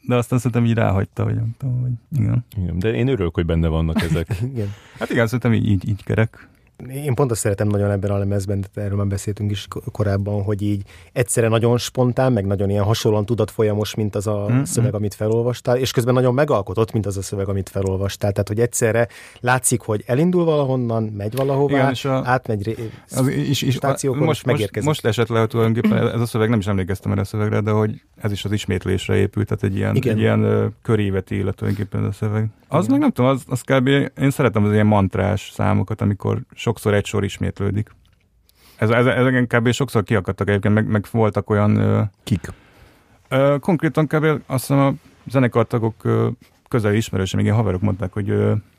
de 0.06 0.14
aztán 0.16 0.38
szerintem 0.38 0.64
így 0.64 0.74
ráhagyta, 0.74 1.24
hogy 1.24 1.34
nem 1.34 1.54
tudom, 1.58 1.80
hogy 1.80 2.20
igen. 2.20 2.44
igen. 2.56 2.78
De 2.78 2.92
én 2.94 3.08
örülök, 3.08 3.34
hogy 3.34 3.46
benne 3.46 3.68
vannak 3.68 4.02
ezek. 4.02 4.26
igen. 4.54 4.74
Hát 4.98 5.10
igen, 5.10 5.24
szerintem 5.24 5.52
így, 5.52 5.68
így, 5.68 5.88
így 5.88 6.04
kerek 6.04 6.48
én 6.90 7.14
pont 7.14 7.30
azt 7.30 7.40
szeretem 7.40 7.68
nagyon 7.68 7.90
ebben 7.90 8.10
a 8.10 8.18
lemezben, 8.18 8.64
de 8.74 8.82
erről 8.82 8.96
már 8.96 9.06
beszéltünk 9.06 9.50
is 9.50 9.68
korábban, 9.92 10.42
hogy 10.42 10.62
így 10.62 10.82
egyszerre 11.12 11.48
nagyon 11.48 11.78
spontán, 11.78 12.32
meg 12.32 12.46
nagyon 12.46 12.70
ilyen 12.70 12.84
hasonlóan 12.84 13.26
tudatfolyamos, 13.26 13.94
mint 13.94 14.14
az 14.14 14.26
a 14.26 14.46
mm-hmm. 14.50 14.62
szöveg, 14.62 14.94
amit 14.94 15.14
felolvastál, 15.14 15.76
és 15.76 15.90
közben 15.90 16.14
nagyon 16.14 16.34
megalkotott, 16.34 16.92
mint 16.92 17.06
az 17.06 17.16
a 17.16 17.22
szöveg, 17.22 17.48
amit 17.48 17.68
felolvastál. 17.68 18.32
Tehát, 18.32 18.48
hogy 18.48 18.60
egyszerre 18.60 19.08
látszik, 19.40 19.80
hogy 19.80 20.02
elindul 20.06 20.44
valahonnan, 20.44 21.02
megy 21.02 21.36
valahová, 21.36 21.78
Igen, 21.78 21.90
és 21.90 22.04
a, 22.04 22.22
átmegy 22.24 22.62
ré, 22.62 22.76
az, 23.10 23.28
és, 23.28 23.62
és 23.62 23.74
stációkon, 23.74 24.22
most, 24.22 24.46
megérkezik. 24.46 24.88
Most, 24.88 25.02
most 25.02 25.18
esett 25.18 25.28
le, 25.28 25.38
hogy 25.38 25.48
tulajdonképpen 25.48 26.08
ez 26.08 26.20
a 26.20 26.26
szöveg, 26.26 26.48
nem 26.48 26.58
is 26.58 26.66
emlékeztem 26.66 27.12
erre 27.12 27.20
a 27.20 27.24
szövegre, 27.24 27.60
de 27.60 27.70
hogy 27.70 28.02
ez 28.20 28.32
is 28.32 28.44
az 28.44 28.52
ismétlésre 28.52 29.16
épült, 29.16 29.46
tehát 29.46 29.64
egy 29.64 29.76
ilyen, 29.76 29.94
egy 29.94 30.18
ilyen 30.18 30.44
uh, 30.44 30.64
köréveti 30.82 31.34
élet 31.34 31.54
tulajdonképpen 31.54 32.00
ez 32.00 32.06
a 32.06 32.12
szöveg. 32.12 32.48
Az 32.68 32.84
Igen. 32.84 32.90
meg 32.90 33.00
nem 33.00 33.10
tudom, 33.10 33.30
az, 33.30 33.42
az 33.48 33.60
kb. 33.60 33.86
én 34.20 34.30
szeretem 34.30 34.64
az 34.64 34.72
ilyen 34.72 34.86
mantrás 34.86 35.50
számokat, 35.54 36.00
amikor 36.00 36.40
sokszor 36.62 36.94
egy 36.94 37.06
sor 37.06 37.24
ismétlődik. 37.24 37.90
Ez, 38.76 38.90
ez, 38.90 39.06
ezeken 39.06 39.46
kb. 39.46 39.70
sokszor 39.70 40.02
kiakadtak 40.02 40.48
egyébként, 40.48 40.74
meg, 40.74 40.86
meg 40.86 41.06
voltak 41.10 41.50
olyan... 41.50 42.10
Kik? 42.24 42.52
Uh, 43.30 43.58
konkrétan 43.58 44.06
kb. 44.06 44.24
azt 44.24 44.66
hiszem 44.66 44.78
a 44.78 44.92
zenekartagok 45.30 46.04
uh, 46.04 46.26
közeli 46.68 46.96
ismerőse, 46.96 47.36
még 47.36 47.44
ilyen 47.44 47.56
haverok 47.56 47.80
mondták, 47.80 48.12
hogy 48.12 48.34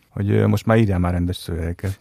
hogy 0.09 0.45
most 0.45 0.65
már 0.65 0.77
írjál 0.77 0.99
már 0.99 1.11
rendes 1.11 1.35
szövegeket. 1.35 1.99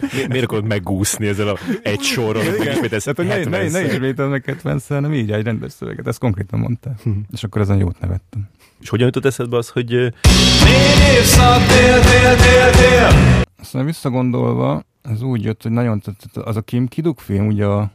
Mi, 0.00 0.26
miért 0.28 0.44
akarod 0.44 0.66
megúszni 0.66 1.26
ezzel 1.26 1.48
a 1.48 1.58
egy 1.82 2.00
sorral, 2.00 2.44
hogy 2.44 2.58
megismételsz 2.58 3.04
hát, 3.04 3.16
ne, 3.16 3.44
ne, 3.44 3.68
ne 3.68 3.84
ismételj 3.84 4.30
meg 4.30 4.44
70 4.44 4.80
hanem 4.88 5.14
így 5.14 5.32
egy 5.32 5.44
rendes 5.44 5.72
szöveget. 5.72 6.06
Ezt 6.06 6.18
konkrétan 6.18 6.58
mondta. 6.58 6.90
Hm. 7.02 7.10
És 7.32 7.44
akkor 7.44 7.60
ezen 7.60 7.76
jót 7.76 8.00
nevettem. 8.00 8.48
És 8.80 8.88
hogyan 8.88 9.06
jutott 9.06 9.24
eszedbe 9.24 9.56
az, 9.56 9.68
hogy... 9.68 9.88
Négy 9.90 11.16
évszak, 11.16 11.66
dél, 11.66 12.00
dél, 12.00 12.36
dél, 12.36 12.70
dél. 12.70 13.46
Aztán 13.58 13.84
visszagondolva, 13.84 14.82
ez 15.02 15.22
úgy 15.22 15.42
jött, 15.42 15.62
hogy 15.62 15.72
nagyon 15.72 16.00
tetszett, 16.00 16.36
az 16.36 16.56
a 16.56 16.60
Kim 16.60 16.88
Kiduk 16.88 17.20
film, 17.20 17.46
ugye 17.46 17.66
a, 17.66 17.90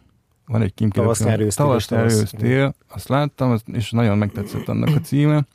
van 0.45 0.61
egy 0.61 0.74
Kim 0.74 0.89
Kiduk 0.89 1.16
film. 1.16 1.49
Tavasz 1.49 2.32
nyár 2.32 2.74
azt 2.88 3.07
láttam, 3.07 3.57
és 3.66 3.91
nagyon 3.91 4.18
megtetszett 4.18 4.68
annak 4.68 4.95
a 4.95 4.99
címe, 4.99 5.45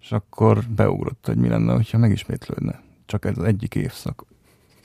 és 0.00 0.12
akkor 0.12 0.64
beugrott, 0.68 1.26
hogy 1.26 1.36
mi 1.36 1.48
lenne, 1.48 1.74
hogyha 1.74 1.98
megismétlődne. 1.98 2.82
Csak 3.06 3.24
ez 3.24 3.38
az 3.38 3.44
egyik 3.44 3.74
évszak. 3.74 4.24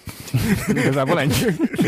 Igazából 0.67 1.19
ennyi. 1.19 1.33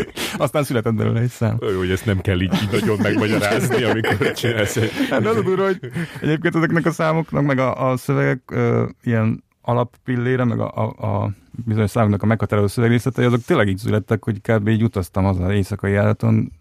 Aztán 0.36 0.64
született 0.64 0.94
belőle 0.94 1.20
egy 1.20 1.30
szám. 1.30 1.56
Jó, 1.60 1.78
hogy 1.78 1.90
ezt 1.90 2.06
nem 2.06 2.20
kell 2.20 2.40
így, 2.40 2.54
így 2.62 2.70
nagyon 2.70 2.98
megmagyarázni, 2.98 3.82
amikor 3.82 4.32
csinálsz. 4.32 4.78
Hát 5.10 5.26
az 5.26 5.36
a 5.36 5.42
durva, 5.42 5.64
hogy 5.64 5.78
egyébként 6.20 6.54
ezeknek 6.54 6.86
a 6.86 6.90
számoknak, 6.90 7.44
meg 7.44 7.58
a, 7.58 7.90
a 7.90 7.96
szövegek 7.96 8.42
ö, 8.46 8.88
ilyen 9.02 9.44
alappillére, 9.70 10.44
meg 10.44 10.60
a, 10.60 10.72
a, 10.74 11.06
a 11.06 11.30
bizonyos 11.64 11.90
számoknak 11.90 12.22
a 12.22 12.26
meghatározó 12.26 12.66
szövegrészletei, 12.66 13.24
azok 13.24 13.40
tényleg 13.40 13.68
így 13.68 13.78
születtek, 13.78 14.24
hogy 14.24 14.40
kb. 14.40 14.68
így 14.68 14.82
utaztam 14.82 15.24
az 15.24 15.38
éjszakai 15.50 15.92
járaton, 15.92 16.52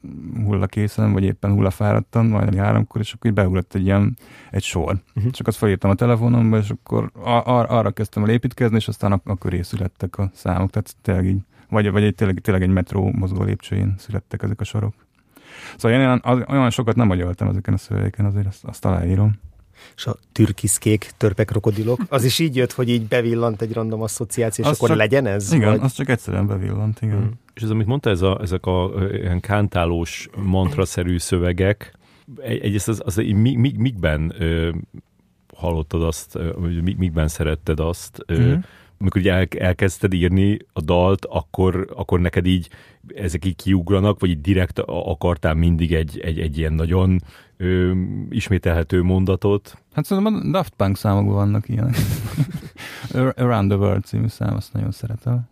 hullakészen, 0.45 1.13
vagy 1.13 1.23
éppen 1.23 1.51
hullafáradtan, 1.51 2.25
majd 2.25 2.55
háromkor, 2.55 3.01
és 3.01 3.13
akkor 3.13 3.29
így 3.29 3.35
beugrott 3.35 3.73
egy 3.73 3.85
ilyen, 3.85 4.17
egy 4.51 4.63
sor. 4.63 4.97
Uh-huh. 5.15 5.31
Csak 5.31 5.47
azt 5.47 5.57
felírtam 5.57 5.89
a 5.89 5.95
telefonomba, 5.95 6.57
és 6.57 6.69
akkor 6.69 7.11
ar- 7.23 7.69
arra 7.69 7.91
kezdtem 7.91 8.23
el 8.23 8.29
építkezni, 8.29 8.75
és 8.75 8.87
aztán 8.87 9.11
a, 9.11 9.21
a 9.23 9.37
köré 9.37 9.61
születtek 9.61 10.17
a 10.17 10.29
számok, 10.33 10.69
tehát 10.69 10.95
tényleg 11.01 11.25
így, 11.25 11.39
vagy, 11.69 11.91
vagy 11.91 12.03
egy, 12.03 12.15
tényleg, 12.15 12.39
tényleg 12.39 12.63
egy 12.63 12.73
metró 12.73 13.11
mozgó 13.11 13.43
lépcsőjén 13.43 13.95
születtek 13.97 14.43
ezek 14.43 14.59
a 14.59 14.63
sorok. 14.63 14.93
Szóval 15.77 15.99
én 15.99 16.05
olyan, 16.05 16.45
olyan 16.49 16.69
sokat 16.69 16.95
nem 16.95 17.09
agyaltam 17.09 17.47
ezeken 17.47 17.73
a 17.73 17.77
szövegeken, 17.77 18.25
azért 18.25 18.47
azt, 18.47 18.63
azt 18.63 18.85
aláírom 18.85 19.39
és 19.95 20.05
a 20.05 20.15
türkiszkék, 20.31 21.11
törpek, 21.17 21.45
krokodilok. 21.45 22.01
Az 22.09 22.23
is 22.23 22.39
így 22.39 22.55
jött, 22.55 22.71
hogy 22.71 22.89
így 22.89 23.01
bevillant 23.07 23.61
egy 23.61 23.73
random 23.73 24.01
asszociáció, 24.01 24.63
és 24.63 24.69
az 24.69 24.75
akkor 24.75 24.89
csak, 24.89 24.97
legyen 24.97 25.25
ez? 25.25 25.53
Igen, 25.53 25.69
vagy? 25.69 25.79
az 25.81 25.93
csak 25.93 26.09
egyszerűen 26.09 26.47
bevillant, 26.47 27.01
igen. 27.01 27.17
Hmm. 27.17 27.39
És 27.53 27.61
ez, 27.61 27.69
amit 27.69 27.87
mondta, 27.87 28.09
ez 28.09 28.21
a, 28.21 28.39
ezek 28.41 28.65
a 28.65 28.91
ilyen 29.11 29.39
kántálós, 29.39 30.29
mantraszerű 30.43 31.17
szövegek, 31.17 31.93
egyrészt 32.41 32.87
az, 32.87 33.01
az, 33.05 33.17
az 33.17 33.23
mi, 33.23 33.55
mi, 33.55 33.73
mikben 33.77 34.33
ö, 34.37 34.69
hallottad 35.55 36.03
azt, 36.03 36.33
vagy 36.33 36.97
mikben 36.97 37.27
szeretted 37.27 37.79
azt, 37.79 38.23
ö, 38.25 38.55
mm 38.55 38.59
amikor 38.99 39.25
el, 39.25 39.47
elkezdted 39.57 40.13
írni 40.13 40.57
a 40.73 40.81
dalt, 40.81 41.25
akkor, 41.25 41.93
akkor 41.95 42.19
neked 42.19 42.45
így 42.45 42.69
ezek 43.15 43.45
így 43.45 43.55
kiugranak, 43.55 44.19
vagy 44.19 44.29
így 44.29 44.41
direkt 44.41 44.79
akartál 44.85 45.53
mindig 45.53 45.93
egy, 45.93 46.19
egy, 46.19 46.39
egy 46.39 46.57
ilyen 46.57 46.73
nagyon 46.73 47.21
ö, 47.57 47.91
ismételhető 48.29 49.01
mondatot? 49.01 49.77
Hát 49.93 50.05
szerintem 50.05 50.33
a 50.33 50.51
Daft 50.51 50.73
Punk 50.73 50.97
számokban 50.97 51.33
vannak 51.33 51.69
ilyenek. 51.69 51.95
Around 53.35 53.69
the 53.69 53.79
World 53.79 54.03
című 54.03 54.27
szám, 54.27 54.55
azt 54.55 54.73
nagyon 54.73 54.91
szeretem. 54.91 55.49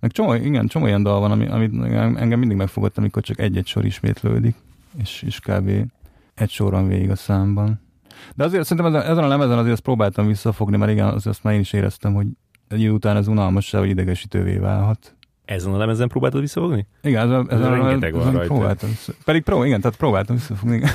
Meg 0.00 0.10
csomó, 0.10 0.34
igen, 0.34 0.66
csomó 0.66 0.86
ilyen 0.86 1.02
dal 1.02 1.20
van, 1.20 1.30
ami, 1.30 1.46
amit 1.46 1.72
engem 1.92 2.38
mindig 2.38 2.56
megfogott, 2.56 2.98
amikor 2.98 3.22
csak 3.22 3.40
egy-egy 3.40 3.66
sor 3.66 3.84
ismétlődik, 3.84 4.54
és, 5.02 5.22
és 5.26 5.40
kb. 5.40 5.70
egy 6.34 6.50
soron 6.50 6.88
végig 6.88 7.10
a 7.10 7.16
számban. 7.16 7.80
De 8.34 8.44
azért 8.44 8.66
szerintem 8.66 8.94
ezen 8.94 9.24
a 9.24 9.26
lemezen 9.26 9.58
azért 9.58 9.72
ezt 9.72 9.82
próbáltam 9.82 10.26
visszafogni, 10.26 10.76
mert 10.76 10.90
igen, 10.90 11.06
azért 11.06 11.26
azt 11.26 11.42
már 11.42 11.54
én 11.54 11.60
is 11.60 11.72
éreztem, 11.72 12.14
hogy 12.14 12.26
egy 12.70 12.80
idő 12.80 12.90
után 12.90 13.16
ez 13.16 13.26
unalmas, 13.26 13.70
hogy 13.70 13.88
idegesítővé 13.88 14.56
válhat. 14.56 15.14
Ezen 15.44 15.72
a 15.72 15.76
lemezen 15.76 16.08
próbáltad 16.08 16.40
visszafogni? 16.40 16.86
Igen, 17.02 17.32
ez, 17.32 17.46
ez, 17.48 17.60
ez 17.60 17.66
rengeteg 17.66 18.12
van 18.12 18.32
rajta. 18.32 18.54
Próbáltam. 18.54 18.90
Pedig 19.24 19.42
pró, 19.42 19.64
igen, 19.64 19.80
tehát 19.80 19.96
próbáltam 19.96 20.36
visszafogni. 20.36 20.82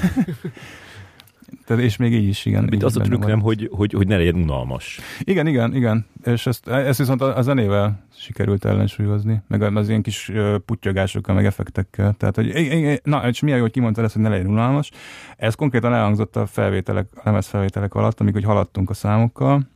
Tehát, 1.66 1.84
és 1.84 1.98
még 1.98 2.14
így 2.14 2.28
is, 2.28 2.46
igen. 2.46 2.64
Mint 2.64 2.84
az 2.84 2.98
a 2.98 3.02
trükkem, 3.02 3.42
hogy, 3.42 3.70
hogy, 3.72 3.94
hogy 3.94 4.08
ne 4.08 4.18
legyen 4.18 4.36
unalmas. 4.36 5.00
Igen, 5.20 5.48
igen, 5.48 5.76
igen. 5.76 6.06
És 6.24 6.46
ezt, 6.46 6.68
ezt 6.68 6.98
viszont 6.98 7.22
a, 7.22 7.38
a 7.38 7.42
zenével 7.42 8.06
sikerült 8.16 8.66
ellensúlyozni, 8.66 9.42
meg 9.48 9.62
az 9.62 9.90
ilyen 9.90 10.02
kis 10.02 10.32
puttyogásokkal, 10.66 11.36
meg 11.36 11.46
effektekkel. 11.46 12.14
Tehát, 12.14 12.36
hogy 12.36 13.02
na, 13.04 13.28
és 13.28 13.40
milyen 13.40 13.58
jó, 13.58 13.64
hogy 13.64 13.74
kimondtad 13.74 14.04
ezt, 14.04 14.14
hogy 14.14 14.22
ne 14.22 14.30
legyen 14.30 14.48
unalmas. 14.48 14.92
Ez 15.38 15.56
konkrétan 15.56 15.94
elhangzott 15.94 16.36
a 16.36 16.46
felvételek, 16.46 17.08
a 17.16 17.22
lemez 17.24 17.48
felvételek 17.48 17.94
alatt, 17.94 18.20
amikor 18.20 18.44
haladtunk 18.44 18.90
a 18.90 18.94
számokkal, 18.94 19.68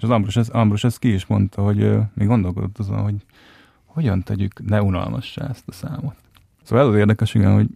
és 0.00 0.06
az 0.06 0.10
Ambrus, 0.10 0.36
Ambrus 0.36 0.84
ezt 0.84 0.98
ki 0.98 1.12
is 1.12 1.26
mondta, 1.26 1.62
hogy 1.62 1.98
még 2.14 2.26
gondolkodott 2.26 2.78
azon, 2.78 2.98
hogy 2.98 3.14
hogyan 3.84 4.22
tegyük 4.22 4.68
ne 4.68 4.82
unalmassá 4.82 5.48
ezt 5.48 5.68
a 5.68 5.72
számot. 5.72 6.14
Szóval 6.62 6.84
ez 6.84 6.90
az 6.90 6.98
érdekes, 6.98 7.34
igen, 7.34 7.54
hogy 7.54 7.66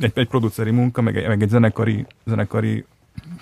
egy, 0.00 0.12
egy 0.14 0.28
produceri 0.28 0.70
munka, 0.70 1.02
meg 1.02 1.16
egy, 1.16 1.26
meg 1.26 1.42
egy 1.42 1.48
zenekari, 1.48 2.06
zenekari 2.24 2.84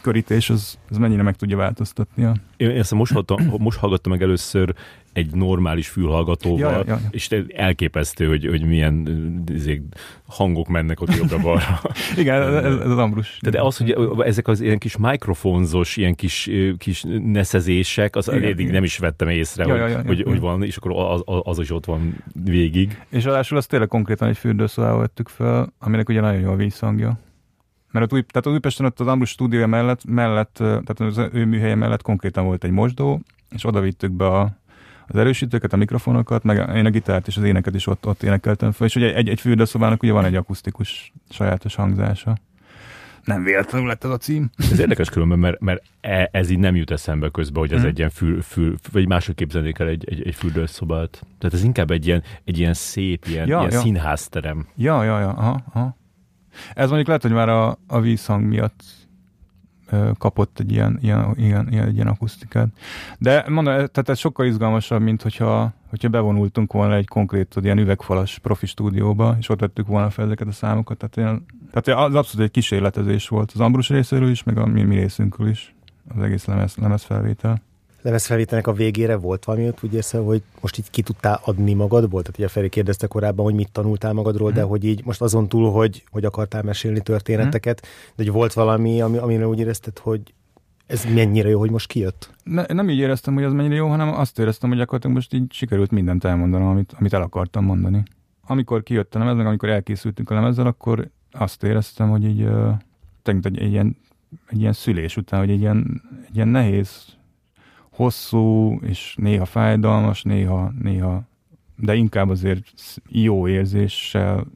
körítés, 0.03 0.51
az, 0.51 0.78
az 0.91 0.97
mennyire 0.97 1.22
meg 1.22 1.37
tudja 1.37 1.57
változtatni. 1.57 2.24
A... 2.24 2.35
Én 2.57 2.70
ezt 2.70 2.95
most, 2.95 3.12
hallottam, 3.12 3.47
most 3.59 3.78
hallgattam 3.78 4.12
meg 4.12 4.22
először 4.22 4.74
egy 5.12 5.35
normális 5.35 5.89
fülhallgatóval, 5.89 6.59
ja, 6.59 6.70
ja, 6.70 6.85
ja. 6.87 7.01
és 7.11 7.28
elképesztő, 7.55 8.26
hogy, 8.26 8.47
hogy 8.47 8.66
milyen 8.66 9.09
izé, 9.53 9.83
hangok 10.26 10.68
mennek 10.68 11.01
ott 11.01 11.14
jobbra-balra. 11.14 11.80
Igen, 12.16 12.43
ez, 12.43 12.64
ez 12.64 12.91
az 12.91 12.99
Ambrus. 12.99 13.39
De 13.41 13.62
az, 13.62 13.76
hogy 13.76 13.97
ezek 14.18 14.49
az 14.49 14.61
ilyen 14.61 14.78
kis 14.78 14.97
mikrofonzos, 14.97 15.97
ilyen 15.97 16.14
kis, 16.14 16.51
kis 16.78 17.05
neszezések, 17.24 18.16
az 18.16 18.28
igen, 18.28 18.43
eddig 18.43 18.59
igen. 18.59 18.72
nem 18.72 18.85
is 18.85 18.99
vettem 18.99 19.28
észre, 19.28 19.66
ja, 19.66 19.70
hogy, 19.70 19.80
ja, 19.80 19.89
ja, 19.89 20.03
hogy, 20.07 20.18
ja. 20.18 20.28
hogy 20.28 20.41
van, 20.41 20.62
és 20.62 20.76
akkor 20.76 21.22
az, 21.24 21.43
az 21.43 21.59
is 21.59 21.70
ott 21.70 21.85
van 21.85 22.24
végig. 22.45 23.01
És 23.09 23.26
adásul 23.26 23.57
azt 23.57 23.68
tényleg 23.68 23.89
konkrétan 23.89 24.28
egy 24.28 24.39
fürdőszobával 24.39 24.99
vettük 24.99 25.28
fel, 25.28 25.72
aminek 25.78 26.09
ugye 26.09 26.20
nagyon 26.20 26.41
jó 26.41 26.51
a 26.51 26.57
vízhangja. 26.57 27.18
Mert 27.93 28.05
ott 28.05 28.12
új, 28.12 28.22
tehát 28.22 28.47
az 28.47 28.53
Újpesten 28.53 28.86
ott 28.86 29.01
az 29.01 29.07
Ambrus 29.07 29.30
stúdiója 29.30 29.66
mellett, 29.66 30.05
mellett, 30.05 30.55
tehát 30.57 31.01
az 31.01 31.18
ő 31.32 31.45
műhelye 31.45 31.74
mellett 31.74 32.03
konkrétan 32.03 32.45
volt 32.45 32.64
egy 32.64 32.70
mosdó, 32.70 33.20
és 33.51 33.64
oda 33.64 33.80
vittük 33.80 34.11
be 34.11 34.26
a, 34.26 34.57
az 35.07 35.16
erősítőket, 35.16 35.72
a 35.72 35.76
mikrofonokat, 35.76 36.43
meg 36.43 36.76
én 36.76 36.86
a 36.86 36.90
gitárt 36.90 37.26
és 37.26 37.36
az 37.36 37.43
éneket 37.43 37.74
is 37.74 37.86
ott, 37.86 38.07
ott 38.07 38.22
énekeltem 38.22 38.72
fel, 38.72 38.86
és 38.86 38.97
ugye 38.97 39.14
egy, 39.14 39.28
egy 39.28 39.40
fürdőszobának 39.40 40.03
ugye 40.03 40.12
van 40.12 40.24
egy 40.24 40.34
akusztikus 40.34 41.12
sajátos 41.30 41.74
hangzása. 41.74 42.36
Nem 43.24 43.43
véletlenül 43.43 43.88
lett 43.88 44.05
ez 44.05 44.11
a 44.11 44.16
cím. 44.16 44.51
Ez 44.57 44.78
érdekes 44.78 45.11
különben, 45.11 45.38
mert, 45.38 45.61
mert 45.61 45.82
e, 46.01 46.28
ez 46.32 46.51
így 46.51 46.59
nem 46.59 46.76
jut 46.76 46.90
eszembe 46.90 47.28
közben, 47.30 47.61
hogy 47.61 47.72
ez 47.72 47.78
hmm. 47.78 47.88
egy 47.88 47.99
ilyen 47.99 48.11
fül, 48.11 48.43
fül, 48.43 48.76
vagy 48.93 49.09
máshogy 49.09 49.34
képzelnék 49.34 49.78
el 49.78 49.88
egy, 49.88 50.05
egy, 50.09 50.26
egy 50.26 50.34
fürdőszobát. 50.34 51.26
Tehát 51.38 51.55
ez 51.55 51.64
inkább 51.64 51.90
egy 51.90 52.07
ilyen, 52.07 52.22
egy 52.45 52.59
ilyen 52.59 52.74
szép, 52.74 53.24
ilyen, 53.26 53.49
ja, 53.49 53.59
ilyen 53.59 53.72
ja. 53.72 53.80
színházterem. 53.80 54.66
Ja, 54.76 55.05
ja, 55.05 55.20
ja, 55.20 55.28
aha, 55.28 55.61
aha. 55.72 55.97
Ez 56.74 56.86
mondjuk 56.86 57.07
lehet, 57.07 57.22
hogy 57.22 57.32
már 57.32 57.48
a, 57.48 57.78
a 57.86 58.00
vízhang 58.00 58.44
miatt 58.44 58.82
kapott 60.18 60.59
egy 60.59 60.72
ilyen, 60.72 60.98
ilyen, 61.03 61.34
ilyen, 61.36 61.68
ilyen, 61.70 61.94
ilyen 61.94 62.07
akusztikát. 62.07 62.68
De 63.18 63.44
mondom, 63.48 63.74
tehát 63.74 64.09
ez 64.09 64.18
sokkal 64.18 64.46
izgalmasabb, 64.46 65.03
mint 65.03 65.22
hogyha, 65.22 65.72
hogyha 65.88 66.09
bevonultunk 66.09 66.72
volna 66.72 66.94
egy 66.94 67.09
konkrét 67.09 67.57
ilyen 67.62 67.78
üvegfalas 67.78 68.38
profi 68.38 68.66
stúdióba, 68.66 69.36
és 69.38 69.48
ott 69.48 69.61
vettük 69.61 69.86
volna 69.86 70.11
fel 70.11 70.24
ezeket 70.24 70.48
a 70.48 70.53
számokat. 70.53 70.96
Tehát, 70.96 71.16
ilyen, 71.16 71.44
tehát 71.70 72.00
az 72.00 72.14
abszolút 72.14 72.46
egy 72.46 72.53
kísérletezés 72.53 73.28
volt 73.28 73.50
az 73.55 73.61
Ambrus 73.61 73.88
részéről 73.88 74.30
is, 74.30 74.42
meg 74.42 74.59
a 74.59 74.66
mi, 74.66 74.82
mi 74.82 74.94
részünkről 74.94 75.48
is 75.48 75.74
az 76.16 76.22
egész 76.22 76.44
lemez, 76.44 76.76
lemez 76.76 77.03
felvétel 77.03 77.62
lemezfelvételnek 78.03 78.66
a 78.66 78.72
végére 78.72 79.16
volt 79.16 79.44
valami, 79.44 79.64
hogy 79.64 79.74
úgy 79.82 79.94
érzed, 79.94 80.24
hogy 80.24 80.42
most 80.61 80.78
így 80.78 80.90
ki 80.90 81.03
tudtál 81.03 81.40
adni 81.44 81.74
magadból? 81.74 82.22
Tehát 82.22 82.38
ugye 82.38 82.48
Feri 82.48 82.68
kérdezte 82.68 83.07
korábban, 83.07 83.44
hogy 83.44 83.55
mit 83.55 83.72
tanultál 83.72 84.12
magadról, 84.12 84.48
hmm. 84.48 84.59
de 84.59 84.62
hogy 84.62 84.84
így 84.84 85.05
most 85.05 85.20
azon 85.20 85.48
túl, 85.48 85.70
hogy, 85.70 86.05
hogy 86.11 86.24
akartál 86.24 86.62
mesélni 86.62 87.00
történeteket, 87.00 87.80
hmm. 87.80 88.12
de 88.16 88.22
hogy 88.22 88.32
volt 88.32 88.53
valami, 88.53 89.00
ami, 89.00 89.16
amire 89.16 89.46
úgy 89.46 89.59
érezted, 89.59 89.98
hogy 89.98 90.20
ez 90.86 91.05
mennyire 91.14 91.48
jó, 91.48 91.59
hogy 91.59 91.70
most 91.70 91.86
kijött? 91.86 92.34
Ne, 92.44 92.64
nem 92.66 92.90
így 92.90 92.98
éreztem, 92.98 93.34
hogy 93.34 93.42
ez 93.42 93.53
mennyire 93.53 93.74
jó, 93.74 93.88
hanem 93.88 94.14
azt 94.14 94.38
éreztem, 94.38 94.68
hogy 94.68 94.78
gyakorlatilag 94.78 95.16
most 95.16 95.32
így 95.32 95.53
sikerült 95.53 95.90
mindent 95.90 96.24
elmondanom, 96.24 96.68
amit, 96.68 96.92
amit 96.98 97.12
el 97.12 97.22
akartam 97.22 97.64
mondani. 97.64 98.03
Amikor 98.46 98.82
kijött 98.82 99.14
a 99.14 99.18
lemez, 99.18 99.36
meg 99.36 99.46
amikor 99.46 99.68
elkészültünk 99.68 100.30
a 100.30 100.34
lemezzel, 100.34 100.66
akkor 100.66 101.09
azt 101.30 101.62
éreztem, 101.62 102.11
hogy 102.11 102.24
így, 102.24 102.42
uh, 102.42 102.74
egy, 103.22 103.46
egy, 103.59 103.70
ilyen, 103.72 103.96
egy 104.46 104.61
ilyen 104.61 104.72
szülés 104.72 105.16
után, 105.16 105.40
hogy 105.40 105.50
egy 105.50 105.61
ilyen, 105.61 106.03
egy 106.28 106.36
ilyen 106.36 106.48
nehéz 106.48 107.05
hosszú, 108.03 108.78
és 108.82 109.14
néha 109.18 109.44
fájdalmas, 109.44 110.22
néha, 110.22 110.72
néha, 110.82 111.22
de 111.76 111.94
inkább 111.94 112.28
azért 112.28 112.72
jó 113.09 113.48
érzéssel 113.48 114.46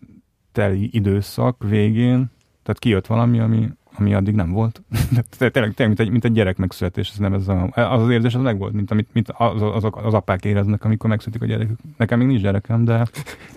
teli 0.52 0.88
időszak 0.92 1.64
végén, 1.68 2.30
tehát 2.62 2.78
kijött 2.78 3.06
valami, 3.06 3.38
ami, 3.38 3.68
ami 3.98 4.14
addig 4.14 4.34
nem 4.34 4.50
volt. 4.50 4.82
tényleg, 5.38 5.74
tényleg 5.74 5.74
mint, 5.86 6.00
egy, 6.00 6.10
mint 6.10 6.24
egy 6.24 6.32
gyerek 6.32 6.56
megszületés, 6.56 7.10
ez 7.10 7.18
nem 7.18 7.32
ez 7.32 7.48
a, 7.48 7.68
az 7.72 8.02
az 8.02 8.10
érzés 8.10 8.34
az 8.34 8.42
megvolt, 8.42 8.72
mint 8.72 8.90
amit 8.90 9.08
mint 9.12 9.28
az, 9.28 9.62
az, 9.62 9.84
az, 9.90 10.14
apák 10.14 10.44
éreznek, 10.44 10.84
amikor 10.84 11.10
megszületik 11.10 11.42
a 11.42 11.46
gyerekük. 11.46 11.78
Nekem 11.96 12.18
még 12.18 12.26
nincs 12.26 12.40
gyerekem, 12.40 12.84
de, 12.84 13.06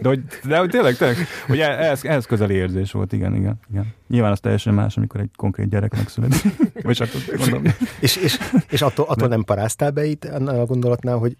de, 0.02 0.08
hogy, 0.08 0.24
de 0.44 0.58
hogy 0.58 0.70
tényleg, 0.70 0.96
tényleg, 0.96 1.18
hogy 1.48 1.60
ehhez, 1.60 2.04
ehhez 2.04 2.26
közeli 2.26 2.54
érzés 2.54 2.92
volt, 2.92 3.14
igen, 3.14 3.36
igen, 3.36 3.60
igen. 3.70 3.94
Nyilván 4.08 4.32
az 4.32 4.40
teljesen 4.40 4.74
más, 4.74 4.98
amikor 4.98 5.20
egy 5.20 5.32
konkrét 5.36 5.70
gyerek 5.70 5.96
megszületik. 5.96 6.52
Vagy 6.84 7.00
hát 7.00 7.10
mondom. 7.38 7.64
és, 8.00 8.16
és, 8.16 8.40
és 8.70 8.82
attól, 8.82 9.06
attól 9.06 9.28
nem 9.28 9.44
paráztál 9.44 9.92
be 9.92 10.06
itt 10.06 10.24
a 10.24 10.66
gondolatnál, 10.66 11.18
hogy 11.18 11.38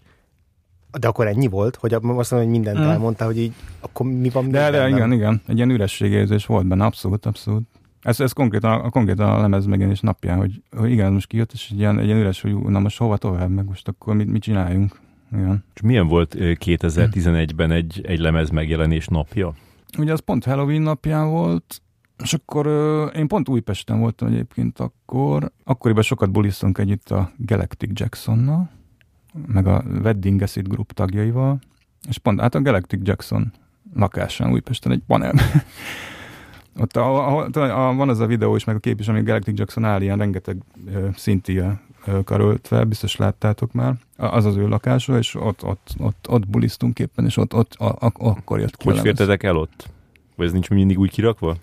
de 0.98 1.08
akkor 1.08 1.26
ennyi 1.26 1.46
volt, 1.46 1.76
hogy 1.76 1.94
azt 1.94 2.02
mondom, 2.02 2.28
hogy 2.28 2.48
mindent 2.48 2.78
mm. 2.78 2.82
elmondta, 2.82 3.24
hogy 3.24 3.38
így, 3.38 3.52
akkor 3.80 4.06
mi 4.06 4.28
van 4.28 4.48
De, 4.48 4.70
de 4.70 4.88
igen, 4.88 5.12
igen, 5.12 5.42
egy 5.46 5.56
ilyen 5.56 5.70
ürességérzés 5.70 6.46
volt 6.46 6.66
benne, 6.66 6.84
abszolút, 6.84 7.26
abszolút. 7.26 7.68
Ez, 8.02 8.20
ez 8.20 8.32
konkrétan, 8.32 8.80
a, 8.80 8.90
konkrétan 8.90 9.28
a 9.28 9.40
lemez 9.40 9.66
megjelenés 9.66 10.00
napján, 10.00 10.38
hogy, 10.38 10.62
hogy 10.76 10.90
igen, 10.90 11.12
most 11.12 11.26
kijött, 11.26 11.52
és 11.52 11.68
egy 11.70 11.78
ilyen, 11.78 11.98
egy 11.98 12.04
ilyen 12.04 12.18
üres, 12.18 12.40
hogy 12.40 12.54
na 12.54 12.78
most 12.78 12.98
hova 12.98 13.16
tovább, 13.16 13.50
meg 13.50 13.64
most 13.64 13.88
akkor 13.88 14.14
mit, 14.14 14.30
mit 14.30 14.42
csináljunk. 14.42 15.00
Igen. 15.32 15.64
És 15.74 15.80
milyen 15.80 16.06
volt 16.06 16.34
2011-ben 16.38 17.70
egy, 17.70 18.00
egy 18.04 18.18
lemez 18.18 18.50
megjelenés 18.50 19.06
napja? 19.06 19.54
Ugye 19.98 20.12
az 20.12 20.20
pont 20.20 20.44
Halloween 20.44 20.82
napján 20.82 21.28
volt, 21.28 21.82
és 22.22 22.32
akkor 22.32 22.66
én 23.16 23.28
pont 23.28 23.48
Újpesten 23.48 23.98
voltam 23.98 24.28
egyébként 24.28 24.78
akkor. 24.78 25.52
Akkoriban 25.64 26.02
sokat 26.02 26.30
bulisztunk 26.30 26.78
együtt 26.78 27.10
a 27.10 27.30
Galactic 27.36 28.00
Jacksonnal, 28.00 28.70
meg 29.46 29.66
a 29.66 29.84
Wedding 30.02 30.42
Acid 30.42 30.68
Group 30.68 30.92
tagjaival, 30.92 31.58
és 32.08 32.18
pont 32.18 32.40
hát 32.40 32.54
a 32.54 32.62
Galactic 32.62 33.00
Jackson 33.06 33.52
lakásán 33.94 34.50
Újpesten 34.52 34.92
egy 34.92 35.02
panel 35.06 35.34
Ott 36.78 36.96
a, 36.96 37.38
a, 37.38 37.48
a, 37.88 37.94
van 37.94 38.08
az 38.08 38.20
a 38.20 38.26
videó 38.26 38.56
is, 38.56 38.64
meg 38.64 38.76
a 38.76 38.78
kép 38.78 39.00
is, 39.00 39.08
ami 39.08 39.22
Galactic 39.22 39.58
Jackson 39.58 39.84
áll 39.84 40.02
ilyen 40.02 40.18
rengeteg 40.18 40.56
uh, 40.86 41.14
szintia 41.14 41.80
karöltve, 42.24 42.84
biztos 42.84 43.16
láttátok 43.16 43.72
már. 43.72 43.94
Az 44.16 44.44
az 44.44 44.56
ő 44.56 44.68
lakása, 44.68 45.18
és 45.18 45.34
ott, 45.34 45.64
ott, 45.64 45.94
ott, 45.98 46.26
ott 46.28 46.48
bulisztunk 46.48 46.98
éppen, 46.98 47.24
és 47.24 47.36
ott, 47.36 47.54
ott 47.54 47.74
a, 47.74 48.06
a, 48.06 48.12
akkor 48.18 48.58
jött 48.58 48.76
ki. 48.76 48.88
Hogy 48.88 48.98
fértetek 48.98 49.42
el 49.42 49.56
ott? 49.56 49.88
Vagy 50.36 50.46
ez 50.46 50.52
nincs 50.52 50.70
mindig 50.70 50.98
úgy 50.98 51.10
kirakva? 51.10 51.56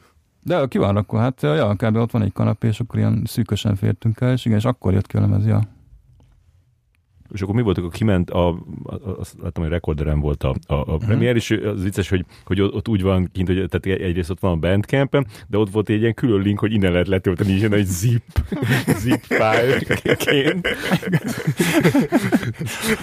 De 0.43 0.66
ki 0.68 0.78
van 0.78 0.95
akkor, 0.95 1.20
hát 1.20 1.41
ja, 1.41 1.76
kb. 1.76 1.95
ott 1.95 2.12
van 2.12 2.22
egy 2.22 2.34
kanapé, 2.34 2.68
és 2.68 2.80
akkor 2.80 2.99
ilyen 2.99 3.22
szűkösen 3.26 3.76
fértünk 3.76 4.22
el, 4.22 4.32
és 4.32 4.45
igen, 4.45 4.58
és 4.58 4.66
akkor 4.66 4.93
jött 4.93 5.08
ki 5.08 5.18
a 5.18 5.20
lemez, 5.20 5.45
ja. 5.45 5.62
És 7.34 7.41
akkor 7.41 7.55
mi 7.55 7.61
volt, 7.61 7.78
akkor 7.78 7.91
kiment, 7.91 8.30
a, 8.30 8.63
azt 9.17 9.36
láttam, 9.41 9.63
hogy 9.63 9.71
rekorderen 9.71 10.19
volt 10.19 10.43
a, 10.43 10.55
a, 10.67 10.73
a 10.73 10.80
uh-huh. 10.80 11.05
premier, 11.05 11.36
és 11.36 11.51
az 11.51 11.84
vicces, 11.84 12.09
hogy, 12.09 12.25
hogy 12.45 12.61
ott 12.61 12.88
úgy 12.88 13.01
van 13.01 13.30
kint, 13.32 13.47
hogy 13.47 13.65
tehát 13.69 14.01
egyrészt 14.01 14.30
ott 14.30 14.39
van 14.39 14.51
a 14.51 14.55
bandcamp 14.55 15.25
de 15.47 15.57
ott 15.57 15.71
volt 15.71 15.89
egy 15.89 16.01
ilyen 16.01 16.13
külön 16.13 16.41
link, 16.41 16.59
hogy 16.59 16.73
innen 16.73 16.91
lehet 16.91 17.07
letölteni 17.07 17.53
ilyen 17.53 17.73
egy 17.73 17.86
zip, 17.86 18.23
zip 19.03 19.23
file-ként. 19.23 20.67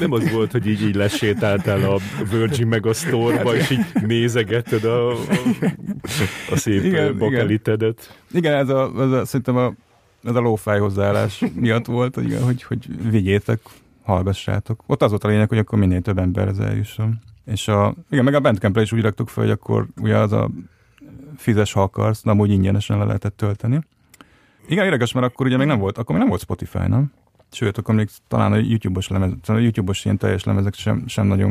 Nem 0.00 0.12
az 0.12 0.30
volt, 0.30 0.52
hogy 0.52 0.66
így, 0.66 0.82
így 0.82 0.94
lesétáltál 0.94 1.90
a 1.90 1.98
Virgin 2.30 2.66
Megastore-ba, 2.66 3.56
és 3.56 3.70
így 3.70 3.86
nézegetted 4.06 4.84
a, 4.84 5.10
a, 5.10 5.16
a 6.50 6.56
szép 6.56 6.84
igen, 6.84 7.18
bakelitedet. 7.18 8.18
Igen, 8.30 8.42
igen 8.42 8.54
ez, 8.54 8.68
a, 8.68 8.92
ez 8.98 9.10
a, 9.10 9.24
szerintem 9.24 9.56
a 9.56 9.74
ez 10.24 10.34
a 10.34 10.40
lófáj 10.40 10.78
hozzáállás 10.78 11.44
miatt 11.54 11.86
volt, 11.86 12.14
hogy, 12.14 12.38
hogy, 12.44 12.62
hogy 12.62 13.10
vigyétek, 13.10 13.60
hallgassátok. 14.04 14.82
Ott 14.86 15.02
az 15.02 15.10
volt 15.10 15.24
a 15.24 15.28
lényeg, 15.28 15.48
hogy 15.48 15.58
akkor 15.58 15.78
minél 15.78 16.00
több 16.00 16.18
emberhez 16.18 16.58
eljusson. 16.58 17.18
És 17.44 17.68
a, 17.68 17.94
igen, 18.10 18.24
meg 18.24 18.34
a 18.34 18.40
Bandcampre 18.40 18.82
is 18.82 18.92
úgy 18.92 19.02
raktuk 19.02 19.28
fel, 19.28 19.42
hogy 19.44 19.52
akkor 19.52 19.86
ugye 20.00 20.16
az 20.16 20.32
a 20.32 20.50
fizes, 21.36 21.72
ha 21.72 21.82
akarsz, 21.82 22.22
de 22.22 22.30
amúgy 22.30 22.50
ingyenesen 22.50 22.98
le 22.98 23.04
lehetett 23.04 23.36
tölteni. 23.36 23.80
Igen, 24.68 24.84
érdekes, 24.84 25.12
mert 25.12 25.26
akkor 25.26 25.46
ugye 25.46 25.56
még 25.56 25.66
nem 25.66 25.78
volt, 25.78 25.98
akkor 25.98 26.10
még 26.10 26.18
nem 26.18 26.28
volt 26.28 26.40
Spotify, 26.40 26.86
nem? 26.86 27.12
Sőt, 27.50 27.78
akkor 27.78 27.94
még 27.94 28.08
talán 28.28 28.52
a 28.52 28.56
YouTube-os 28.56 29.08
lemez, 29.08 29.32
a 29.46 29.52
YouTube-os 29.52 30.04
ilyen 30.04 30.18
teljes 30.18 30.44
lemezek 30.44 30.74
sem, 30.74 31.04
sem 31.06 31.26
nagyon 31.26 31.50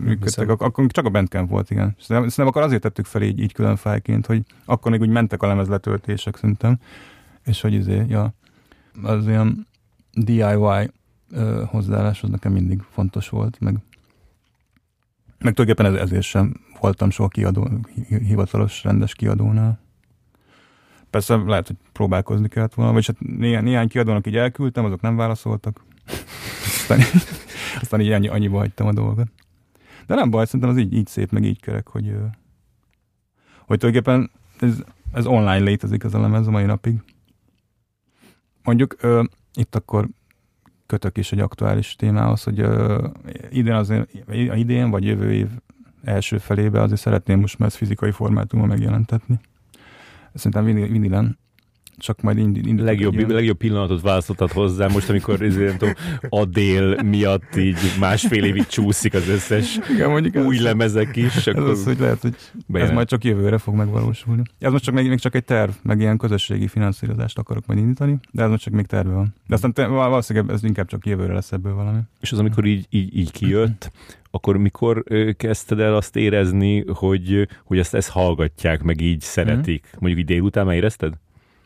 működtek, 0.00 0.48
Ak- 0.48 0.62
akkor 0.62 0.86
csak 0.86 1.04
a 1.04 1.10
Bandcamp 1.10 1.50
volt, 1.50 1.70
igen. 1.70 1.96
Szerintem 2.00 2.46
akkor 2.46 2.62
azért 2.62 2.82
tettük 2.82 3.04
fel 3.04 3.22
így, 3.22 3.40
így 3.40 3.52
külön 3.52 3.76
fájként, 3.76 4.26
hogy 4.26 4.42
akkor 4.64 4.90
még 4.90 5.00
úgy 5.00 5.08
mentek 5.08 5.42
a 5.42 5.46
lemezletöltések 5.46 6.36
szerintem, 6.36 6.78
és 7.44 7.60
hogy 7.60 7.72
izé, 7.72 8.04
ja, 8.08 8.34
az 9.02 9.26
ilyen 9.26 9.66
DIY 10.12 10.90
ö, 11.34 11.62
hozzáállás 11.66 12.22
az 12.22 12.30
nekem 12.30 12.52
mindig 12.52 12.82
fontos 12.90 13.28
volt, 13.28 13.60
meg, 13.60 13.78
meg 15.38 15.54
tulajdonképpen 15.54 15.94
ez, 15.94 16.00
ezért 16.00 16.22
sem 16.22 16.54
voltam 16.80 17.10
soha 17.10 17.28
kiadó, 17.28 17.68
hivatalos, 18.08 18.84
rendes 18.84 19.14
kiadónál. 19.14 19.80
Persze 21.10 21.36
lehet, 21.36 21.66
hogy 21.66 21.76
próbálkozni 21.92 22.48
kellett 22.48 22.74
volna, 22.74 22.92
vagy 22.92 23.06
hát 23.06 23.20
néhány, 23.20 23.64
néhány 23.64 23.88
kiadónak 23.88 24.26
így 24.26 24.36
elküldtem, 24.36 24.84
azok 24.84 25.00
nem 25.00 25.16
válaszoltak. 25.16 25.84
aztán, 26.64 27.00
aztán 27.80 28.00
így 28.00 28.12
annyi, 28.12 28.28
annyiba 28.28 28.58
hagytam 28.58 28.86
a 28.86 28.92
dolgot. 28.92 29.28
De 30.06 30.14
nem 30.14 30.30
baj, 30.30 30.44
szerintem 30.44 30.70
az 30.70 30.76
így, 30.76 30.92
így 30.92 31.06
szép, 31.06 31.30
meg 31.30 31.44
így 31.44 31.60
kerek, 31.60 31.88
hogy, 31.88 32.16
hogy 33.66 33.78
tulajdonképpen 33.78 34.30
ez, 34.60 34.82
ez 35.12 35.26
online 35.26 35.64
létezik 35.64 36.04
ez 36.04 36.14
a 36.14 36.22
a 36.22 36.50
mai 36.50 36.64
napig. 36.64 37.02
Mondjuk 38.62 38.96
ö, 39.00 39.22
itt 39.54 39.74
akkor 39.74 40.08
kötök 40.94 41.16
is 41.16 41.32
egy 41.32 41.40
aktuális 41.40 41.96
témához, 41.96 42.42
hogy 42.42 42.60
uh, 42.60 43.04
idén, 43.50 43.72
azért, 43.72 44.08
idén 44.54 44.90
vagy 44.90 45.04
jövő 45.04 45.32
év 45.32 45.48
első 46.04 46.38
felébe 46.38 46.80
azért 46.80 47.00
szeretném 47.00 47.40
most 47.40 47.58
már 47.58 47.68
ezt 47.68 47.76
fizikai 47.76 48.10
formátumon 48.10 48.68
megjelentetni. 48.68 49.38
Szerintem 50.34 50.64
vinilen. 50.64 51.38
Csak 51.96 52.20
majd 52.20 52.38
indít. 52.38 52.80
Legjobb, 52.80 53.30
legjobb 53.30 53.56
pillanatot 53.56 54.00
választottad 54.00 54.50
hozzá, 54.50 54.86
most 54.86 55.08
amikor 55.08 55.42
ezért, 55.42 55.68
nem 55.68 55.78
tudom, 55.78 55.94
Adél 56.28 57.02
miatt 57.02 57.56
így 57.56 57.76
másfél 58.00 58.44
évig 58.44 58.66
csúszik 58.66 59.14
az 59.14 59.28
összes 59.28 59.78
Igen, 59.94 60.10
mondjuk 60.10 60.46
új 60.46 60.56
ez, 60.56 60.62
lemezek 60.62 61.16
is. 61.16 61.34
Ez 61.34 61.46
akkor 61.46 61.68
az, 61.68 61.84
hogy 61.84 61.98
lehet, 61.98 62.20
hogy 62.20 62.34
bejön. 62.66 62.88
ez 62.88 62.94
majd 62.94 63.08
csak 63.08 63.24
jövőre 63.24 63.58
fog 63.58 63.74
megvalósulni. 63.74 64.42
Ez 64.58 64.72
most 64.72 64.84
csak 64.84 64.94
még, 64.94 65.08
még 65.08 65.18
csak 65.18 65.34
egy 65.34 65.44
terv, 65.44 65.70
meg 65.82 66.00
ilyen 66.00 66.18
közösségi 66.18 66.68
finanszírozást 66.68 67.38
akarok 67.38 67.66
majd 67.66 67.78
indítani, 67.78 68.18
de 68.30 68.42
ez 68.42 68.50
most 68.50 68.62
csak 68.62 68.72
még 68.72 68.86
terve 68.86 69.12
van. 69.12 69.34
De 69.46 69.54
aztán 69.54 69.72
te, 69.72 69.86
valószínűleg 69.86 70.50
ez 70.50 70.64
inkább 70.64 70.86
csak 70.86 71.06
jövőre 71.06 71.32
lesz 71.32 71.52
ebből 71.52 71.74
valami. 71.74 71.98
És 72.20 72.32
az, 72.32 72.38
amikor 72.38 72.64
így, 72.64 72.86
így, 72.90 73.16
így 73.16 73.30
kijött, 73.30 73.90
akkor 74.30 74.56
mikor 74.56 75.04
kezdted 75.36 75.80
el 75.80 75.94
azt 75.94 76.16
érezni, 76.16 76.84
hogy, 76.86 77.48
hogy 77.64 77.78
ezt, 77.78 77.94
ezt 77.94 78.08
hallgatják, 78.08 78.82
meg 78.82 79.00
így 79.00 79.20
szeretik? 79.20 79.86
Mm. 79.86 79.98
Mondjuk 79.98 80.20
így 80.20 80.26
délután 80.26 80.66
már 80.66 80.74
érezted? 80.74 81.14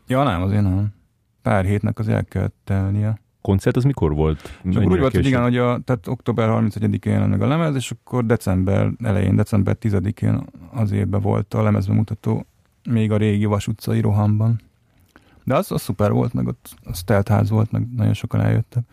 Ja, 0.09 0.23
nem, 0.23 0.41
azért 0.41 0.63
nem. 0.63 0.93
Pár 1.41 1.65
hétnek 1.65 1.99
az 1.99 2.07
el 2.07 2.25
kellett 2.25 2.55
telnie. 2.63 3.19
Koncert 3.41 3.75
az 3.75 3.83
mikor 3.83 4.13
volt? 4.13 4.59
Akkor 4.65 4.91
úgy 4.91 4.99
volt, 4.99 5.15
hogy 5.15 5.25
igen, 5.25 5.41
hogy 5.41 5.57
a, 5.57 5.79
tehát 5.79 6.07
október 6.07 6.49
31-én 6.51 7.13
jelent 7.13 7.29
meg 7.29 7.41
a 7.41 7.47
lemez, 7.47 7.75
és 7.75 7.91
akkor 7.91 8.25
december 8.25 8.91
elején, 9.03 9.35
december 9.35 9.77
10-én 9.81 10.45
az 10.71 10.91
évben 10.91 11.21
volt 11.21 11.53
a 11.53 11.61
lemezbemutató 11.61 12.45
még 12.89 13.11
a 13.11 13.17
régi 13.17 13.45
Vas 13.45 13.67
utcai 13.67 14.01
rohamban. 14.01 14.61
De 15.43 15.55
az, 15.55 15.71
az 15.71 15.81
szuper 15.81 16.11
volt, 16.11 16.33
meg 16.33 16.47
ott 16.47 16.69
az 16.83 17.03
teltház 17.03 17.49
volt, 17.49 17.71
meg 17.71 17.87
nagyon 17.95 18.13
sokan 18.13 18.41
eljöttek. 18.41 18.83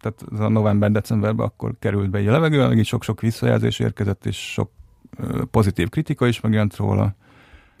Tehát 0.00 0.24
az 0.30 0.40
a 0.40 0.48
november-decemberben 0.48 1.46
akkor 1.46 1.74
került 1.78 2.10
be 2.10 2.18
egy 2.18 2.26
a 2.26 2.32
levegő, 2.32 2.66
meg 2.66 2.78
így 2.78 2.86
sok-sok 2.86 3.20
visszajelzés 3.20 3.78
érkezett, 3.78 4.26
és 4.26 4.52
sok 4.52 4.70
pozitív 5.50 5.88
kritika 5.88 6.26
is 6.26 6.40
megjelent 6.40 6.76
róla 6.76 7.14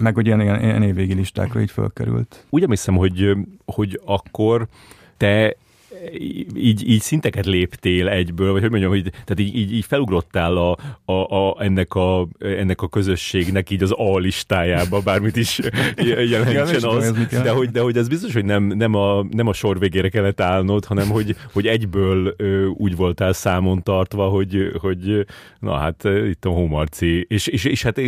meg 0.02 0.14
hogy 0.14 0.26
ilyen, 0.26 0.40
ilyen, 0.40 0.62
ilyen 0.62 0.82
évvégi 0.82 1.14
listákra 1.14 1.60
így 1.60 1.70
fölkerült. 1.70 2.46
Úgy 2.50 2.62
emlékszem, 2.62 2.96
hogy, 2.96 3.36
hogy 3.64 4.00
akkor 4.04 4.68
te 5.16 5.56
így, 6.54 6.88
így 6.88 7.00
szinteket 7.00 7.46
léptél 7.46 8.08
egyből, 8.08 8.52
vagy 8.52 8.60
hogy 8.60 8.70
mondjam, 8.70 8.90
hogy 8.90 9.02
tehát 9.02 9.38
így, 9.38 9.56
így, 9.56 9.72
így 9.72 9.84
felugrottál 9.84 10.56
a, 10.56 10.76
a, 11.04 11.12
a, 11.12 11.56
ennek, 11.58 11.94
a, 11.94 12.28
ennek 12.38 12.82
a 12.82 12.88
közösségnek 12.88 13.70
így 13.70 13.82
az 13.82 13.94
A 13.96 14.18
listájába, 14.18 15.00
bármit 15.00 15.36
is 15.36 15.60
jelentsen 16.30 16.84
az, 16.84 17.12
de 17.30 17.50
hogy, 17.50 17.70
de 17.70 17.80
hogy 17.80 17.96
ez 17.96 18.08
biztos, 18.08 18.32
hogy 18.32 18.44
nem, 18.44 18.64
nem, 18.64 18.94
a, 18.94 19.26
nem 19.30 19.46
a 19.46 19.52
sor 19.52 19.78
végére 19.78 20.08
kellett 20.08 20.40
állnod, 20.40 20.84
hanem 20.84 21.08
hogy, 21.08 21.36
hogy 21.52 21.66
egyből 21.66 22.34
úgy 22.76 22.96
voltál 22.96 23.32
számon 23.32 23.82
tartva, 23.82 24.28
hogy, 24.28 24.72
hogy 24.80 25.26
na 25.58 25.76
hát 25.76 26.04
itt 26.04 26.44
a 26.44 26.50
homarci, 26.50 27.26
és, 27.28 27.46
és, 27.46 27.64
és 27.64 27.82
hát 27.82 28.00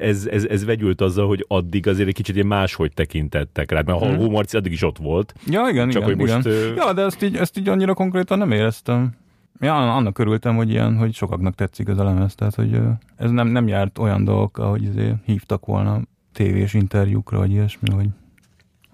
ez, 0.00 0.26
ez, 0.26 0.44
ez 0.44 0.64
vegyült 0.64 1.00
azzal, 1.00 1.26
hogy 1.26 1.44
addig 1.48 1.88
azért 1.88 2.08
egy 2.08 2.14
kicsit 2.14 2.44
máshogy 2.44 2.92
tekintettek 2.92 3.70
rá, 3.70 3.82
mert 3.86 4.02
a 4.02 4.16
homarci 4.16 4.56
addig 4.56 4.72
is 4.72 4.82
ott 4.82 4.98
volt. 4.98 5.34
Ja, 5.46 5.68
igen, 5.70 5.90
csak 5.90 6.02
igen, 6.02 6.16
hogy 6.16 6.16
most 6.16 6.46
igen 6.46 6.61
Ja, 6.76 6.92
de 6.92 7.02
ezt 7.02 7.22
így, 7.22 7.36
ezt 7.36 7.58
így 7.58 7.68
annyira 7.68 7.94
konkrétan 7.94 8.38
nem 8.38 8.50
éreztem. 8.50 9.12
Ja, 9.60 9.94
annak 9.94 10.18
örültem, 10.18 10.56
hogy 10.56 10.70
ilyen, 10.70 10.96
hogy 10.96 11.14
sokaknak 11.14 11.54
tetszik 11.54 11.88
ez 11.88 11.98
a 11.98 12.04
lemez, 12.04 12.34
tehát 12.34 12.54
hogy 12.54 12.80
ez 13.16 13.30
nem, 13.30 13.48
nem 13.48 13.68
járt 13.68 13.98
olyan 13.98 14.24
dolgok, 14.24 14.58
ahogy 14.58 14.82
izé 14.82 15.14
hívtak 15.24 15.66
volna 15.66 16.00
tévés 16.32 16.74
interjúkra, 16.74 17.38
vagy 17.38 17.50
ilyesmi, 17.50 17.90
hogy 17.90 18.08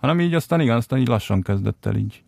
hanem 0.00 0.20
így 0.20 0.34
aztán 0.34 0.60
igen, 0.60 0.76
aztán 0.76 0.98
így 0.98 1.08
lassan 1.08 1.42
kezdett 1.42 1.86
el 1.86 1.96
így, 1.96 2.22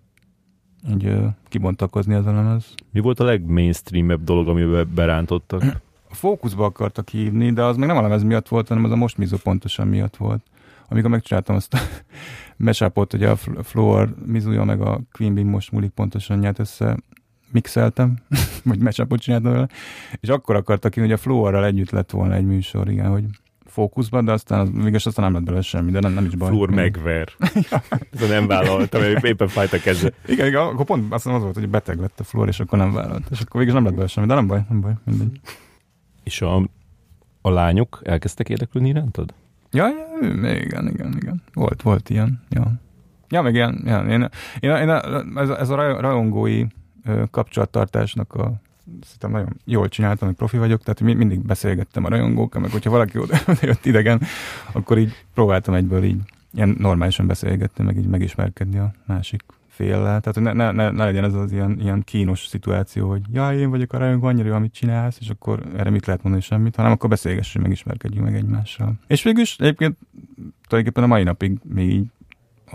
így 0.91 1.17
kibontakozni 1.49 2.15
ez 2.15 2.27
a 2.27 2.33
lemez. 2.33 2.75
Mi 2.93 3.01
volt 3.01 3.21
a 3.21 3.25
legmainstreamebb 3.25 4.25
dolog, 4.25 4.49
amiben 4.49 4.91
berántottak? 4.95 5.63
A 6.11 6.15
fókuszba 6.15 6.65
akartak 6.65 7.09
hívni, 7.09 7.53
de 7.53 7.63
az 7.65 7.77
még 7.77 7.87
nem 7.87 7.97
a 7.97 8.03
lemez 8.03 8.23
miatt 8.23 8.49
volt, 8.49 8.69
hanem 8.69 8.85
az 8.85 8.91
a 8.91 8.97
most 8.97 9.17
mizó 9.17 9.37
pontosan 9.43 9.89
miatt 9.89 10.17
volt. 10.17 10.43
Amikor 10.91 11.11
megcsináltam 11.11 11.57
azt 11.57 11.75
a 11.75 11.79
mesápolt, 12.57 13.11
hogy 13.11 13.25
a 13.25 13.37
Floor 13.63 14.15
Mizuja 14.27 14.65
meg 14.65 14.81
a 14.81 15.01
Queen 15.13 15.35
Bee 15.35 15.45
most 15.45 15.73
múlik 15.73 15.91
pontosan 15.91 16.39
nyert 16.39 16.59
össze, 16.59 16.97
mixeltem, 17.53 18.19
vagy 18.65 18.79
mesápot 18.79 19.21
csináltam 19.21 19.53
vele, 19.53 19.69
és 20.21 20.29
akkor 20.29 20.57
akartak 20.57 20.91
ki, 20.91 21.01
hogy 21.01 21.13
a 21.13 21.17
Floorral 21.17 21.65
együtt 21.65 21.91
lett 21.91 22.11
volna 22.11 22.35
egy 22.35 22.47
műsor, 22.47 22.91
igen, 22.91 23.11
hogy 23.11 23.25
fókuszban, 23.67 24.25
de 24.25 24.33
aztán 24.33 24.61
az, 24.61 24.71
végül 24.73 24.95
aztán 24.95 25.25
nem 25.25 25.33
lett 25.33 25.43
belőle 25.43 25.63
semmi, 25.63 25.91
de 25.91 26.01
nem, 26.01 26.13
nem 26.13 26.25
is 26.25 26.35
baj. 26.35 26.49
Floor 26.49 26.71
megver. 26.71 27.29
Ez 28.13 28.29
nem 28.29 28.47
vállaltam, 28.47 29.03
éppen 29.03 29.49
fájt 29.49 29.73
a 29.73 29.79
keze. 29.79 30.13
Igen, 30.27 30.47
igen, 30.47 30.61
akkor 30.61 30.85
pont 30.85 31.13
azt 31.13 31.27
az 31.27 31.43
volt, 31.43 31.55
hogy 31.55 31.69
beteg 31.69 31.99
lett 31.99 32.21
a 32.21 32.25
Floor, 32.25 32.49
és 32.49 32.61
akkor 32.61 32.79
nem 32.79 32.93
vállalt. 32.93 33.27
És 33.31 33.41
akkor 33.41 33.61
végül 33.61 33.75
nem 33.75 33.83
lett 33.83 33.93
belőle 33.93 34.11
semmi, 34.11 34.27
de 34.27 34.35
nem 34.35 34.47
baj, 34.47 34.65
nem 34.69 34.81
baj, 34.81 34.93
mindegy. 35.05 35.41
És 36.23 36.43
a, 36.43 36.69
a 37.41 37.51
lányok 37.51 38.01
elkezdtek 38.05 38.49
érdeklődni 38.49 38.89
irántad? 38.89 39.35
Ja, 39.73 39.89
ja, 39.89 40.53
igen, 40.53 40.89
igen, 40.89 41.15
igen. 41.17 41.43
Volt, 41.53 41.83
volt 41.83 42.11
ilyen, 42.11 42.43
ja. 42.49 42.73
Ja, 43.29 43.43
meg 43.43 43.55
ilyen, 43.55 43.83
ja, 43.85 44.01
én, 44.01 44.29
én, 44.61 44.71
én, 44.71 44.91
ez, 45.37 45.49
ez 45.49 45.69
a 45.69 46.01
rajongói 46.01 46.65
kapcsolattartásnak 47.31 48.35
a 48.35 48.53
szerintem 49.03 49.31
nagyon 49.31 49.57
jól 49.65 49.89
csináltam, 49.89 50.29
hogy 50.29 50.37
profi 50.37 50.57
vagyok, 50.57 50.83
tehát 50.83 51.01
mindig 51.01 51.47
beszélgettem 51.47 52.05
a 52.05 52.09
rajongókkal, 52.09 52.61
meg 52.61 52.71
hogyha 52.71 52.91
valaki 52.91 53.19
oda, 53.19 53.37
oda 53.47 53.59
jött 53.63 53.87
idegen, 53.87 54.21
akkor 54.73 54.99
így 54.99 55.13
próbáltam 55.35 55.75
egyből 55.75 56.05
így 56.05 56.21
ilyen 56.53 56.77
normálisan 56.79 57.27
beszélgetni, 57.27 57.85
meg 57.85 57.97
így 57.97 58.07
megismerkedni 58.07 58.79
a 58.79 58.93
másik 59.07 59.43
féllel. 59.81 60.21
Tehát 60.21 60.41
ne, 60.41 60.53
ne, 60.53 60.71
ne, 60.71 60.91
ne 60.91 61.05
legyen 61.05 61.25
ez 61.25 61.35
az 61.35 61.53
ilyen, 61.53 61.81
ilyen 61.81 62.03
kínos 62.05 62.47
szituáció, 62.47 63.09
hogy 63.09 63.23
ja, 63.33 63.53
én 63.53 63.71
vagyok 63.71 63.93
a 63.93 63.99
rajongó, 63.99 64.27
annyira 64.27 64.55
amit 64.55 64.73
csinálsz, 64.73 65.19
és 65.21 65.29
akkor 65.29 65.63
erre 65.77 65.91
mit 65.91 66.07
lehet 66.07 66.23
mondani 66.23 66.45
semmit, 66.45 66.77
hanem 66.77 66.93
akkor 66.93 67.09
beszélgessünk, 67.09 67.65
megismerkedjünk 67.65 68.25
meg 68.25 68.37
egymással. 68.37 68.95
És 69.07 69.23
végül 69.23 69.43
is 69.43 69.57
egyébként 69.59 69.97
tulajdonképpen 70.69 71.03
a 71.03 71.13
mai 71.13 71.23
napig 71.23 71.59
még 71.63 71.91
így 71.91 72.07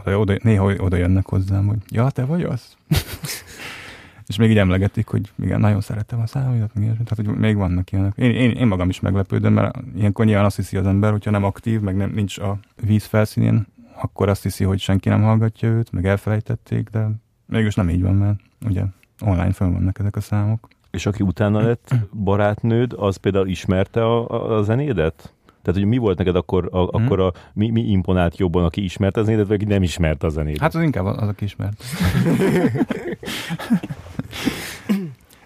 oda, 0.04 0.20
oda, 0.20 0.36
néha 0.42 0.74
oda 0.78 0.96
jönnek 0.96 1.26
hozzám, 1.26 1.68
hogy 1.68 1.78
ja, 1.90 2.10
te 2.10 2.26
vagy 2.26 2.44
az? 2.44 2.76
és 4.28 4.38
még 4.38 4.50
így 4.50 4.58
emlegetik, 4.58 5.08
hogy 5.08 5.32
igen, 5.40 5.60
nagyon 5.60 5.82
szeretem 5.82 6.20
a 6.20 6.28
számodat, 6.28 6.72
tehát 6.74 7.16
hogy 7.16 7.28
még 7.28 7.56
vannak 7.56 7.92
ilyenek. 7.92 8.14
Én, 8.18 8.32
én, 8.32 8.52
én 8.52 8.68
magam 8.68 8.90
is 8.90 9.00
meglepődöm, 9.00 9.54
mert 9.54 9.78
ilyenkor 9.96 10.26
nyilván 10.26 10.46
azt 10.46 10.56
hiszi 10.56 10.78
az 10.78 10.86
ember, 10.86 11.12
hogyha 11.12 11.32
nem 11.32 11.44
aktív, 11.44 11.80
meg 11.80 11.96
nem, 11.96 12.12
nincs 12.12 12.38
a 12.38 12.60
víz 12.82 13.06
felszínén, 13.06 13.68
akkor 14.02 14.30
azt 14.30 14.44
hiszi, 14.44 14.64
hogy 14.64 14.80
senki 14.80 15.10
nem 15.10 15.22
hallgatja 15.22 15.70
őt, 15.70 15.92
meg 15.92 16.06
elfelejtették, 16.06 16.90
de 16.90 17.10
mégis 17.46 17.76
nem 17.76 17.90
így 17.90 18.02
van, 18.02 18.16
mert 18.16 18.40
ugye 18.66 18.84
online 19.22 19.52
fönn 19.52 19.74
vannak 19.74 20.00
ezek 20.00 20.16
a 20.16 20.22
számok. 20.22 20.68
És 20.92 21.06
aki 21.06 21.24
utána 21.24 21.62
lett 21.62 21.96
barátnőd, 22.14 22.94
az 22.98 23.16
például 23.16 23.48
ismerte 23.48 24.04
a, 24.04 24.30
a, 24.30 24.58
a 24.58 24.64
zenédet? 24.64 25.34
Tehát, 25.62 25.80
hogy 25.80 25.90
mi 25.90 25.98
volt 25.98 26.18
neked 26.18 26.36
akkor, 26.36 26.70
a, 26.72 26.78
hmm. 26.78 27.06
akkor 27.06 27.20
a, 27.20 27.34
mi, 27.54 27.70
mi 27.70 27.82
imponált 27.82 28.38
jobban, 28.38 28.64
aki 28.64 28.84
ismerte 28.84 29.20
a 29.20 29.24
zenédet, 29.24 29.48
vagy 29.48 29.62
aki 29.62 29.72
nem 29.72 29.84
ismerte 29.84 30.28
a 30.28 30.30
zenédet? 30.30 30.62
Hát 30.62 30.76
az 30.76 30.82
inkább 30.82 31.06
az, 31.06 31.28
aki 31.28 31.44
ismert. 31.44 31.84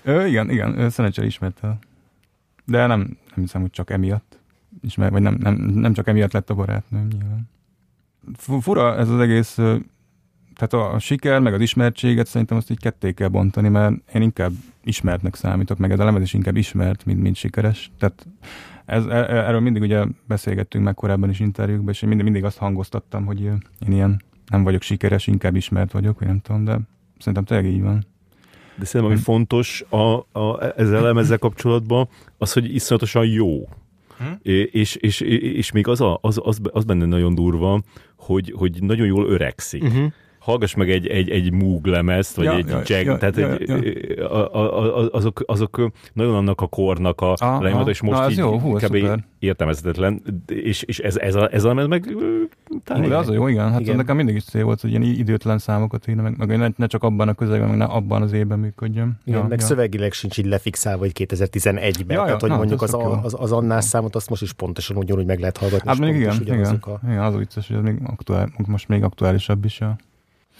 ő, 0.01 0.27
igen, 0.27 0.49
igen, 0.49 0.89
szerencsére 0.89 1.27
ismerte. 1.27 1.77
De 2.65 2.85
nem, 2.85 2.99
nem 2.99 3.17
hiszem, 3.35 3.61
hogy 3.61 3.71
csak 3.71 3.89
emiatt 3.89 4.39
ismer, 4.81 5.11
vagy 5.11 5.21
nem, 5.21 5.37
nem, 5.39 5.55
nem 5.55 5.93
csak 5.93 6.07
emiatt 6.07 6.33
lett 6.33 6.49
a 6.49 6.55
barátnőm 6.55 7.07
nyilván 7.07 7.49
fura 8.37 8.97
ez 8.97 9.09
az 9.09 9.19
egész, 9.19 9.53
tehát 10.55 10.73
a, 10.73 10.93
a 10.93 10.99
siker, 10.99 11.39
meg 11.39 11.53
az 11.53 11.61
ismertséget 11.61 12.27
szerintem 12.27 12.57
azt 12.57 12.71
így 12.71 12.79
ketté 12.79 13.11
kell 13.11 13.27
bontani, 13.27 13.69
mert 13.69 13.93
én 14.13 14.21
inkább 14.21 14.51
ismertnek 14.83 15.35
számítok, 15.35 15.77
meg 15.77 15.91
ez 15.91 15.99
a 15.99 16.03
lemez 16.03 16.21
is 16.21 16.33
inkább 16.33 16.55
ismert, 16.55 17.05
mint, 17.05 17.21
mint 17.21 17.35
sikeres. 17.35 17.91
Tehát 17.99 18.27
ez, 18.85 19.05
e, 19.05 19.15
e, 19.15 19.45
erről 19.47 19.59
mindig 19.59 19.81
ugye 19.81 20.05
beszélgettünk 20.27 20.83
meg 20.83 20.93
korábban 20.93 21.29
is 21.29 21.39
interjúkban, 21.39 21.93
és 21.93 22.01
én 22.01 22.07
mindig, 22.07 22.25
mindig 22.25 22.43
azt 22.43 22.57
hangoztattam, 22.57 23.25
hogy 23.25 23.41
én 23.41 23.91
ilyen 23.91 24.21
nem 24.49 24.63
vagyok 24.63 24.81
sikeres, 24.81 25.27
inkább 25.27 25.55
ismert 25.55 25.91
vagyok, 25.91 26.19
vagy 26.19 26.27
nem 26.27 26.39
tudom, 26.39 26.63
de 26.63 26.79
szerintem 27.17 27.43
tényleg 27.43 27.65
így 27.73 27.81
van. 27.81 28.05
De 28.75 28.85
szerintem, 28.85 29.15
ami 29.15 29.23
fontos 29.23 29.83
a, 29.89 30.39
a, 30.39 30.73
ezzel 30.77 31.01
lemezzel 31.01 31.37
kapcsolatban, 31.37 32.09
az, 32.37 32.53
hogy 32.53 32.75
iszonyatosan 32.75 33.25
jó. 33.25 33.67
Hm? 34.19 34.49
És, 34.71 34.95
és, 34.95 35.21
és 35.21 35.71
még 35.71 35.87
az, 35.87 36.01
a, 36.01 36.19
az, 36.21 36.39
az, 36.43 36.59
az 36.71 36.83
benne 36.83 37.05
nagyon 37.05 37.35
durva, 37.35 37.81
hogy, 38.17 38.53
hogy 38.57 38.83
nagyon 38.83 39.07
jól 39.07 39.29
öregszik. 39.29 39.83
Uh-huh 39.83 40.11
hallgass 40.39 40.75
meg 40.75 40.89
egy, 40.89 41.07
egy, 41.07 41.29
egy 41.29 41.51
Moog 41.51 41.85
lemezt, 41.85 42.35
vagy 42.35 42.45
ja, 42.45 42.55
egy 42.55 42.67
ja, 42.67 42.81
Jag, 42.85 43.05
ja, 43.05 43.17
tehát 43.17 43.37
ja, 43.37 43.53
egy, 43.53 43.69
ja. 44.17 44.29
A, 44.29 44.53
a, 44.53 44.97
a, 44.97 45.09
azok, 45.11 45.43
azok 45.45 45.91
nagyon 46.13 46.35
annak 46.35 46.61
a 46.61 46.67
kornak 46.67 47.21
a 47.21 47.35
lenyomata, 47.61 47.89
és 47.89 48.01
most 48.01 48.19
Na, 48.19 48.29
így 48.29 48.37
jó, 48.37 48.59
hú, 48.59 48.73
kb. 48.73 48.97
értelmezhetetlen, 49.39 50.21
és, 50.47 50.81
és 50.81 50.99
ez, 50.99 51.17
ez, 51.17 51.35
a, 51.35 51.53
ez 51.53 51.63
a 51.63 51.67
lemez 51.67 51.87
meg 51.87 52.15
talán. 52.83 53.09
De 53.09 53.17
az 53.17 53.29
a 53.29 53.33
jó, 53.33 53.47
igen, 53.47 53.71
hát 53.71 53.79
igen. 53.79 53.95
nekem 53.95 54.15
mindig 54.15 54.35
is 54.35 54.43
cél 54.43 54.63
volt, 54.63 54.81
hogy 54.81 54.89
ilyen 54.89 55.01
időtlen 55.01 55.57
számokat 55.57 56.07
írni, 56.07 56.21
meg, 56.21 56.37
meg 56.37 56.57
ne, 56.57 56.67
ne, 56.75 56.87
csak 56.87 57.03
abban 57.03 57.27
a 57.27 57.33
közegben, 57.33 57.69
meg 57.69 57.77
ne 57.77 57.85
abban 57.85 58.21
az 58.21 58.31
évben 58.31 58.59
működjön. 58.59 59.19
Igen, 59.25 59.39
ja, 59.39 59.47
meg 59.47 59.59
ja. 59.59 59.65
szövegileg 59.65 60.11
sincs 60.11 60.37
így 60.37 60.45
lefixálva, 60.45 60.99
hogy 60.99 61.11
2011-ben, 61.13 62.17
ja, 62.17 62.23
tehát 62.23 62.41
hogy 62.41 62.49
na, 62.49 62.57
mondjuk 62.57 62.81
az, 62.81 62.93
az, 62.93 63.17
az, 63.21 63.35
az 63.37 63.51
annál 63.51 63.81
számot 63.81 64.15
azt 64.15 64.29
most 64.29 64.41
is 64.41 64.53
pontosan 64.53 64.97
ugyanúgy 64.97 65.25
meg 65.25 65.39
lehet 65.39 65.57
hallgatni. 65.57 65.89
Hát 65.89 65.99
még 65.99 66.15
igen, 66.15 66.35
igen, 66.41 66.79
a... 66.81 66.99
igen, 67.03 67.19
az 67.19 67.35
vicces, 67.35 67.67
hogy 67.67 67.75
ez 67.75 67.83
még 67.83 67.99
aktuál, 68.03 68.49
most 68.67 68.87
még 68.87 69.03
aktuálisabb 69.03 69.65
is. 69.65 69.79
Ja. 69.79 69.97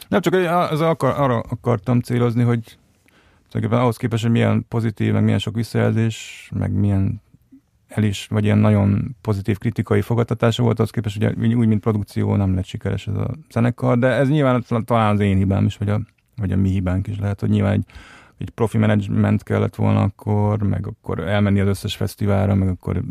Nem, 0.08 0.22
csak 0.22 0.34
az 0.72 0.82
akar, 0.82 1.20
arra 1.20 1.40
akartam 1.40 2.00
célozni, 2.00 2.44
hogy 2.44 2.78
tulajdonképpen 3.50 3.84
ahhoz 3.84 3.98
képest, 3.98 4.24
hogy 4.24 4.32
milyen 4.32 4.66
pozitív, 4.68 5.14
meg 5.14 5.24
milyen 5.24 5.40
sok 5.40 5.56
visszajelzés, 5.56 6.50
meg 6.56 6.72
milyen 6.72 7.22
el 7.90 8.04
is, 8.04 8.28
vagy 8.30 8.44
ilyen 8.44 8.58
nagyon 8.58 9.16
pozitív 9.22 9.58
kritikai 9.58 10.02
fogadtatása 10.02 10.64
volt, 10.64 10.80
az 10.80 10.90
képest 10.90 11.16
ugye 11.16 11.34
úgy, 11.38 11.68
mint 11.68 11.82
produkció 11.82 12.36
nem 12.36 12.56
lett 12.56 12.66
sikeres 12.66 13.08
ez 13.08 13.16
a 13.16 13.34
zenekar, 13.52 13.98
de 13.98 14.08
ez 14.08 14.30
nyilván 14.30 14.64
talán 14.86 15.14
az 15.14 15.20
én 15.20 15.38
hibám 15.38 15.66
is, 15.66 15.78
vagy 15.78 15.90
a, 15.90 16.02
vagy 16.36 16.52
a 16.52 16.56
mi 16.56 16.70
hibánk 16.70 17.08
is 17.08 17.20
lehet, 17.20 17.40
hogy 17.40 17.50
nyilván 17.50 17.74
egy, 17.74 17.86
egy 18.38 18.50
profi 18.50 18.78
menedzsment 18.78 19.44
kellett 19.44 19.76
volna 19.76 20.02
akkor, 20.02 20.64
meg 20.64 20.88
akkor 20.88 21.20
elmenni 21.20 21.60
az 21.60 21.68
összes 21.68 21.96
fesztiválra, 21.96 22.56
meg 22.56 22.68
akkor 22.68 23.02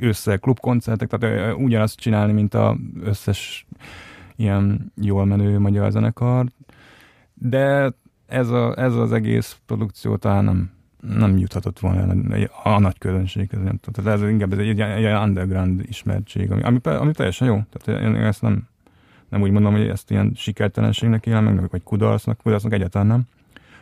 össze 0.00 0.36
klubkoncertek, 0.36 1.08
tehát 1.08 1.54
ugyanazt 1.54 1.98
csinálni, 1.98 2.32
mint 2.32 2.54
az 2.54 2.76
összes 3.02 3.66
ilyen 4.36 4.92
jól 4.94 5.24
menő 5.24 5.58
magyar 5.58 5.90
zenekar, 5.90 6.46
de 7.34 7.92
ez, 8.26 8.48
a, 8.48 8.78
ez 8.78 8.94
az 8.94 9.12
egész 9.12 9.56
produkció 9.66 10.16
talán 10.16 10.44
nem, 10.44 10.70
nem 11.00 11.38
juthatott 11.38 11.78
volna 11.78 12.14
a, 12.62 12.68
a 12.68 12.78
nagy 12.78 12.98
közönséghez, 12.98 13.60
nem. 13.60 13.78
Tehát 13.82 14.20
ez 14.20 14.28
inkább 14.28 14.52
ez 14.52 14.58
egy, 14.58 14.68
egy, 14.68 14.80
egy 14.80 15.22
underground 15.22 15.82
ismertség, 15.88 16.50
ami, 16.50 16.62
ami, 16.62 16.78
ami 16.82 17.12
teljesen 17.12 17.48
jó. 17.48 17.60
Tehát 17.70 18.02
én 18.02 18.14
ezt 18.14 18.42
nem, 18.42 18.68
nem 19.28 19.42
úgy 19.42 19.50
mondom, 19.50 19.72
hogy 19.72 19.88
ezt 19.88 20.10
ilyen 20.10 20.32
sikertelenségnek 20.34 21.26
élem 21.26 21.44
meg, 21.44 21.70
vagy 21.70 21.82
kudarcnak, 21.82 22.38
kudarcnak 22.38 22.72
egyáltalán 22.72 23.06
nem. 23.06 23.22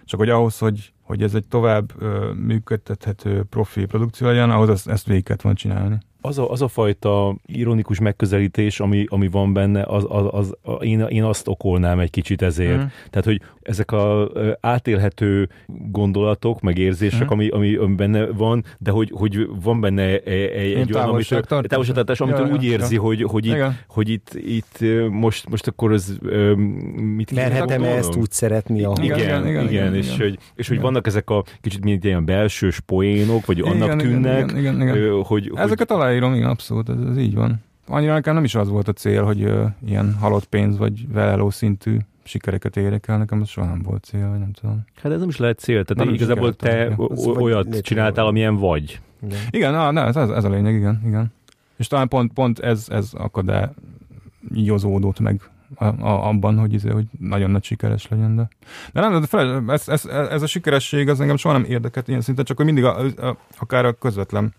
Csak 0.04 0.18
hogy 0.18 0.28
ahhoz, 0.28 0.58
hogy, 0.58 0.92
hogy 1.02 1.22
ez 1.22 1.34
egy 1.34 1.46
tovább 1.48 1.92
ö, 1.98 2.32
működtethető 2.32 3.42
profi 3.42 3.84
produkció 3.84 4.26
legyen, 4.26 4.50
ahhoz 4.50 4.68
ezt, 4.68 4.88
ezt 4.88 5.06
végig 5.06 5.24
kellett 5.24 5.42
volna 5.42 5.58
csinálni 5.58 5.98
az 6.26 6.38
a, 6.38 6.50
az 6.50 6.62
a 6.62 6.68
fajta 6.68 7.36
ironikus 7.46 8.00
megközelítés, 8.00 8.80
ami, 8.80 9.04
ami 9.08 9.28
van 9.28 9.52
benne, 9.52 9.82
az, 9.82 10.04
az, 10.08 10.26
az, 10.30 10.54
én, 10.80 11.00
én 11.00 11.22
azt 11.22 11.48
okolnám 11.48 11.98
egy 11.98 12.10
kicsit 12.10 12.42
ezért. 12.42 12.76
Mm. 12.76 12.84
Tehát, 13.10 13.24
hogy 13.24 13.40
ezek 13.62 13.92
a 13.92 14.30
átélhető 14.60 15.48
gondolatok, 15.90 16.60
meg 16.60 16.78
érzések, 16.78 17.24
mm. 17.24 17.28
ami, 17.28 17.48
ami 17.48 17.76
benne 17.96 18.26
van, 18.26 18.64
de 18.78 18.90
hogy, 18.90 19.10
hogy 19.14 19.48
van 19.62 19.80
benne 19.80 20.02
egy, 20.02 20.72
egy 20.72 20.92
olyan, 20.92 21.08
amitől, 21.08 21.42
távolságtartás, 21.42 22.20
amitől 22.20 22.46
ja, 22.46 22.52
úgy 22.52 22.64
érzi, 22.64 22.94
ja. 22.94 23.00
hogy, 23.00 23.22
hogy, 23.22 23.46
itt, 23.46 23.64
hogy 23.86 24.08
itt, 24.08 24.34
itt 24.34 24.78
most, 25.10 25.48
most 25.48 25.66
akkor 25.66 25.92
ez 25.92 26.12
mit 27.16 27.30
Merhetem-e 27.30 27.88
ezt 27.88 28.16
úgy 28.16 28.30
szeretni, 28.30 28.84
ahogy. 28.84 29.04
Igen, 29.04 29.18
igen, 29.18 29.46
igen, 29.46 29.68
igen, 29.68 29.94
és, 29.94 30.16
Hogy, 30.16 30.38
és 30.54 30.68
hogy 30.68 30.80
vannak 30.80 31.06
ezek 31.06 31.30
a 31.30 31.44
kicsit 31.60 31.84
mint 31.84 32.04
ilyen 32.04 32.24
belsős 32.24 32.80
poénok, 32.80 33.46
vagy 33.46 33.60
annak 33.60 33.84
igen, 33.84 33.98
tűnnek, 33.98 34.50
igen, 34.50 34.58
igen, 34.58 34.80
igen. 34.80 35.22
hogy... 35.22 35.52
Ezeket 35.54 35.90
hogy, 35.90 36.13
aláírom, 36.14 36.34
igen, 36.34 36.48
abszolút, 36.48 36.88
ez, 36.88 36.96
ez 37.10 37.18
így 37.18 37.34
van. 37.34 37.62
Annyira 37.86 38.12
nekem 38.12 38.34
nem 38.34 38.44
is 38.44 38.54
az 38.54 38.68
volt 38.68 38.88
a 38.88 38.92
cél, 38.92 39.24
hogy 39.24 39.44
uh, 39.44 39.66
ilyen 39.86 40.16
halott 40.20 40.44
pénz 40.44 40.78
vagy 40.78 41.12
veleló 41.12 41.50
szintű 41.50 41.96
sikereket 42.22 42.76
érek 42.76 43.08
el, 43.08 43.18
nekem 43.18 43.40
az 43.40 43.48
soha 43.48 43.66
nem 43.66 43.82
volt 43.82 44.04
cél, 44.04 44.28
vagy 44.28 44.38
nem 44.38 44.52
tudom. 44.52 44.84
Hát 45.02 45.12
ez 45.12 45.18
nem 45.18 45.28
is 45.28 45.36
lehet 45.36 45.58
cél, 45.58 45.84
tehát 45.84 46.04
nem 46.04 46.14
igazából 46.14 46.54
te 46.54 46.94
olyat 47.24 47.80
csináltál, 47.80 48.26
amilyen 48.26 48.56
vagy. 48.56 49.00
Igen, 49.22 49.38
igen 49.50 49.72
na, 49.72 49.90
na, 49.90 50.06
ez, 50.06 50.16
ez, 50.16 50.44
a 50.44 50.48
lényeg, 50.48 50.74
igen, 50.74 51.02
igen. 51.06 51.32
És 51.76 51.86
talán 51.86 52.08
pont, 52.08 52.32
pont 52.32 52.58
ez, 52.58 52.86
ez 52.90 53.10
akadályozódott 53.12 55.20
meg 55.20 55.40
a, 55.74 55.84
a, 55.84 56.28
abban, 56.28 56.58
hogy, 56.58 56.72
izé, 56.72 56.88
hogy 56.88 57.06
nagyon 57.18 57.50
nagy 57.50 57.64
sikeres 57.64 58.08
legyen, 58.08 58.36
de, 58.36 58.48
de 58.92 59.00
nem, 59.00 59.20
de 59.20 59.26
fel, 59.26 59.64
ez, 59.68 59.88
ez, 59.88 60.04
ez, 60.04 60.42
a 60.42 60.46
sikeresség, 60.46 61.08
az 61.08 61.20
engem 61.20 61.36
soha 61.36 61.58
nem 61.58 61.70
érdekelt 61.70 62.08
ilyen 62.08 62.20
szinten, 62.20 62.44
csak 62.44 62.56
hogy 62.56 62.66
mindig 62.66 62.84
a, 62.84 62.98
a, 62.98 63.36
akár 63.58 63.84
a 63.84 63.92
közvetlen 63.92 64.54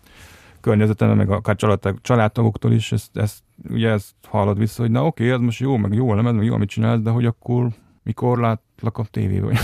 környezetemben, 0.66 1.16
meg 1.16 1.30
akár 1.30 1.56
család, 1.56 1.94
családtagoktól 2.00 2.72
is, 2.72 2.92
ezt, 2.92 3.16
ezt, 3.16 3.38
ugye 3.70 3.90
ezt 3.90 4.14
hallod 4.28 4.58
vissza, 4.58 4.82
hogy 4.82 4.90
na 4.90 5.06
oké, 5.06 5.32
ez 5.32 5.38
most 5.38 5.60
jó, 5.60 5.76
meg 5.76 5.92
jó 5.92 6.14
nem, 6.14 6.34
meg 6.34 6.44
jó, 6.44 6.54
amit 6.54 6.68
csinálsz, 6.68 7.00
de 7.00 7.10
hogy 7.10 7.26
akkor 7.26 7.68
mikor 8.02 8.38
látlak 8.38 8.98
a 8.98 9.04
tévében. 9.10 9.56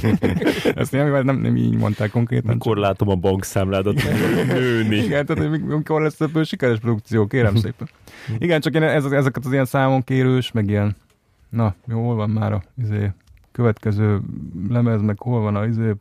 Ezt 0.74 0.92
nem, 0.92 1.24
nem, 1.24 1.36
nem 1.36 1.56
így 1.56 1.76
mondták 1.76 2.10
konkrétan. 2.10 2.52
Mikor 2.52 2.74
csak. 2.74 2.84
látom 2.84 3.08
a 3.08 3.14
bankszámládat 3.14 4.02
nőni. 4.46 4.96
Igen, 5.06 5.26
tehát 5.26 5.48
hogy 5.48 5.62
mikor 5.62 6.02
lesz 6.02 6.20
ebből 6.20 6.44
sikeres 6.44 6.78
produkció, 6.78 7.26
kérem 7.26 7.56
szépen. 7.64 7.88
Igen, 8.38 8.60
csak 8.60 8.74
én 8.74 8.82
ez, 8.82 9.04
ezeket 9.04 9.44
az 9.44 9.52
ilyen 9.52 9.64
számon 9.64 10.02
kérős, 10.02 10.52
meg 10.52 10.68
ilyen, 10.68 10.96
na, 11.48 11.74
jó, 11.86 12.14
van 12.14 12.30
már 12.30 12.52
a 12.52 12.62
izé, 12.82 13.10
következő 13.60 14.20
lemez, 14.68 15.02
meg 15.02 15.18
hol 15.18 15.40
van 15.40 15.56
a 15.56 15.66
izé, 15.66 15.92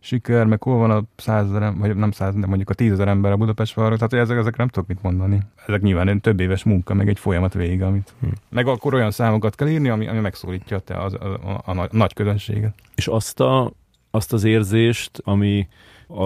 siker, 0.00 0.46
meg 0.46 0.62
hol 0.62 0.78
van 0.78 0.90
a 0.90 1.02
százezer, 1.16 1.72
vagy 1.76 1.96
nem 1.96 2.10
százezer, 2.10 2.40
de 2.40 2.46
mondjuk 2.46 2.70
a 2.70 2.74
tízezer 2.74 3.08
ember 3.08 3.32
a 3.32 3.36
Budapest 3.36 3.72
falra, 3.72 3.96
tehát 3.96 4.12
ezek, 4.12 4.38
ezek 4.38 4.56
nem 4.56 4.68
tudok 4.68 4.88
mit 4.88 5.02
mondani. 5.02 5.40
Ezek 5.66 5.80
nyilván 5.80 6.08
egy 6.08 6.20
több 6.20 6.40
éves 6.40 6.64
munka, 6.64 6.94
meg 6.94 7.08
egy 7.08 7.18
folyamat 7.18 7.54
vége, 7.54 7.86
amit 7.86 8.14
hm. 8.20 8.26
meg 8.48 8.66
akkor 8.66 8.94
olyan 8.94 9.10
számokat 9.10 9.54
kell 9.54 9.68
írni, 9.68 9.88
ami, 9.88 10.08
ami 10.08 10.18
megszólítja 10.18 10.78
te 10.78 11.02
az, 11.02 11.14
a, 11.14 11.24
a, 11.24 11.62
a, 11.64 11.80
a 11.80 11.88
nagy 11.90 12.12
közönséget. 12.12 12.74
És 12.94 13.06
azt, 13.06 13.40
a, 13.40 13.72
azt 14.10 14.32
az 14.32 14.44
érzést, 14.44 15.20
ami 15.24 15.68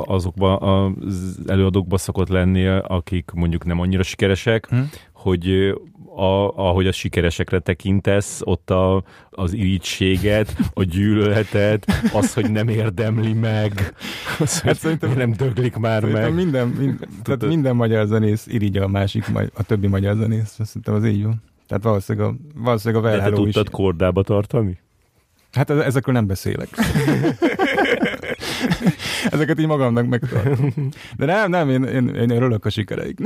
azokban 0.06 0.62
az 0.62 1.38
előadókban 1.46 1.98
szokott 1.98 2.28
lenni, 2.28 2.66
akik 2.66 3.30
mondjuk 3.34 3.64
nem 3.64 3.80
annyira 3.80 4.02
sikeresek, 4.02 4.68
hm. 4.68 4.80
Hogy 5.22 5.74
a, 6.16 6.56
ahogy 6.56 6.86
a 6.86 6.92
sikeresekre 6.92 7.58
tekintesz, 7.58 8.40
ott 8.44 8.70
a, 8.70 9.02
az 9.30 9.52
irítséget, 9.52 10.56
a 10.74 10.82
gyűlöletet, 10.82 11.86
az, 12.12 12.34
hogy 12.34 12.50
nem 12.50 12.68
érdemli 12.68 13.32
meg, 13.32 13.94
az, 14.38 14.60
hát 14.60 14.78
szerintem, 14.78 15.12
nem 15.12 15.32
döglik 15.32 15.76
már 15.76 16.04
meg. 16.04 16.34
Minden, 16.34 16.68
mind, 16.68 17.06
tehát 17.22 17.46
minden 17.46 17.76
magyar 17.76 18.06
zenész 18.06 18.46
irigy 18.46 18.76
a 18.76 18.88
másik, 18.88 19.24
a 19.54 19.62
többi 19.62 19.86
magyar 19.86 20.16
zenész, 20.16 20.58
szerintem 20.62 20.94
az 20.94 21.04
így 21.04 21.22
van. 21.24 21.42
Tehát 21.66 21.82
valószínűleg 21.82 22.28
a, 22.28 22.36
valószínűleg 22.54 23.04
a 23.04 23.08
De 23.16 23.22
te 23.22 23.30
tudtad 23.30 23.66
is... 23.66 23.70
kordába 23.70 24.22
tartani? 24.22 24.78
Hát 25.52 25.70
ezekről 25.70 26.14
nem 26.14 26.26
beszélek. 26.26 26.68
Ezeket 29.30 29.60
így 29.60 29.66
magamnak 29.66 30.06
megtartom. 30.06 30.72
De 31.16 31.24
nem, 31.24 31.50
nem, 31.50 31.70
én, 31.70 31.82
én, 31.82 32.08
én 32.08 32.30
örülök 32.30 32.64
a 32.64 32.70
sikereik. 32.70 33.18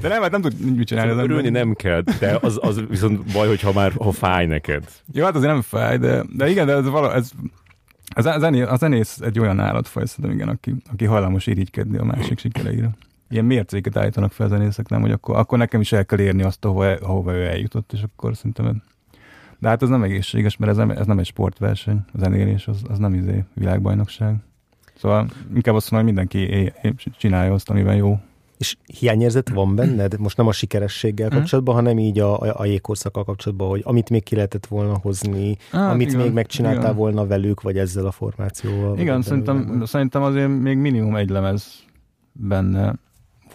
De 0.00 0.08
nem, 0.08 0.22
hát 0.22 0.30
nem 0.30 0.40
tud 0.40 0.76
mit 0.76 0.86
csinálni. 0.86 1.10
Szóval 1.10 1.24
örülni 1.24 1.48
nem 1.48 1.74
kell, 1.74 2.02
de 2.18 2.38
az, 2.40 2.58
az 2.60 2.82
viszont 2.88 3.32
baj, 3.32 3.48
hogyha 3.48 3.72
már 3.72 3.92
ha 3.92 4.12
fáj 4.12 4.46
neked. 4.46 4.84
Jó, 5.12 5.24
hát 5.24 5.34
azért 5.34 5.52
nem 5.52 5.62
fáj, 5.62 5.98
de, 5.98 6.24
de 6.36 6.48
igen, 6.48 6.66
de 6.66 6.72
ez, 6.72 6.88
vala, 6.88 7.14
ez 7.14 7.30
a, 8.14 8.38
zené, 8.38 8.62
a 8.62 8.76
zenész 8.76 9.20
egy 9.20 9.38
olyan 9.38 9.60
állatfaj, 9.60 10.06
szerintem 10.06 10.34
igen, 10.34 10.48
aki, 10.48 10.74
aki 10.92 11.04
hajlamos 11.04 11.46
irigykedni 11.46 11.98
a 11.98 12.04
másik 12.04 12.38
sikereire. 12.38 12.90
Ilyen 13.30 13.44
mércéket 13.44 13.96
állítanak 13.96 14.32
fel 14.32 14.46
a 14.46 14.48
zenészek, 14.48 14.88
nem, 14.88 15.00
hogy 15.00 15.10
akkor, 15.10 15.36
akkor 15.36 15.58
nekem 15.58 15.80
is 15.80 15.92
el 15.92 16.04
kell 16.04 16.20
érni 16.20 16.42
azt, 16.42 16.64
ahova, 16.64 16.92
ahova 16.92 17.32
ő 17.32 17.46
eljutott, 17.46 17.92
és 17.92 18.02
akkor 18.02 18.36
szerintem 18.36 18.82
de 19.58 19.68
hát 19.68 19.82
ez 19.82 19.88
nem 19.88 20.02
egészséges, 20.02 20.56
mert 20.56 20.70
ez 20.70 20.76
nem, 20.76 20.90
ez 20.90 21.06
nem 21.06 21.18
egy 21.18 21.26
sportverseny, 21.26 22.04
a 22.12 22.18
zenélés, 22.18 22.66
az, 22.66 22.82
az 22.88 22.98
nem 22.98 23.14
izé 23.14 23.44
világbajnokság. 23.54 24.36
Szóval 24.94 25.26
inkább 25.54 25.74
azt 25.74 25.90
mondom, 25.90 26.08
hogy 26.08 26.16
mindenki 26.16 26.54
é, 26.54 26.72
é, 26.82 26.94
csinálja 27.18 27.52
azt, 27.52 27.70
amiben 27.70 27.96
jó. 27.96 28.20
És 28.58 28.76
hiányérzet 28.98 29.48
van 29.48 29.74
benned? 29.74 30.18
Most 30.18 30.36
nem 30.36 30.46
a 30.46 30.52
sikerességgel 30.52 31.28
mhm. 31.28 31.36
kapcsolatban, 31.36 31.74
hanem 31.74 31.98
így 31.98 32.18
a, 32.18 32.40
a, 32.40 32.60
a 32.60 32.64
jégkorszakkal 32.64 33.24
kapcsolatban, 33.24 33.68
hogy 33.68 33.80
amit 33.84 34.10
még 34.10 34.22
ki 34.22 34.34
lehetett 34.34 34.66
volna 34.66 34.98
hozni, 35.02 35.56
hát, 35.70 35.92
amit 35.92 36.08
igen, 36.08 36.20
még 36.20 36.32
megcsináltál 36.32 36.82
igen. 36.82 36.96
volna 36.96 37.26
velük, 37.26 37.60
vagy 37.60 37.78
ezzel 37.78 38.06
a 38.06 38.10
formációval. 38.10 38.98
Igen, 38.98 39.22
szerintem, 39.22 39.82
szerintem 39.84 40.22
azért 40.22 40.58
még 40.60 40.76
minimum 40.76 41.16
egy 41.16 41.30
lemez 41.30 41.84
benne 42.32 42.94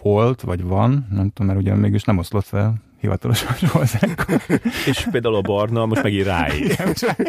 volt, 0.02 0.40
vagy 0.40 0.62
van, 0.62 1.06
nem 1.10 1.30
tudom, 1.30 1.46
mert 1.46 1.58
ugye 1.58 1.74
mégis 1.74 2.02
nem 2.04 2.18
oszlott 2.18 2.44
fel 2.44 2.74
hivatalosan 3.04 3.86
zenekar. 3.98 4.40
És 4.86 5.08
például 5.10 5.34
a 5.34 5.40
Barna 5.40 5.86
most 5.86 6.02
megint 6.02 6.26
ráír. 6.26 6.76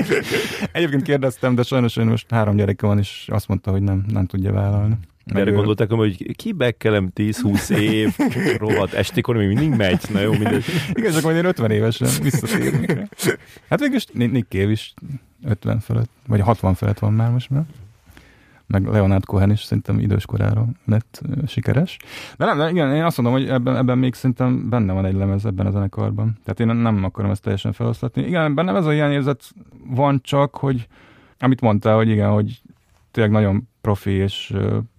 Egyébként 0.72 1.02
kérdeztem, 1.02 1.56
de 1.56 1.64
sajnos 1.64 1.96
hogy 1.96 2.06
most 2.06 2.32
három 2.32 2.56
gyereke 2.56 2.88
van, 2.88 2.98
és 2.98 3.28
azt 3.32 3.48
mondta, 3.48 3.72
hogy 3.72 3.82
nem, 3.82 4.06
nem 4.08 4.26
tudja 4.26 4.52
vállalni. 4.52 4.98
Erre 5.26 5.52
gondolták, 5.52 5.92
hogy 5.92 6.36
kibekkelem 6.36 7.12
10-20 7.16 7.70
év, 7.94 8.16
rovat, 8.58 8.94
estikor 8.94 9.36
még 9.36 9.48
mindig 9.48 9.70
megy, 9.70 10.02
na 10.14 10.20
jó, 10.20 10.32
mindegy. 10.32 10.66
Igen, 10.94 11.12
csak 11.12 11.24
majd 11.24 11.36
én 11.36 11.46
50 11.46 11.72
évesen 11.72 12.10
visszatérnék. 12.22 13.08
Hát 13.70 13.80
végülis 13.80 14.06
Nick 14.14 14.50
Cave 14.50 14.72
is 14.72 14.94
50 15.44 15.80
felett, 15.80 16.10
vagy 16.28 16.40
60 16.40 16.74
felett 16.74 17.00
van 17.00 17.14
már 17.14 17.32
most 17.32 17.50
már 17.50 17.64
meg 18.68 18.86
Leonard 18.88 19.26
Cohen 19.26 19.52
is 19.52 19.64
szerintem 19.64 20.00
időskorára 20.00 20.66
lett 20.86 21.22
sikeres. 21.48 21.98
De 22.38 22.46
nem, 22.46 22.58
de 22.58 22.70
igen, 22.70 22.96
én 22.96 23.04
azt 23.04 23.18
mondom, 23.22 23.36
hogy 23.36 23.50
ebben, 23.50 23.76
ebben 23.78 23.98
még 23.98 24.14
szerintem 24.14 24.70
benne 24.70 24.94
van 24.94 25.06
egy 25.06 25.14
lemez 25.14 25.46
ebben 25.46 25.66
a 25.66 25.72
zenekarban. 25.72 26.38
Tehát 26.44 26.60
én 26.60 26.82
nem 26.82 27.04
akarom 27.04 27.32
ezt 27.32 27.42
teljesen 27.42 27.74
feloszlatni. 27.74 28.22
Igen, 28.22 28.56
bennem 28.56 28.76
ez 28.76 28.86
a 28.86 28.94
ilyen 28.94 29.12
érzet 29.12 29.44
van 29.88 30.20
csak, 30.24 30.56
hogy 30.56 30.88
amit 31.40 31.62
mondtál, 31.62 31.96
hogy 31.96 32.10
igen, 32.10 32.30
hogy 32.30 32.62
tényleg 33.16 33.34
nagyon 33.34 33.68
profi 33.82 34.12
és 34.12 34.56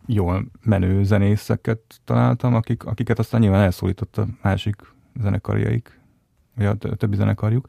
jól 0.07 0.47
menő 0.63 1.05
zenészeket 1.05 1.81
találtam, 2.05 2.55
akik, 2.55 2.85
akiket 2.85 3.19
aztán 3.19 3.41
nyilván 3.41 3.63
elszólított 3.63 4.17
a 4.17 4.27
másik 4.43 4.77
zenekarjaik, 5.21 6.01
vagy 6.55 6.67
a 6.67 6.75
többi 6.75 7.17
zenekarjuk. 7.17 7.69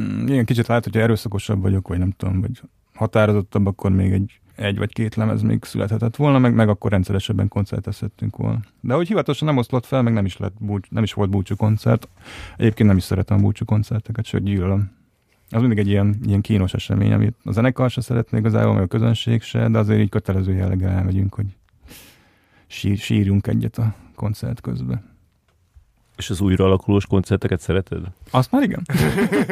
Mm, 0.00 0.26
igen, 0.26 0.44
kicsit 0.44 0.66
lehet, 0.66 0.84
hogy 0.84 0.96
erőszakosabb 0.96 1.62
vagyok, 1.62 1.88
vagy 1.88 1.98
nem 1.98 2.10
tudom, 2.10 2.40
vagy 2.40 2.60
határozottabb, 2.94 3.66
akkor 3.66 3.90
még 3.90 4.12
egy 4.12 4.40
egy 4.56 4.78
vagy 4.78 4.92
két 4.92 5.14
lemez 5.14 5.42
még 5.42 5.64
születhetett 5.64 6.16
volna, 6.16 6.38
meg, 6.38 6.54
meg 6.54 6.68
akkor 6.68 6.90
rendszeresebben 6.90 7.48
koncertezhettünk 7.48 8.36
volna. 8.36 8.58
De 8.80 8.94
hogy 8.94 9.06
hivatalosan 9.06 9.48
nem 9.48 9.56
oszlott 9.56 9.86
fel, 9.86 10.02
meg 10.02 10.12
nem 10.12 10.24
is, 10.24 10.36
lett 10.36 10.54
búcs, 10.58 10.90
nem 10.90 11.02
is 11.02 11.12
volt 11.12 11.30
búcsú 11.30 11.56
koncert. 11.56 12.08
Egyébként 12.56 12.88
nem 12.88 12.96
is 12.98 13.02
szeretem 13.02 13.36
a 13.36 13.40
búcsú 13.40 13.64
koncerteket, 13.64 14.24
sőt 14.24 14.42
gyűlölöm. 14.42 14.97
Az 15.50 15.60
mindig 15.60 15.78
egy 15.78 15.88
ilyen, 15.88 16.16
ilyen 16.26 16.40
kínos 16.40 16.74
esemény, 16.74 17.12
amit 17.12 17.36
a 17.44 17.52
zenekar 17.52 17.90
se 17.90 18.00
szeretné 18.00 18.38
igazából, 18.38 18.74
meg 18.74 18.82
a 18.82 18.86
közönség 18.86 19.42
se, 19.42 19.68
de 19.68 19.78
azért 19.78 20.00
így 20.00 20.08
kötelező 20.08 20.52
jelleggel 20.52 20.90
elmegyünk, 20.90 21.34
hogy 21.34 21.46
sír, 22.66 22.96
sírjunk 22.96 23.46
egyet 23.46 23.78
a 23.78 23.94
koncert 24.14 24.60
közben. 24.60 25.16
És 26.16 26.30
az 26.30 26.40
újra 26.40 26.64
alakulós 26.64 27.06
koncerteket 27.06 27.60
szereted? 27.60 28.02
Azt 28.30 28.50
már 28.50 28.62
igen. 28.62 28.82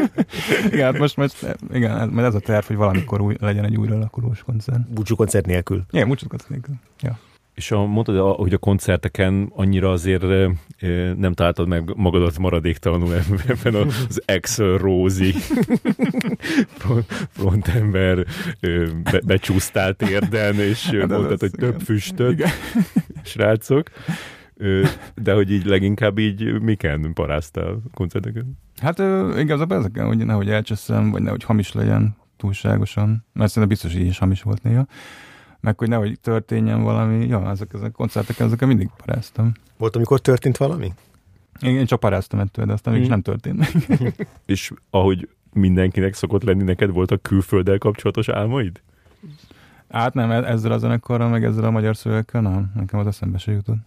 igen, 0.72 0.84
hát 0.84 0.98
most, 0.98 1.16
most 1.16 1.56
igen, 1.72 2.08
mert 2.08 2.28
ez 2.28 2.34
a 2.34 2.40
terv, 2.40 2.66
hogy 2.66 2.76
valamikor 2.76 3.20
új, 3.20 3.36
legyen 3.40 3.64
egy 3.64 3.76
újra 3.76 3.94
alakulós 3.94 4.42
koncert. 4.42 4.88
Búcsú 4.88 5.16
koncert 5.16 5.46
nélkül. 5.46 5.84
Igen, 5.90 6.08
búcsú 6.08 6.26
koncert 6.26 6.50
nélkül. 6.50 6.74
Ja. 7.00 7.18
És 7.56 7.70
a, 7.70 7.86
mondtad, 7.86 8.36
hogy 8.36 8.52
a 8.52 8.58
koncerteken 8.58 9.52
annyira 9.54 9.90
azért 9.90 10.22
nem 11.16 11.32
találtad 11.32 11.68
meg 11.68 11.92
magadat 11.94 12.38
maradéktalanul 12.38 13.14
ebben 13.46 13.74
az 13.74 14.22
ex 14.24 14.58
Rózi 14.58 15.34
frontember 17.36 18.26
be, 19.02 19.20
becsúsztál 19.26 19.94
térden, 19.94 20.54
és 20.54 20.90
hát 20.90 21.08
mondtad, 21.08 21.40
hogy 21.40 21.50
több 21.50 21.80
füstöt, 21.80 22.32
igen. 22.32 22.50
srácok. 23.24 23.90
De 25.14 25.32
hogy 25.32 25.50
így 25.50 25.64
leginkább 25.64 26.18
így 26.18 26.60
miken 26.60 27.12
paráztál 27.14 27.80
koncerteken? 27.94 28.58
Hát 28.80 28.98
igazából 29.38 29.76
ezeken, 29.76 30.06
hogy 30.06 30.16
nehogy 30.16 30.50
elcseszem, 30.50 31.10
vagy 31.10 31.22
nehogy 31.22 31.44
hamis 31.44 31.72
legyen 31.72 32.16
túlságosan, 32.36 33.24
mert 33.32 33.50
szerintem 33.52 33.68
biztos 33.68 33.94
így 33.94 34.06
is 34.06 34.18
hamis 34.18 34.42
volt 34.42 34.62
néha 34.62 34.86
meg 35.66 35.78
hogy 35.78 35.88
nehogy 35.88 36.20
történjen 36.20 36.82
valami, 36.82 37.26
ja, 37.26 37.50
ezek, 37.50 37.72
ezek 37.72 37.88
a 37.88 37.96
koncertek, 37.96 38.38
ezeken 38.38 38.68
mindig 38.68 38.90
paráztam. 39.04 39.52
Volt, 39.76 39.96
amikor 39.96 40.20
történt 40.20 40.56
valami? 40.56 40.92
Én, 41.60 41.76
én 41.76 41.86
csak 41.86 42.00
paráztam 42.00 42.40
ettől, 42.40 42.64
de 42.64 42.72
aztán 42.72 42.92
mégis 42.92 43.08
hmm. 43.08 43.20
nem 43.22 43.34
történt 43.34 43.58
meg. 43.58 44.28
És 44.54 44.72
ahogy 44.90 45.28
mindenkinek 45.52 46.14
szokott 46.14 46.42
lenni, 46.42 46.62
neked 46.62 46.90
voltak 46.90 47.22
külfölddel 47.22 47.78
kapcsolatos 47.78 48.28
álmaid? 48.28 48.80
Hát 49.88 50.14
nem, 50.14 50.30
e- 50.30 50.50
ezzel 50.50 50.72
a 50.72 50.78
zenekarral, 50.78 51.28
meg 51.28 51.44
ezzel 51.44 51.64
a 51.64 51.70
magyar 51.70 51.96
szövegekkel, 51.96 52.40
nem, 52.40 52.72
nekem 52.74 52.98
az 52.98 53.06
eszembe 53.06 53.38
se 53.38 53.52
jutott. 53.52 53.78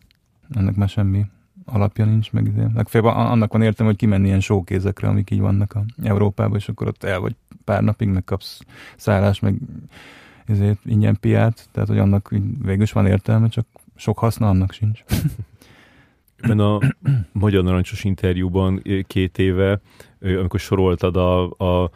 Ennek 0.55 0.75
már 0.75 0.89
semmi 0.89 1.25
alapja 1.65 2.05
nincs, 2.05 2.31
meg 2.31 2.47
izé. 2.47 2.65
Legfeljebb 2.73 3.15
annak 3.15 3.51
van 3.51 3.61
értem, 3.61 3.85
hogy 3.85 3.95
kimenni 3.95 4.27
ilyen 4.27 4.39
showkézekre, 4.39 5.07
amik 5.07 5.29
így 5.29 5.39
vannak 5.39 5.73
a 5.73 5.83
Európában, 6.03 6.57
és 6.57 6.69
akkor 6.69 6.87
ott 6.87 7.03
el 7.03 7.19
vagy 7.19 7.35
pár 7.63 7.83
napig, 7.83 8.07
meg 8.07 8.23
kapsz 8.23 8.59
szállást, 8.97 9.41
meg 9.41 9.55
ezért 10.49 10.79
ingyen 10.85 11.17
piát, 11.19 11.69
tehát 11.71 11.89
hogy 11.89 11.97
annak 11.97 12.29
végül 12.63 12.83
is 12.83 12.91
van 12.91 13.05
értelme, 13.05 13.47
csak 13.47 13.65
sok 13.95 14.19
haszna 14.19 14.49
annak 14.49 14.71
sincs. 14.71 15.03
Ebben 16.41 16.59
a 16.59 16.79
Magyar 17.31 17.63
Narancsos 17.63 18.03
interjúban 18.03 18.81
két 19.07 19.37
éve, 19.37 19.81
amikor 20.21 20.59
soroltad 20.59 21.15
a, 21.15 21.43
a 21.43 21.91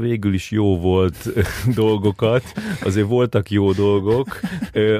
végül 0.00 0.34
is 0.34 0.50
jó 0.50 0.78
volt 0.78 1.28
dolgokat, 1.74 2.42
azért 2.82 3.06
voltak 3.06 3.50
jó 3.50 3.72
dolgok, 3.72 4.40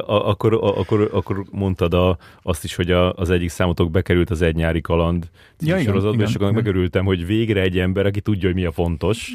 akkor, 0.07 0.55
akkor, 0.55 1.11
akkor 1.13 1.45
mondtad 1.51 1.95
a, 1.95 2.19
azt 2.43 2.65
is, 2.65 2.75
hogy 2.75 2.91
a, 2.91 3.13
az 3.13 3.31
egyik 3.31 3.49
számotok 3.49 3.91
bekerült 3.91 4.31
az 4.31 4.43
Egy 4.43 4.55
nyári 4.55 4.81
kaland 4.81 5.29
ja, 5.67 5.79
sorozatba, 5.79 6.15
igen, 6.15 6.29
és 6.29 6.35
akkor 6.35 6.51
igen. 6.51 6.63
megörültem, 6.63 7.05
hogy 7.05 7.27
végre 7.27 7.61
egy 7.61 7.79
ember, 7.79 8.07
aki 8.07 8.21
tudja, 8.21 8.49
hogy 8.49 8.55
mi 8.57 8.65
a 8.65 8.73
fontos. 8.73 9.33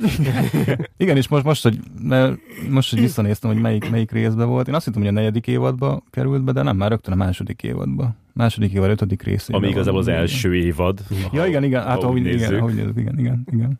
igen, 0.97 1.17
és 1.21 1.27
most, 1.27 1.43
most, 1.43 1.63
hogy, 1.63 1.79
most, 2.69 2.89
hogy 2.89 2.99
visszanéztem, 2.99 3.51
hogy 3.51 3.61
melyik, 3.61 3.89
melyik 3.89 4.11
részben 4.11 4.47
volt, 4.47 4.67
én 4.67 4.73
azt 4.73 4.85
hittem, 4.85 5.01
hogy 5.01 5.09
a 5.09 5.13
negyedik 5.13 5.47
évadba 5.47 6.03
került 6.11 6.43
be, 6.43 6.51
de 6.51 6.61
nem, 6.61 6.77
már 6.77 6.89
rögtön 6.89 7.13
a 7.13 7.17
második 7.17 7.63
évadba. 7.63 8.15
Második 8.33 8.71
évad, 8.71 8.89
ötödik 8.89 9.23
rész. 9.23 9.49
Ami 9.49 9.67
igazából 9.67 9.99
az 9.99 10.07
első 10.07 10.55
évad. 10.55 10.99
Ja, 11.33 11.45
igen, 11.45 11.63
igen, 11.63 11.83
hát 11.83 12.03
ahogy, 12.03 12.21
nézzük. 12.21 12.39
igen, 12.39 12.59
ahogy 12.59 12.73
nézzük, 12.73 12.97
igen, 12.97 13.19
igen, 13.19 13.47
igen. 13.51 13.79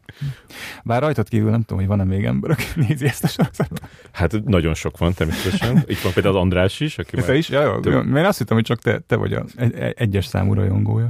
Bár 0.84 1.02
rajtad 1.02 1.30
kívül 1.30 1.50
nem 1.50 1.62
tudom, 1.62 1.78
hogy 1.78 1.88
van-e 1.88 2.04
még 2.04 2.26
ember, 2.26 2.52
aki 2.52 2.64
nézi 2.76 3.06
ezt 3.06 3.24
a 3.24 3.28
sorozatot. 3.28 3.82
Hát 4.12 4.44
nagyon 4.44 4.74
sok 4.74 4.98
van 4.98 5.14
természetesen. 5.14 5.84
Itt 5.88 6.00
van 6.00 6.14
például 6.14 6.36
az 6.36 6.42
András 6.42 6.80
is, 6.80 6.98
aki 6.98 7.16
Te 7.16 7.22
már... 7.28 7.36
is? 7.36 7.50
Ja, 7.50 7.62
jó, 7.62 7.80
több... 7.80 8.16
Én 8.16 8.26
azt 8.26 8.38
hittem, 8.38 8.56
hogy 8.56 8.66
csak 8.66 8.80
te, 8.80 9.00
te 9.00 9.16
vagy 9.16 9.34
a 9.34 9.46
egy, 9.56 9.94
egyes 9.96 10.26
számú 10.26 10.54
rajongója. 10.54 11.08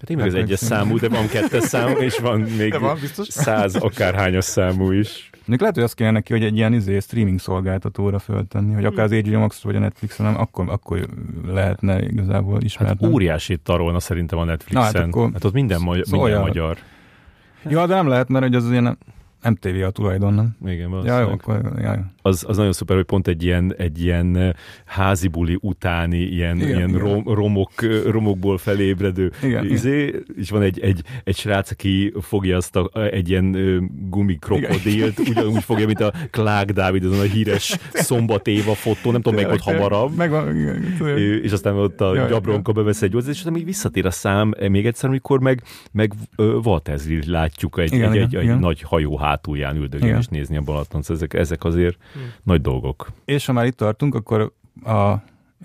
Hát 0.00 0.10
én 0.10 0.16
meg 0.16 0.26
az 0.26 0.34
egyes 0.34 0.58
számú, 0.58 0.98
de 0.98 1.08
van 1.08 1.28
kettes 1.28 1.62
számú, 1.62 1.96
és 1.96 2.18
van 2.18 2.40
még 2.40 2.80
van, 2.80 2.98
száz 3.16 3.74
akárhányos 3.74 4.44
számú 4.44 4.90
is. 4.90 5.30
Még 5.44 5.60
lehet, 5.60 5.74
hogy 5.74 5.84
azt 5.84 5.94
kéne 5.94 6.10
neki, 6.10 6.32
hogy 6.32 6.44
egy 6.44 6.56
ilyen 6.56 6.72
izé, 6.72 6.98
streaming 6.98 7.40
szolgáltatóra 7.40 8.18
föltenni, 8.18 8.74
hogy 8.74 8.84
akár 8.84 9.04
az 9.04 9.12
HBO 9.12 9.38
Max 9.38 9.60
vagy 9.60 9.76
a 9.76 9.78
Netflixen, 9.78 10.26
nem, 10.26 10.40
akkor, 10.40 10.68
akkor 10.68 11.06
lehetne 11.46 12.02
igazából 12.02 12.62
ismerni. 12.62 12.96
Hát 13.00 13.12
óriási 13.12 13.56
tarolna 13.56 14.00
szerintem 14.00 14.38
a 14.38 14.44
Netflixen. 14.44 14.92
Na, 14.92 14.98
hát, 14.98 15.08
akkor 15.08 15.30
hát 15.32 15.44
ott 15.44 15.52
minden, 15.52 15.80
ma- 15.80 15.96
minden 16.10 16.40
magyar. 16.40 16.78
Ja, 17.68 17.86
de 17.86 17.94
nem 17.94 18.08
lehet, 18.08 18.28
mert 18.28 18.44
hogy 18.44 18.54
az 18.54 18.70
ilyen 18.70 18.98
MTV 19.42 19.82
a 19.86 19.90
tulajdon, 19.90 20.34
nem? 20.34 20.56
Igen, 20.66 20.90
ja, 21.04 21.20
jó, 21.20 21.28
akkor, 21.28 21.72
ja. 21.78 22.12
Az, 22.22 22.44
az 22.48 22.56
nagyon 22.56 22.72
szuper, 22.72 22.96
hogy 22.96 23.04
pont 23.04 23.28
egy 23.28 23.44
ilyen, 23.44 23.74
egy 23.76 24.02
ilyen 24.02 24.36
eh, 24.36 24.50
házi 24.84 25.28
buli 25.28 25.58
utáni, 25.60 26.18
ilyen, 26.18 26.56
igen, 26.56 26.68
ilyen 26.68 26.88
igen. 26.88 27.00
Rom, 27.00 27.22
romok, 27.26 27.70
eh, 27.76 28.02
romokból 28.10 28.58
felébredő 28.58 29.32
igen, 29.42 29.70
izé, 29.70 30.06
igen. 30.06 30.24
és 30.36 30.50
van 30.50 30.62
egy, 30.62 30.80
egy, 30.80 31.00
egy 31.24 31.36
srác, 31.36 31.70
aki 31.70 32.12
fogja 32.20 32.56
azt 32.56 32.76
a, 32.76 33.04
egy 33.10 33.28
ilyen 33.28 33.56
eh, 33.56 33.76
gumikropodilt, 34.08 35.18
ugyanúgy 35.18 35.62
fogja, 35.62 35.86
mint 35.86 36.00
a 36.00 36.12
Clark 36.30 36.70
Dávid, 36.70 37.04
azon 37.04 37.18
a 37.18 37.22
híres 37.22 37.76
szombat 37.92 38.46
éva 38.46 38.74
fotó, 38.74 39.10
nem 39.10 39.22
tudom, 39.22 39.40
meg 39.42 39.52
ott 39.52 39.60
hamarabb. 39.60 40.16
Megvan, 40.16 40.56
igen, 40.56 41.40
és 41.42 41.52
aztán 41.52 41.74
ott 41.74 42.00
a 42.00 42.14
ja, 42.14 42.26
gyabronka 42.26 42.72
bevesz 42.72 43.02
egy 43.02 43.14
és 43.14 43.26
aztán 43.26 43.52
még 43.52 43.64
visszatér 43.64 44.06
a 44.06 44.10
szám 44.10 44.54
még 44.68 44.86
egyszer, 44.86 45.08
amikor 45.08 45.40
meg, 45.40 45.62
meg 45.92 46.12
Waltezri 46.36 47.30
látjuk 47.30 47.78
egy, 47.78 47.92
igen, 47.92 48.12
egy, 48.12 48.18
egy, 48.18 48.34
egy, 48.34 48.48
egy 48.48 48.58
nagy 48.58 48.82
hajó 48.82 49.16
hátulján 49.28 49.76
üldögélni 49.76 50.18
és 50.18 50.26
nézni 50.26 50.56
a 50.56 50.60
Balaton. 50.60 51.02
Szóval 51.02 51.16
ezek, 51.16 51.34
ezek 51.34 51.64
azért 51.64 51.96
hmm. 52.12 52.22
nagy 52.42 52.60
dolgok. 52.60 53.10
És 53.24 53.46
ha 53.46 53.52
már 53.52 53.66
itt 53.66 53.76
tartunk, 53.76 54.14
akkor 54.14 54.52
a, 54.82 54.92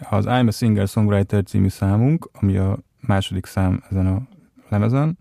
az 0.09 0.25
I'm 0.27 0.47
a 0.47 0.51
Singer-Songwriter 0.51 1.43
című 1.43 1.67
számunk, 1.67 2.29
ami 2.41 2.57
a 2.57 2.77
második 2.99 3.45
szám 3.45 3.83
ezen 3.89 4.07
a 4.07 4.21
lemezen, 4.69 5.17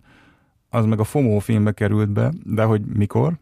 az 0.70 0.84
meg 0.84 1.01
a 1.01 1.05
FOMO 1.05 1.38
filmbe 1.38 1.72
került 1.72 2.11
be, 2.11 2.32
de 2.45 2.62
hogy 2.62 2.82
mikor? 2.84 3.32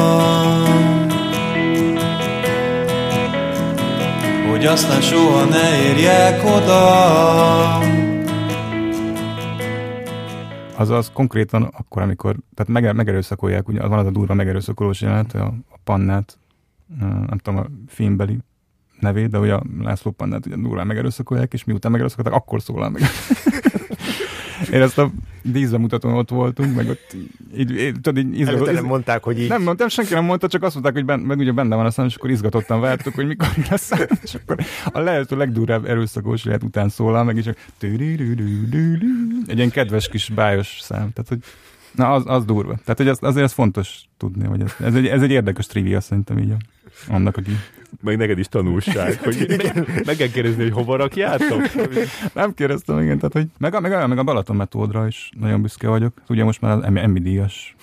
Hogy 4.50 4.66
aztán 4.66 5.00
soha 5.00 5.44
ne 5.44 5.82
érjek 5.82 6.44
oda 6.44 8.03
az 10.76 10.90
az 10.90 11.10
konkrétan 11.12 11.62
akkor, 11.62 12.02
amikor, 12.02 12.36
tehát 12.54 12.72
meg, 12.72 12.94
megerőszakolják, 12.94 13.68
ugye 13.68 13.86
van 13.86 13.98
az 13.98 14.06
a 14.06 14.10
durva 14.10 14.34
megerőszakolós 14.34 15.00
jelenet, 15.00 15.34
a, 15.34 15.54
a 15.68 15.78
pannát, 15.84 16.38
nem 16.98 17.38
tudom 17.42 17.60
a 17.60 17.66
filmbeli 17.86 18.38
nevét, 19.00 19.30
de 19.30 19.38
ugye 19.38 19.54
a 19.54 19.62
László 19.80 20.10
pannát 20.10 20.46
ugye 20.46 20.56
durván 20.56 20.86
megerőszakolják, 20.86 21.52
és 21.52 21.64
miután 21.64 21.90
megerőszakolták, 21.90 22.34
akkor 22.34 22.62
szólal 22.62 22.90
meg. 22.90 23.02
Én 24.72 24.82
ezt 24.82 24.98
a 24.98 25.10
díszbemutatón 25.42 26.14
ott 26.14 26.30
voltunk, 26.30 26.74
meg 26.74 26.88
ott 26.88 27.16
így, 27.56 27.70
így, 27.70 27.94
tudod, 28.00 28.24
így 28.24 28.38
izgatott, 28.38 28.72
nem 28.72 28.84
mondták, 28.84 29.22
hogy 29.22 29.40
így... 29.40 29.48
Nem 29.48 29.62
mondtam, 29.62 29.88
senki 29.88 30.14
nem 30.14 30.24
mondta, 30.24 30.48
csak 30.48 30.62
azt 30.62 30.72
mondták, 30.72 30.94
hogy 30.94 31.04
ben, 31.04 31.38
ugye 31.38 31.52
benne 31.52 31.76
van 31.76 31.86
a 31.86 31.90
szám, 31.90 32.06
és 32.06 32.14
akkor 32.14 32.30
izgatottan 32.30 32.80
vártuk, 32.80 33.14
hogy 33.14 33.26
mikor 33.26 33.48
lesz 33.70 33.90
és 34.22 34.34
akkor 34.34 34.56
a 34.92 34.98
lehető 34.98 35.36
legdurvább 35.36 35.84
erőszakos 35.84 36.44
lehet 36.44 36.62
után 36.62 36.88
szólal 36.88 37.24
meg, 37.24 37.36
és 37.36 37.44
csak 37.44 37.56
egy 39.46 39.56
ilyen 39.56 39.70
kedves 39.70 40.08
kis 40.08 40.28
bájos 40.28 40.78
szám. 40.80 41.12
Tehát, 41.12 41.28
hogy 41.28 41.38
Na, 41.94 42.12
az, 42.12 42.22
az 42.26 42.44
durva. 42.44 42.74
Tehát, 42.74 42.96
hogy 42.96 43.08
az, 43.08 43.18
azért 43.20 43.44
ez 43.44 43.52
fontos 43.52 44.04
tudni, 44.16 44.46
hogy 44.46 44.60
ez, 44.60 44.74
ez, 44.80 44.94
egy, 44.94 45.06
ez 45.06 45.22
egy 45.22 45.30
érdekes 45.30 45.66
trivia 45.66 46.00
szerintem 46.00 46.38
így 46.38 46.52
annak, 47.08 47.36
aki... 47.36 47.50
Meg 48.02 48.16
neked 48.16 48.38
is 48.38 48.48
tanulság, 48.48 49.18
hogy 49.18 49.46
meg 50.06 50.16
kell 50.16 50.28
kérdezni, 50.28 50.62
hogy 50.62 50.72
hova 50.72 50.96
rakjátok? 50.96 51.60
Nem 52.34 52.54
kérdeztem, 52.54 53.00
igen, 53.00 53.16
tehát, 53.16 53.32
hogy 53.32 53.46
meg, 53.58 53.80
meg, 53.80 54.08
meg 54.08 54.18
a 54.18 54.22
Balaton 54.22 54.56
metódra 54.56 55.06
is 55.06 55.30
nagyon 55.40 55.62
büszke 55.62 55.88
vagyok. 55.88 56.22
Ugye 56.28 56.44
most 56.44 56.60
már 56.60 56.76
az 56.76 56.82
Emmy 56.82 57.20
díjas 57.20 57.76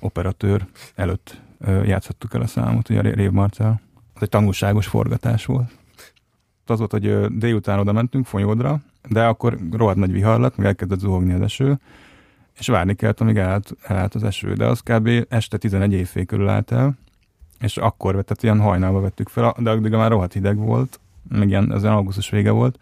operatőr 0.00 0.66
előtt 0.94 1.40
játszhattuk 1.84 2.34
el 2.34 2.40
a 2.40 2.46
számot, 2.46 2.88
ugye 2.88 2.98
a 2.98 3.02
Rév 3.02 3.30
Marcel. 3.30 3.80
Az 4.14 4.22
egy 4.22 4.28
tanulságos 4.28 4.86
forgatás 4.86 5.46
volt. 5.46 5.70
Az 6.66 6.78
volt, 6.78 6.90
hogy 6.90 7.26
délután 7.38 7.78
oda 7.78 7.92
mentünk 7.92 8.26
Fonyódra, 8.26 8.80
de 9.08 9.24
akkor 9.24 9.58
rohadt 9.72 9.96
nagy 9.96 10.12
vihar 10.12 10.40
lett, 10.40 10.56
meg 10.56 10.66
elkezdett 10.66 10.98
zuhogni 10.98 11.32
az 11.32 11.40
eső, 11.40 11.78
és 12.58 12.66
várni 12.66 12.94
kellett, 12.94 13.20
amíg 13.20 13.36
elállt, 13.36 13.76
elállt 13.82 14.14
az 14.14 14.24
eső, 14.24 14.52
de 14.52 14.66
az 14.66 14.80
kb. 14.80 15.10
este 15.28 15.56
11 15.56 15.92
évfél 15.92 16.24
körül 16.24 16.48
állt 16.48 16.72
el, 16.72 16.94
és 17.62 17.76
akkor 17.76 18.14
vett, 18.14 18.26
tehát 18.26 18.42
ilyen 18.42 18.60
hajnalba 18.60 19.00
vettük 19.00 19.28
fel, 19.28 19.54
de 19.58 19.70
addig 19.70 19.92
már 19.92 20.10
rohadt 20.10 20.32
hideg 20.32 20.56
volt, 20.56 21.00
meg 21.28 21.48
ilyen, 21.48 21.72
ez 21.72 21.84
augusztus 21.84 22.30
vége 22.30 22.50
volt, 22.50 22.78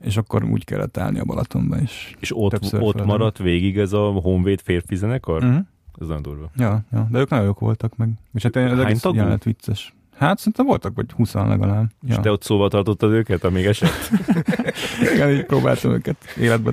és 0.00 0.16
akkor 0.16 0.44
úgy 0.44 0.64
kellett 0.64 0.96
állni 0.96 1.18
a 1.18 1.24
Balatonba 1.24 1.80
is. 1.80 2.14
És 2.18 2.36
ott, 2.36 2.74
ott 2.74 3.04
maradt 3.04 3.38
végig 3.38 3.78
ez 3.78 3.92
a 3.92 4.10
Honvéd 4.10 4.60
férfi 4.60 4.96
zenekar? 4.96 5.44
Uh-huh. 5.44 5.66
Ez 6.00 6.06
nagyon 6.06 6.22
durva. 6.22 6.50
Ja, 6.56 6.84
ja, 6.92 7.08
de 7.10 7.18
ők 7.18 7.28
nagyon 7.28 7.44
jók 7.44 7.58
voltak 7.58 7.96
meg. 7.96 8.10
És 8.34 8.42
hát 8.42 8.56
ez 8.56 8.78
egész 8.78 9.02
jelenet 9.12 9.44
vicces. 9.44 9.92
Hát 10.18 10.38
szerintem 10.38 10.66
voltak, 10.66 10.94
vagy 10.94 11.12
20 11.12 11.32
legalább. 11.32 11.90
Ja. 12.02 12.14
És 12.14 12.16
te 12.22 12.30
ott 12.30 12.42
szóval 12.42 12.68
tartottad 12.68 13.12
őket, 13.12 13.44
amíg 13.44 13.66
esett? 13.66 14.10
Igen, 15.14 15.30
így 15.30 15.44
próbáltam 15.44 15.92
őket 15.92 16.16
életbe 16.36 16.72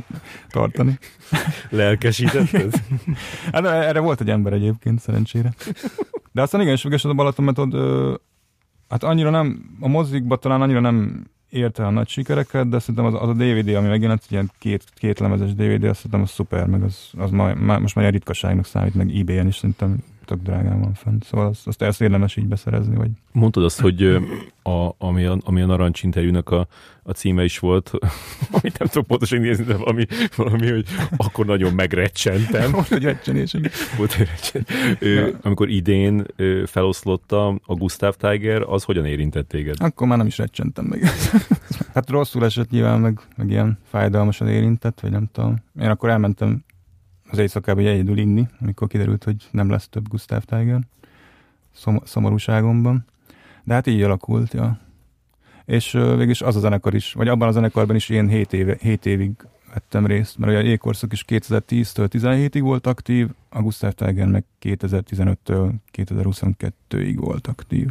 tartani. 0.49 0.99
Lelkesítetted? 1.69 2.73
hát 3.51 3.65
erre 3.65 3.99
volt 3.99 4.21
egy 4.21 4.29
ember 4.29 4.53
egyébként, 4.53 4.99
szerencsére. 4.99 5.53
De 6.35 6.41
aztán 6.41 6.61
igen, 6.61 6.77
és 6.89 7.05
a 7.05 7.13
Balaton 7.13 7.45
metod 7.45 7.73
Hát 8.89 9.03
annyira 9.03 9.29
nem, 9.29 9.75
a 9.79 9.87
mozikban 9.87 10.39
talán 10.39 10.61
annyira 10.61 10.79
nem 10.79 11.25
érte 11.49 11.85
a 11.85 11.89
nagy 11.89 12.07
sikereket, 12.07 12.69
de 12.69 12.79
szerintem 12.79 13.05
az, 13.05 13.13
az 13.13 13.29
a 13.29 13.33
DVD, 13.33 13.75
ami 13.75 13.87
megjelent, 13.87 14.21
egy 14.25 14.31
ilyen 14.31 14.51
két, 14.59 14.83
két 14.93 15.19
lemezes 15.19 15.53
DVD, 15.53 15.83
azt 15.83 15.95
szerintem 15.95 16.21
az 16.21 16.29
szuper, 16.29 16.65
meg 16.65 16.83
az, 16.83 17.09
az 17.17 17.31
ma, 17.31 17.53
ma, 17.53 17.79
most 17.79 17.95
már 17.95 18.03
ilyen 18.03 18.11
ritkaságnak 18.11 18.65
számít, 18.65 18.95
meg 18.95 19.15
ebay-en 19.15 19.47
is 19.47 19.55
szerintem 19.55 19.97
tök 20.25 20.41
drágán 20.41 20.79
van 20.79 20.93
fent. 20.93 21.23
Szóval 21.23 21.47
azt, 21.47 21.67
azt 21.67 21.81
ezt 21.81 22.01
érdemes 22.01 22.35
így 22.35 22.47
beszerezni. 22.47 22.95
Vagy... 22.95 23.09
Mondtad 23.31 23.63
azt, 23.63 23.79
hogy 23.79 24.03
a, 24.61 24.95
ami, 24.97 25.25
a, 25.25 25.37
ami 25.43 25.61
a 25.61 25.65
Narancs 25.65 26.03
interjúnak 26.03 26.49
a, 26.49 26.67
a 27.03 27.11
címe 27.11 27.43
is 27.43 27.59
volt, 27.59 27.91
amit 28.61 28.79
nem 28.79 28.87
tudok 28.87 29.07
pontosan 29.07 29.39
nézni, 29.39 29.63
de 29.63 29.77
valami, 29.77 30.05
valami 30.35 30.69
hogy 30.69 30.85
akkor 31.17 31.45
nagyon 31.45 31.73
megrecsentem. 31.73 32.71
Volt 32.71 32.91
egy 32.91 33.03
recsenés. 33.03 33.55
Volt 33.97 34.15
egy 34.19 34.27
recsen. 34.27 34.65
Amikor 35.41 35.69
idén 35.69 36.25
feloszlott 36.65 37.31
a 37.31 37.59
Gustav 37.65 38.13
Tiger, 38.13 38.61
az 38.61 38.83
hogyan 38.83 39.05
érintett 39.05 39.47
téged? 39.47 39.75
Akkor 39.79 40.07
már 40.07 40.17
nem 40.17 40.27
is 40.27 40.37
recsentem 40.37 40.85
meg. 40.85 41.03
hát 41.93 42.09
rosszul 42.09 42.45
esett 42.45 42.69
nyilván, 42.69 42.99
meg, 42.99 43.19
meg 43.35 43.49
ilyen 43.49 43.79
fájdalmasan 43.83 44.47
érintett, 44.47 44.99
vagy 44.99 45.11
nem 45.11 45.29
tudom. 45.31 45.55
Én 45.79 45.89
akkor 45.89 46.09
elmentem 46.09 46.63
az 47.29 47.37
éjszakában 47.37 47.85
egyedül 47.85 48.17
inni, 48.17 48.47
amikor 48.61 48.87
kiderült, 48.87 49.23
hogy 49.23 49.47
nem 49.51 49.69
lesz 49.69 49.87
több 49.87 50.07
Gustav 50.07 50.43
Tiger 50.43 50.79
szom- 51.71 52.07
szomorúságomban. 52.07 53.05
De 53.63 53.73
hát 53.73 53.87
így 53.87 54.01
alakult, 54.01 54.53
ja. 54.53 54.79
És 55.65 55.93
uh, 55.93 56.09
végülis 56.09 56.41
az 56.41 56.55
a 56.55 56.59
zenekar 56.59 56.93
is, 56.93 57.13
vagy 57.13 57.27
abban 57.27 57.47
a 57.47 57.51
zenekarban 57.51 57.95
is 57.95 58.09
én 58.09 58.27
7, 58.27 58.53
éve, 58.53 58.77
7 58.79 59.05
évig 59.05 59.31
vettem 59.73 60.05
részt, 60.05 60.37
mert 60.37 60.51
ugye 60.51 60.61
a 60.61 60.63
Jégkorszak 60.63 61.11
is 61.11 61.25
2010-től 61.27 62.07
17-ig 62.11 62.59
volt 62.61 62.87
aktív, 62.87 63.29
a 63.49 63.61
Gustav 63.61 63.91
Tiger 63.91 64.27
meg 64.27 64.43
2015-től 64.61 65.71
2022-ig 65.93 67.15
volt 67.15 67.47
aktív. 67.47 67.89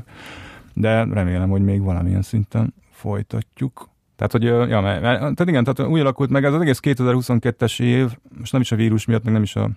De 0.72 1.04
remélem, 1.04 1.48
hogy 1.48 1.64
még 1.64 1.82
valamilyen 1.82 2.22
szinten 2.22 2.74
folytatjuk. 2.90 3.88
Tehát, 4.26 4.60
hogy, 4.60 4.70
ja, 4.70 4.80
mert, 4.80 5.02
tehát 5.02 5.46
igen, 5.46 5.64
tehát 5.64 5.90
úgy 5.92 6.00
alakult 6.00 6.30
meg 6.30 6.44
ez 6.44 6.54
az 6.54 6.60
egész 6.60 6.80
2022-es 6.82 7.82
év, 7.82 8.16
most 8.38 8.52
nem 8.52 8.60
is 8.60 8.72
a 8.72 8.76
vírus 8.76 9.04
miatt, 9.04 9.24
meg 9.24 9.32
nem 9.32 9.42
is 9.42 9.56
a, 9.56 9.70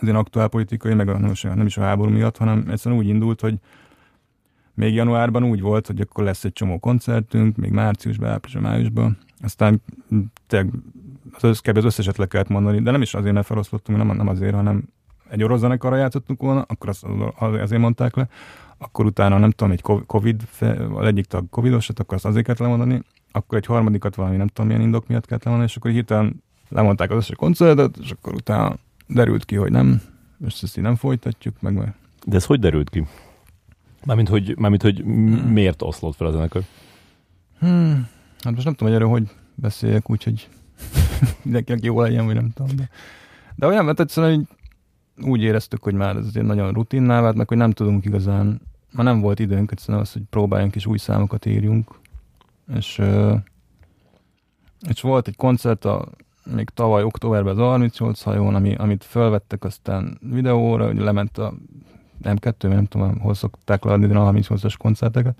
az 0.00 0.08
én 0.08 0.14
aktuál 0.14 0.48
politikai, 0.48 0.94
meg 0.94 1.08
a, 1.08 1.18
nem, 1.18 1.66
is, 1.66 1.76
a 1.76 1.80
háború 1.80 2.10
miatt, 2.10 2.36
hanem 2.36 2.64
egyszerűen 2.70 3.00
úgy 3.00 3.08
indult, 3.08 3.40
hogy 3.40 3.54
még 4.74 4.94
januárban 4.94 5.44
úgy 5.44 5.60
volt, 5.60 5.86
hogy 5.86 6.00
akkor 6.00 6.24
lesz 6.24 6.44
egy 6.44 6.52
csomó 6.52 6.78
koncertünk, 6.78 7.56
még 7.56 7.70
márciusban, 7.70 8.30
áprilisban, 8.30 8.70
májusban, 8.70 9.18
aztán 9.42 9.82
tényleg 10.46 10.70
az, 11.32 11.60
az 11.64 11.84
összeset 11.84 12.16
le 12.16 12.26
kellett 12.26 12.48
mondani, 12.48 12.82
de 12.82 12.90
nem 12.90 13.02
is 13.02 13.14
azért, 13.14 13.34
mert 13.34 13.46
feloszlottunk, 13.46 13.98
nem, 13.98 14.16
nem 14.16 14.28
azért, 14.28 14.54
hanem 14.54 14.82
egy 15.28 15.42
orosz 15.42 15.60
zenekarra 15.60 15.96
játszottunk 15.96 16.40
volna, 16.40 16.64
akkor 16.68 16.88
azt, 16.88 17.04
azért 17.38 17.80
mondták 17.80 18.16
le, 18.16 18.28
akkor 18.78 19.04
utána 19.04 19.38
nem 19.38 19.50
tudom, 19.50 19.72
egy 19.72 19.82
Covid, 20.06 20.42
az 20.94 21.06
egyik 21.06 21.24
tag 21.24 21.48
Covidos, 21.50 21.88
akkor 21.88 22.14
azt 22.14 22.24
azért 22.24 22.44
kellett 22.44 22.60
lemondani, 22.60 23.02
akkor 23.32 23.58
egy 23.58 23.66
harmadikat 23.66 24.14
valami 24.14 24.36
nem 24.36 24.46
tudom 24.46 24.66
milyen 24.66 24.82
indok 24.82 25.06
miatt 25.06 25.26
kellett 25.26 25.44
lemondani, 25.44 25.70
és 25.70 25.76
akkor 25.76 25.90
hirtelen 25.90 26.42
lemondták 26.68 27.10
az 27.10 27.16
összes 27.16 27.36
koncertet, 27.36 27.96
és 27.96 28.10
akkor 28.10 28.34
utána 28.34 28.76
derült 29.06 29.44
ki, 29.44 29.56
hogy 29.56 29.70
nem, 29.70 30.02
és 30.46 30.62
ezt 30.62 30.76
így 30.76 30.84
nem 30.84 30.96
folytatjuk, 30.96 31.60
meg 31.60 31.74
majd. 31.74 31.92
De 32.26 32.36
ez 32.36 32.44
hogy 32.44 32.60
derült 32.60 32.90
ki? 32.90 33.06
Mármint, 34.04 34.28
hogy, 34.28 34.58
mármint, 34.58 34.82
hogy 34.82 34.98
hmm. 34.98 35.52
miért 35.52 35.82
oszlott 35.82 36.16
fel 36.16 36.26
a 36.26 36.30
zenekar? 36.30 36.62
Hmm. 37.58 38.08
Hát 38.40 38.52
most 38.52 38.64
nem 38.64 38.74
tudom, 38.74 38.92
hogy 38.92 39.02
erről 39.02 39.12
hogy 39.12 39.28
beszéljek, 39.54 40.10
úgyhogy 40.10 40.48
mindenkinek 41.44 41.84
jó 41.84 42.00
legyen, 42.00 42.24
vagy 42.24 42.34
nem 42.34 42.50
tudom. 42.54 42.76
De, 42.76 42.88
de 43.54 43.66
olyan, 43.66 43.84
mert 43.84 44.00
egyszerűen 44.00 44.48
úgy 45.22 45.42
éreztük, 45.42 45.82
hogy 45.82 45.94
már 45.94 46.16
ez 46.16 46.26
azért 46.26 46.46
nagyon 46.46 46.72
rutinná 46.72 47.20
vált, 47.20 47.36
meg 47.36 47.48
hogy 47.48 47.56
nem 47.56 47.70
tudunk 47.70 48.04
igazán, 48.04 48.60
már 48.92 49.04
nem 49.04 49.20
volt 49.20 49.38
időnk 49.38 49.70
egyszerűen 49.70 50.00
az, 50.00 50.12
hogy 50.12 50.22
próbáljunk 50.30 50.74
és 50.74 50.86
új 50.86 50.98
számokat 50.98 51.46
írjunk. 51.46 51.99
És, 52.74 53.02
és 54.88 55.00
volt 55.00 55.28
egy 55.28 55.36
koncert 55.36 55.84
a, 55.84 56.08
még 56.44 56.68
tavaly 56.68 57.02
októberben 57.02 57.52
az 57.52 57.58
38 57.58 58.22
hajón, 58.22 58.54
ami, 58.54 58.74
amit 58.74 59.04
felvettek 59.04 59.64
aztán 59.64 60.18
videóra, 60.20 60.86
hogy 60.86 60.98
lement 60.98 61.38
a 61.38 61.54
M2, 62.22 62.68
nem 62.68 62.84
tudom, 62.84 63.18
hol 63.18 63.34
szokták 63.34 63.84
leadni 63.84 64.14
a 64.14 64.32
38-as 64.32 64.74
koncerteket. 64.78 65.38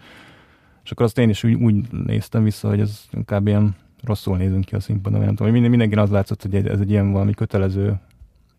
És 0.85 0.91
akkor 0.91 1.05
azt 1.05 1.19
én 1.19 1.29
is 1.29 1.45
úgy, 1.45 1.55
úgy 1.55 1.91
néztem 1.91 2.43
vissza, 2.43 2.69
hogy 2.69 2.81
ez 2.81 3.05
inkább 3.13 3.47
ilyen 3.47 3.77
rosszul 4.03 4.37
nézünk 4.37 4.65
ki 4.65 4.75
a 4.75 4.81
színpadon, 4.81 5.21
nem 5.21 5.35
tudom, 5.35 5.53
hogy 5.53 5.69
mindenki 5.69 5.95
az 5.95 6.11
látszott, 6.11 6.43
hogy 6.43 6.55
ez 6.55 6.81
egy 6.81 6.91
ilyen 6.91 7.13
valami 7.13 7.35
kötelező 7.35 8.01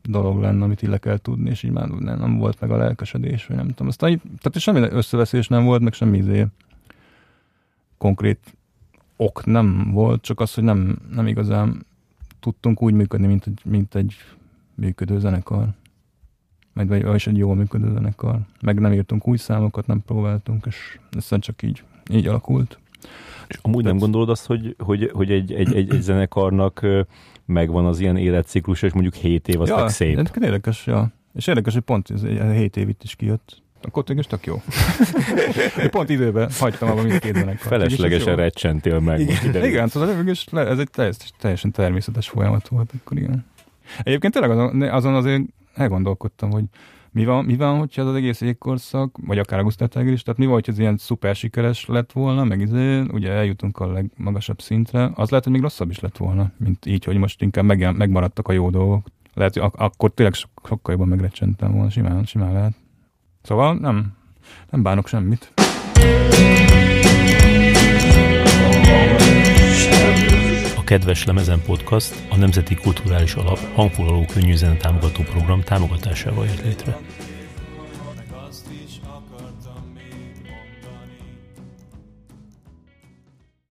dolog 0.04 0.42
lenne, 0.42 0.64
amit 0.64 0.82
így 0.82 0.90
le 0.90 0.98
kell 0.98 1.18
tudni, 1.18 1.50
és 1.50 1.64
így 1.64 1.72
már 1.72 1.88
nem, 1.88 2.20
nem 2.20 2.38
volt 2.38 2.60
meg 2.60 2.72
a 2.72 2.78
lelkesedés, 2.78 3.46
vagy 3.46 3.58
nem 3.58 3.68
tudom. 3.68 3.88
Aztán 3.88 4.10
így, 4.10 4.22
tehát 4.42 4.60
semmi 4.60 4.80
összeveszés 4.80 5.48
nem 5.48 5.64
volt, 5.64 5.82
meg 5.82 5.94
semmi 5.94 6.18
izé 6.18 6.46
konkrét 7.98 8.40
ok 9.22 9.46
nem 9.46 9.92
volt, 9.92 10.22
csak 10.22 10.40
az, 10.40 10.54
hogy 10.54 10.64
nem, 10.64 10.98
nem 11.14 11.28
igazán 11.28 11.86
tudtunk 12.40 12.82
úgy 12.82 12.94
működni, 12.94 13.28
mint 13.28 13.46
egy, 13.48 13.62
mint 13.66 13.96
egy 13.96 14.16
működő 14.76 15.20
zenekar. 15.20 15.68
Meg 16.74 16.88
vagy 16.88 17.22
egy 17.26 17.38
jól 17.38 17.56
működő 17.56 17.92
zenekar. 17.92 18.40
Meg 18.62 18.80
nem 18.80 18.94
írtunk 18.94 19.28
új 19.28 19.38
számokat, 19.38 19.88
nem 19.88 20.04
próbáltunk, 20.06 20.66
és 20.66 21.00
ez 21.12 21.40
csak 21.40 21.62
így, 21.62 21.84
így 22.12 22.28
alakult. 22.28 22.80
És 23.48 23.60
amúgy 23.62 23.84
nem 23.84 23.98
gondolod 23.98 24.30
azt, 24.30 24.46
hogy, 24.46 24.76
hogy, 24.78 25.10
hogy 25.14 25.32
egy, 25.32 25.54
egy, 25.54 25.74
egy, 25.74 25.94
egy 25.94 26.02
zenekarnak 26.02 26.86
megvan 27.46 27.86
az 27.86 28.00
ilyen 28.00 28.18
életciklus, 28.18 28.82
és 28.82 28.94
mondjuk 28.94 29.14
7 29.14 29.48
év, 29.48 29.62
az 29.62 29.70
ja, 29.70 29.88
szép. 29.88 30.30
Érdekes, 30.42 30.88
ja. 30.88 31.12
És 31.34 31.48
érdekes, 31.48 31.74
hogy 31.74 31.84
pont 31.84 32.10
ez 32.10 32.24
7 32.24 32.78
év 32.78 32.90
itt 32.90 33.04
is 33.04 33.16
kijött. 33.16 33.62
Akkor 33.82 34.04
tényleg 34.04 34.26
tök 34.26 34.46
jó. 34.46 34.62
pont 35.90 36.10
időben 36.10 36.50
hagytam 36.60 36.90
abban 36.90 37.06
mindkét 37.06 37.34
zenekart. 37.34 37.60
Feleslegesen 37.62 38.36
recsentél 38.36 39.00
meg. 39.00 39.20
Igen, 39.20 39.66
igen 39.66 39.90
tudod, 39.90 40.28
ez 40.52 40.80
egy 40.80 40.90
teljesen 41.40 41.72
természetes 41.72 42.30
folyamat 42.30 42.68
volt. 42.68 42.92
Akkor 43.04 43.18
igen. 43.18 43.46
Egyébként 44.04 44.34
tényleg 44.34 44.52
azon, 44.52 44.82
azon 44.82 45.16
azért 45.16 45.42
elgondolkodtam, 45.74 46.52
hogy 46.52 46.64
mi 47.12 47.26
van, 47.26 47.46
mi 47.46 47.56
van, 47.56 47.80
hogyha 47.80 48.02
az 48.02 48.16
egész 48.16 48.42
égkorszak, 48.42 49.18
vagy 49.26 49.40
akár 49.40 49.60
a 49.60 49.64
Gustav 49.64 50.08
is, 50.08 50.24
tehát 50.24 50.40
mi 50.40 50.46
van, 50.46 50.54
hogy 50.54 50.70
ez 50.70 50.80
ilyen 50.80 50.98
szuper 50.98 51.36
sikeres 51.36 51.86
lett 51.86 52.12
volna, 52.12 52.44
meg 52.44 52.60
izé, 52.60 53.00
ugye 53.00 53.32
eljutunk 53.32 53.80
a 53.80 53.92
legmagasabb 53.92 54.62
szintre, 54.62 55.12
az 55.16 55.30
lehet, 55.30 55.44
hogy 55.44 55.54
még 55.54 55.62
rosszabb 55.62 55.90
is 55.90 56.00
lett 56.00 56.18
volna, 56.18 56.52
mint 56.58 56.86
így, 56.86 57.04
hogy 57.04 57.18
most 57.18 57.42
inkább 57.42 57.66
meg, 57.66 57.96
megmaradtak 57.98 58.48
a 58.48 58.52
jó 58.52 58.70
dolgok. 58.70 59.08
Lehet, 59.34 59.54
hogy 59.54 59.64
ak- 59.64 59.80
akkor 59.80 60.12
tényleg 60.12 60.36
sokkal 60.36 60.94
jobban 60.94 61.08
megrecsentem 61.08 61.72
volna, 61.72 61.90
simán, 61.90 62.26
simán 62.26 62.54
lehet. 62.54 62.74
Szóval 63.42 63.74
nem, 63.74 64.14
nem 64.70 64.84
bánok 64.84 65.08
semmit. 65.08 65.52
A 70.78 70.84
Kedves 70.84 71.26
Lemezen 71.26 71.62
Podcast 71.66 72.24
a 72.30 72.36
Nemzeti 72.36 72.76
Kulturális 72.76 73.34
Alap 73.34 73.60
hangfoglaló 73.74 74.26
könnyű 74.34 74.56
támogató 74.78 75.24
program 75.24 75.62
támogatásával 75.62 76.46
jött 76.46 76.64
létre. 76.64 76.98